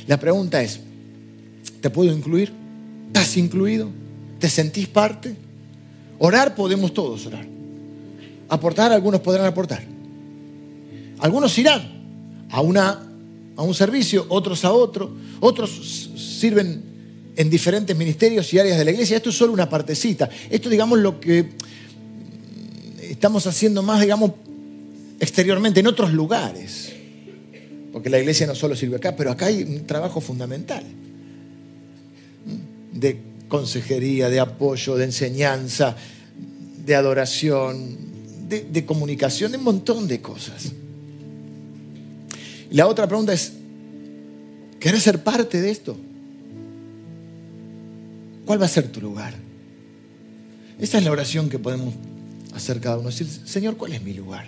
La 0.06 0.20
pregunta 0.20 0.62
es, 0.62 0.82
¿te 1.82 1.90
puedo 1.90 2.16
incluir? 2.16 2.54
¿Estás 3.08 3.38
incluido? 3.38 3.90
¿Te 4.38 4.48
sentís 4.48 4.88
parte? 4.88 5.36
Orar 6.20 6.54
podemos 6.54 6.94
todos 6.94 7.26
orar. 7.26 7.48
Aportar, 8.48 8.92
algunos 8.92 9.22
podrán 9.22 9.48
aportar. 9.48 9.84
Algunos 11.18 11.58
irán 11.58 11.82
a, 12.52 12.62
una, 12.62 13.02
a 13.56 13.64
un 13.64 13.74
servicio, 13.74 14.28
otros 14.30 14.64
a 14.64 14.72
otro, 14.72 15.12
otros 15.40 16.12
sirven 16.40 16.84
en 17.36 17.50
diferentes 17.50 17.96
ministerios 17.96 18.54
y 18.54 18.60
áreas 18.60 18.78
de 18.78 18.86
la 18.86 18.92
iglesia. 18.92 19.18
Esto 19.18 19.30
es 19.30 19.38
solo 19.38 19.54
una 19.54 19.70
partecita. 19.70 20.30
Esto, 20.50 20.70
digamos, 20.70 21.00
lo 21.00 21.20
que 21.20 21.50
estamos 23.02 23.48
haciendo 23.48 23.84
más, 23.84 24.02
digamos, 24.02 24.32
exteriormente, 25.20 25.80
en 25.80 25.88
otros 25.88 26.14
lugares. 26.14 26.92
Porque 27.92 28.10
la 28.10 28.20
iglesia 28.20 28.48
no 28.48 28.56
solo 28.56 28.76
sirve 28.76 28.98
acá, 28.98 29.16
pero 29.16 29.32
acá 29.32 29.48
hay 29.48 29.64
un 29.64 29.86
trabajo 29.86 30.20
fundamental 30.20 30.84
de 32.92 33.20
consejería, 33.48 34.30
de 34.30 34.40
apoyo, 34.40 34.96
de 34.96 35.06
enseñanza, 35.06 35.96
de 36.86 36.96
adoración, 36.96 37.98
de, 38.50 38.86
comunicación, 38.86 39.52
de 39.52 39.58
un 39.58 39.64
montón 39.64 40.08
de 40.08 40.22
cosas. 40.22 40.72
La 42.72 42.88
otra 42.88 43.08
pregunta 43.08 43.34
es, 43.34 43.54
¿querés 44.80 45.04
ser 45.04 45.24
parte 45.24 45.62
de 45.62 45.72
esto? 45.72 45.98
¿Cuál 48.46 48.62
va 48.62 48.66
a 48.66 48.70
ser 48.70 48.88
tu 48.90 49.02
lugar? 49.02 49.34
Esa 50.80 50.98
es 50.98 51.04
la 51.04 51.12
oración 51.12 51.50
que 51.50 51.58
podemos 51.58 51.94
hacer 52.54 52.80
cada 52.80 52.98
uno. 52.98 53.10
Decir, 53.10 53.28
Señor, 53.28 53.78
¿cuál 53.78 53.94
es 53.94 54.04
mi 54.04 54.14
lugar? 54.14 54.46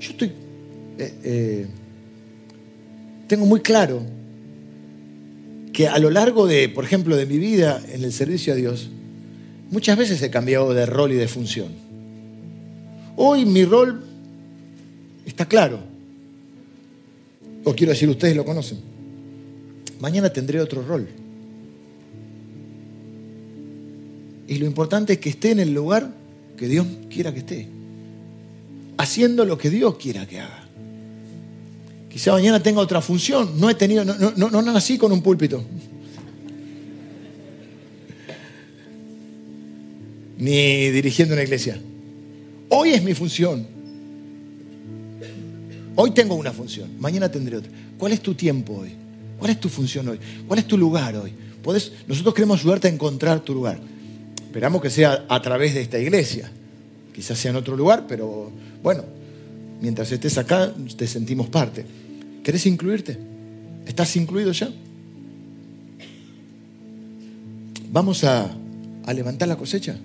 Yo 0.00 0.10
estoy, 0.10 0.32
eh, 0.98 1.14
eh, 1.22 1.66
tengo 3.26 3.46
muy 3.46 3.60
claro 3.60 4.02
que 5.72 5.88
a 5.88 5.98
lo 5.98 6.10
largo 6.10 6.46
de, 6.46 6.68
por 6.68 6.84
ejemplo, 6.84 7.16
de 7.16 7.26
mi 7.26 7.38
vida 7.38 7.82
en 7.92 8.04
el 8.04 8.12
servicio 8.12 8.52
a 8.52 8.56
Dios, 8.56 8.88
muchas 9.70 9.96
veces 9.96 10.22
he 10.22 10.30
cambiado 10.30 10.72
de 10.74 10.86
rol 10.86 11.12
y 11.12 11.16
de 11.16 11.28
función. 11.28 11.68
Hoy 13.16 13.44
mi 13.44 13.64
rol 13.64 14.04
está 15.26 15.46
claro. 15.46 15.80
O 17.64 17.74
quiero 17.74 17.92
decir, 17.92 18.08
ustedes 18.08 18.36
lo 18.36 18.44
conocen. 18.44 18.78
Mañana 20.00 20.32
tendré 20.32 20.60
otro 20.60 20.82
rol. 20.82 21.19
Y 24.50 24.58
lo 24.58 24.66
importante 24.66 25.12
es 25.12 25.20
que 25.20 25.30
esté 25.30 25.52
en 25.52 25.60
el 25.60 25.72
lugar 25.72 26.10
que 26.56 26.66
Dios 26.66 26.84
quiera 27.08 27.32
que 27.32 27.38
esté. 27.38 27.68
Haciendo 28.98 29.44
lo 29.44 29.56
que 29.56 29.70
Dios 29.70 29.94
quiera 29.94 30.26
que 30.26 30.40
haga. 30.40 30.66
Quizá 32.10 32.32
mañana 32.32 32.60
tenga 32.60 32.80
otra 32.80 33.00
función. 33.00 33.60
No 33.60 33.70
he 33.70 33.76
tenido, 33.76 34.04
no, 34.04 34.32
no, 34.36 34.50
no 34.50 34.60
nací 34.60 34.98
con 34.98 35.12
un 35.12 35.22
púlpito. 35.22 35.62
Ni 40.38 40.90
dirigiendo 40.90 41.34
una 41.34 41.44
iglesia. 41.44 41.80
Hoy 42.70 42.90
es 42.90 43.04
mi 43.04 43.14
función. 43.14 43.64
Hoy 45.94 46.10
tengo 46.10 46.34
una 46.34 46.50
función, 46.50 46.90
mañana 46.98 47.30
tendré 47.30 47.56
otra. 47.58 47.70
¿Cuál 47.96 48.10
es 48.10 48.20
tu 48.20 48.34
tiempo 48.34 48.78
hoy? 48.78 48.90
¿Cuál 49.38 49.52
es 49.52 49.60
tu 49.60 49.68
función 49.68 50.08
hoy? 50.08 50.18
¿Cuál 50.48 50.58
es 50.58 50.66
tu 50.66 50.76
lugar 50.76 51.14
hoy? 51.14 51.32
nosotros 52.08 52.34
queremos 52.34 52.58
ayudarte 52.58 52.88
a 52.88 52.90
encontrar 52.90 53.38
tu 53.40 53.54
lugar. 53.54 53.78
Esperamos 54.50 54.82
que 54.82 54.90
sea 54.90 55.26
a 55.28 55.40
través 55.40 55.74
de 55.74 55.80
esta 55.80 55.96
iglesia. 55.96 56.50
Quizás 57.14 57.38
sea 57.38 57.52
en 57.52 57.56
otro 57.56 57.76
lugar, 57.76 58.06
pero 58.08 58.50
bueno, 58.82 59.04
mientras 59.80 60.10
estés 60.10 60.38
acá, 60.38 60.74
te 60.96 61.06
sentimos 61.06 61.48
parte. 61.48 61.84
¿Querés 62.42 62.66
incluirte? 62.66 63.16
¿Estás 63.86 64.16
incluido 64.16 64.50
ya? 64.50 64.68
Vamos 67.92 68.24
a, 68.24 68.50
a 69.04 69.12
levantar 69.14 69.46
la 69.46 69.56
cosecha. 69.56 69.96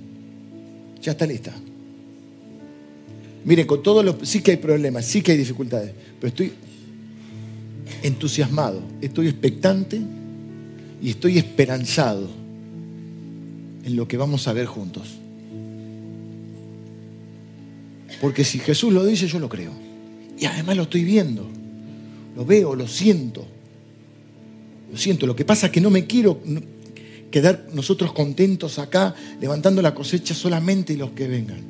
Ya 1.01 1.13
está 1.13 1.25
lista. 1.25 1.51
Mire, 3.45 3.65
con 3.65 3.81
todo 3.81 4.03
lo... 4.03 4.23
Sí 4.23 4.41
que 4.41 4.51
hay 4.51 4.57
problemas, 4.57 5.05
sí 5.05 5.23
que 5.23 5.31
hay 5.31 5.39
dificultades, 5.39 5.91
pero 6.19 6.27
estoy 6.27 6.53
entusiasmado, 8.03 8.83
estoy 9.01 9.27
expectante 9.27 9.99
y 11.01 11.09
estoy 11.09 11.39
esperanzado 11.39 12.44
en 13.85 13.95
lo 13.95 14.07
que 14.07 14.17
vamos 14.17 14.47
a 14.47 14.53
ver 14.53 14.65
juntos. 14.65 15.15
Porque 18.19 18.43
si 18.43 18.59
Jesús 18.59 18.91
lo 18.91 19.05
dice, 19.05 19.27
yo 19.27 19.39
lo 19.39 19.47
creo. 19.47 19.71
Y 20.37 20.45
además 20.45 20.75
lo 20.75 20.83
estoy 20.83 21.03
viendo. 21.03 21.47
Lo 22.35 22.45
veo, 22.45 22.75
lo 22.75 22.87
siento. 22.87 23.45
Lo 24.91 24.97
siento. 24.97 25.27
Lo 25.27 25.35
que 25.35 25.45
pasa 25.45 25.67
es 25.67 25.71
que 25.71 25.81
no 25.81 25.91
me 25.91 26.05
quiero 26.05 26.41
quedar 27.29 27.67
nosotros 27.73 28.11
contentos 28.13 28.79
acá, 28.79 29.13
levantando 29.39 29.81
la 29.81 29.93
cosecha 29.93 30.33
solamente 30.33 30.97
los 30.97 31.11
que 31.11 31.27
vengan. 31.27 31.61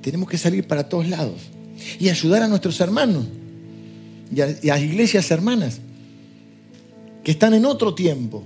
Tenemos 0.00 0.28
que 0.28 0.38
salir 0.38 0.66
para 0.66 0.88
todos 0.88 1.08
lados 1.08 1.40
y 1.98 2.08
ayudar 2.08 2.42
a 2.42 2.48
nuestros 2.48 2.80
hermanos 2.80 3.26
y 4.34 4.40
a, 4.40 4.56
y 4.62 4.70
a 4.70 4.78
iglesias 4.78 5.30
hermanas 5.30 5.80
que 7.22 7.32
están 7.32 7.52
en 7.54 7.66
otro 7.66 7.94
tiempo, 7.94 8.44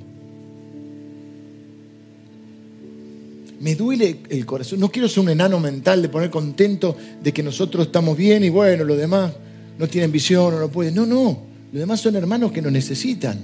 me 3.63 3.77
duele 3.77 4.19
el 4.29 4.45
corazón. 4.45 4.81
No 4.81 4.91
quiero 4.91 5.09
ser 5.09 5.21
un 5.21 5.29
enano 5.29 5.61
mental 5.61 6.03
de 6.03 6.09
poner 6.09 6.31
contento 6.31 6.97
de 7.23 7.33
que 7.33 7.45
nosotros 7.45 7.87
estamos 7.87 8.17
bien 8.17 8.43
y 8.43 8.49
bueno, 8.49 8.83
los 8.83 8.99
demás 8.99 9.33
no 9.79 9.87
tienen 9.87 10.11
visión 10.11 10.53
o 10.53 10.59
no 10.59 10.69
pueden. 10.69 10.97
No, 10.97 11.07
no. 11.07 11.45
Los 11.71 11.79
demás 11.79 12.01
son 12.01 12.17
hermanos 12.17 12.51
que 12.51 12.61
nos 12.61 12.73
necesitan. 12.73 13.39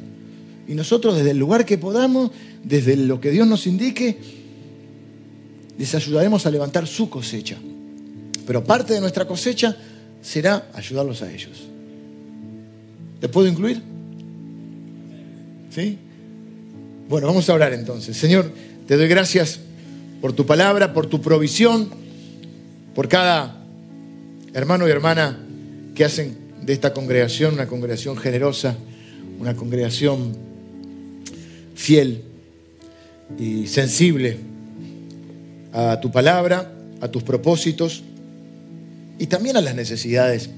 Y 0.66 0.74
nosotros 0.74 1.16
desde 1.16 1.30
el 1.30 1.38
lugar 1.38 1.64
que 1.64 1.78
podamos, 1.78 2.32
desde 2.64 2.96
lo 2.96 3.20
que 3.20 3.30
Dios 3.30 3.46
nos 3.46 3.68
indique, 3.68 4.18
les 5.78 5.94
ayudaremos 5.94 6.44
a 6.46 6.50
levantar 6.50 6.88
su 6.88 7.08
cosecha. 7.08 7.56
Pero 8.44 8.64
parte 8.64 8.94
de 8.94 9.00
nuestra 9.00 9.24
cosecha 9.24 9.76
será 10.20 10.68
ayudarlos 10.74 11.22
a 11.22 11.32
ellos. 11.32 11.68
¿Te 13.20 13.28
puedo 13.28 13.46
incluir? 13.46 13.80
¿Sí? 15.70 15.96
Bueno, 17.08 17.28
vamos 17.28 17.48
a 17.48 17.54
orar 17.54 17.72
entonces. 17.72 18.16
Señor, 18.16 18.50
te 18.88 18.96
doy 18.96 19.06
gracias 19.06 19.60
por 20.20 20.32
tu 20.32 20.46
palabra, 20.46 20.92
por 20.92 21.06
tu 21.06 21.20
provisión, 21.20 21.88
por 22.94 23.08
cada 23.08 23.62
hermano 24.54 24.88
y 24.88 24.90
hermana 24.90 25.38
que 25.94 26.04
hacen 26.04 26.36
de 26.62 26.72
esta 26.72 26.92
congregación 26.92 27.54
una 27.54 27.66
congregación 27.66 28.16
generosa, 28.16 28.76
una 29.38 29.54
congregación 29.54 30.36
fiel 31.74 32.22
y 33.38 33.66
sensible 33.66 34.38
a 35.72 36.00
tu 36.00 36.10
palabra, 36.10 36.72
a 37.00 37.08
tus 37.08 37.22
propósitos 37.22 38.02
y 39.18 39.26
también 39.26 39.56
a 39.56 39.60
las 39.60 39.74
necesidades 39.74 40.50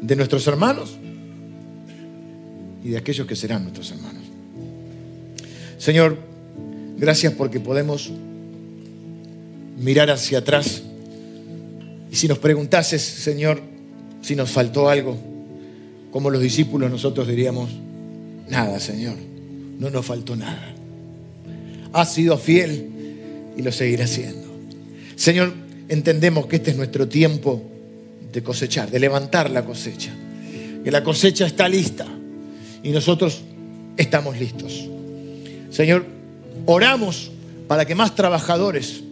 de 0.00 0.16
nuestros 0.16 0.46
hermanos 0.46 0.96
y 2.82 2.90
de 2.90 2.98
aquellos 2.98 3.26
que 3.26 3.36
serán 3.36 3.62
nuestros 3.62 3.90
hermanos. 3.90 4.24
Señor, 5.78 6.29
Gracias 7.00 7.32
porque 7.32 7.60
podemos 7.60 8.10
mirar 9.78 10.10
hacia 10.10 10.40
atrás. 10.40 10.82
Y 12.12 12.16
si 12.16 12.28
nos 12.28 12.38
preguntases, 12.38 13.00
Señor, 13.00 13.62
si 14.20 14.36
nos 14.36 14.50
faltó 14.50 14.90
algo, 14.90 15.16
como 16.10 16.28
los 16.28 16.42
discípulos 16.42 16.90
nosotros 16.90 17.26
diríamos, 17.26 17.70
nada, 18.50 18.78
Señor, 18.80 19.14
no 19.78 19.88
nos 19.88 20.04
faltó 20.04 20.36
nada. 20.36 20.74
Has 21.94 22.12
sido 22.12 22.36
fiel 22.36 22.90
y 23.56 23.62
lo 23.62 23.72
seguirá 23.72 24.06
siendo. 24.06 24.46
Señor, 25.16 25.54
entendemos 25.88 26.44
que 26.48 26.56
este 26.56 26.72
es 26.72 26.76
nuestro 26.76 27.08
tiempo 27.08 27.62
de 28.30 28.42
cosechar, 28.42 28.90
de 28.90 29.00
levantar 29.00 29.48
la 29.48 29.64
cosecha. 29.64 30.12
Que 30.84 30.90
la 30.90 31.02
cosecha 31.02 31.46
está 31.46 31.66
lista 31.66 32.06
y 32.82 32.90
nosotros 32.90 33.40
estamos 33.96 34.38
listos. 34.38 34.86
Señor, 35.70 36.19
Oramos 36.66 37.30
para 37.68 37.84
que 37.84 37.94
más 37.94 38.14
trabajadores 38.14 39.02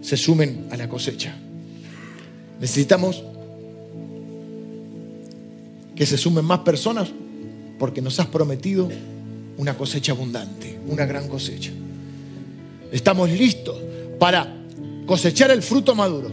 se 0.00 0.16
sumen 0.16 0.68
a 0.70 0.76
la 0.76 0.88
cosecha. 0.88 1.34
Necesitamos 2.60 3.22
que 5.96 6.06
se 6.06 6.18
sumen 6.18 6.44
más 6.44 6.60
personas 6.60 7.08
porque 7.78 8.00
nos 8.00 8.20
has 8.20 8.26
prometido 8.26 8.88
una 9.56 9.76
cosecha 9.76 10.12
abundante, 10.12 10.78
una 10.86 11.06
gran 11.06 11.28
cosecha. 11.28 11.72
Estamos 12.92 13.30
listos 13.30 13.76
para 14.18 14.54
cosechar 15.06 15.50
el 15.50 15.62
fruto 15.62 15.94
maduro, 15.94 16.30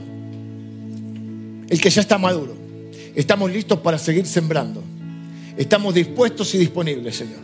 el 1.69 1.81
que 1.81 1.89
ya 1.89 2.01
está 2.01 2.17
maduro. 2.17 2.55
Estamos 3.15 3.51
listos 3.51 3.79
para 3.79 3.97
seguir 3.97 4.25
sembrando. 4.25 4.83
Estamos 5.57 5.93
dispuestos 5.93 6.53
y 6.55 6.57
disponibles, 6.57 7.15
Señor, 7.15 7.39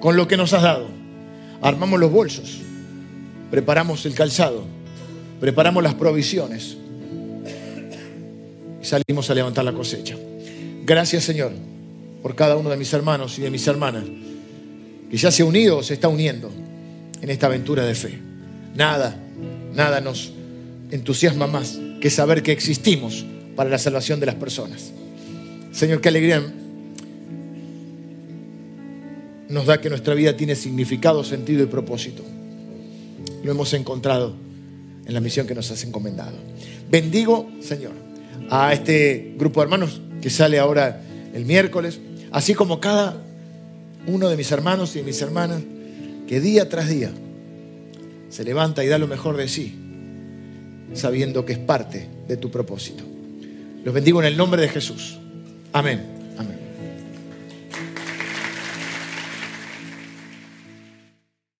con 0.00 0.16
lo 0.16 0.26
que 0.26 0.36
nos 0.36 0.52
has 0.52 0.62
dado 0.62 1.01
armamos 1.62 1.98
los 1.98 2.10
bolsos, 2.10 2.58
preparamos 3.50 4.04
el 4.04 4.14
calzado, 4.14 4.64
preparamos 5.40 5.82
las 5.82 5.94
provisiones 5.94 6.76
y 8.82 8.84
salimos 8.84 9.30
a 9.30 9.34
levantar 9.34 9.64
la 9.64 9.72
cosecha. 9.72 10.16
Gracias 10.84 11.24
Señor 11.24 11.52
por 12.22 12.34
cada 12.34 12.56
uno 12.56 12.68
de 12.68 12.76
mis 12.76 12.92
hermanos 12.92 13.38
y 13.38 13.42
de 13.42 13.50
mis 13.50 13.66
hermanas 13.66 14.04
que 15.10 15.16
ya 15.16 15.30
se 15.30 15.42
ha 15.42 15.46
unido 15.46 15.78
o 15.78 15.82
se 15.82 15.94
está 15.94 16.08
uniendo 16.08 16.50
en 17.20 17.30
esta 17.30 17.46
aventura 17.46 17.84
de 17.84 17.94
fe. 17.94 18.18
Nada, 18.74 19.16
nada 19.74 20.00
nos 20.00 20.32
entusiasma 20.90 21.46
más 21.46 21.78
que 22.00 22.10
saber 22.10 22.42
que 22.42 22.52
existimos 22.52 23.24
para 23.54 23.70
la 23.70 23.78
salvación 23.78 24.18
de 24.18 24.26
las 24.26 24.34
personas. 24.34 24.92
Señor, 25.72 26.00
qué 26.00 26.08
alegría 26.08 26.42
nos 29.52 29.66
da 29.66 29.80
que 29.80 29.90
nuestra 29.90 30.14
vida 30.14 30.34
tiene 30.34 30.56
significado, 30.56 31.22
sentido 31.22 31.62
y 31.62 31.66
propósito. 31.66 32.22
Lo 33.44 33.50
hemos 33.50 33.74
encontrado 33.74 34.34
en 35.04 35.12
la 35.12 35.20
misión 35.20 35.46
que 35.46 35.54
nos 35.54 35.70
has 35.70 35.84
encomendado. 35.84 36.36
Bendigo, 36.90 37.50
Señor, 37.60 37.92
a 38.48 38.72
este 38.72 39.34
grupo 39.36 39.60
de 39.60 39.64
hermanos 39.64 40.00
que 40.22 40.30
sale 40.30 40.58
ahora 40.58 41.02
el 41.34 41.44
miércoles, 41.44 42.00
así 42.30 42.54
como 42.54 42.80
cada 42.80 43.22
uno 44.06 44.30
de 44.30 44.38
mis 44.38 44.50
hermanos 44.52 44.96
y 44.96 45.00
de 45.00 45.04
mis 45.04 45.20
hermanas 45.20 45.62
que 46.26 46.40
día 46.40 46.70
tras 46.70 46.88
día 46.88 47.10
se 48.30 48.44
levanta 48.44 48.82
y 48.82 48.88
da 48.88 48.96
lo 48.96 49.06
mejor 49.06 49.36
de 49.36 49.48
sí, 49.48 49.76
sabiendo 50.94 51.44
que 51.44 51.52
es 51.52 51.58
parte 51.58 52.08
de 52.26 52.38
tu 52.38 52.50
propósito. 52.50 53.04
Los 53.84 53.92
bendigo 53.92 54.22
en 54.22 54.28
el 54.28 54.36
nombre 54.38 54.62
de 54.62 54.68
Jesús. 54.68 55.18
Amén. 55.74 56.21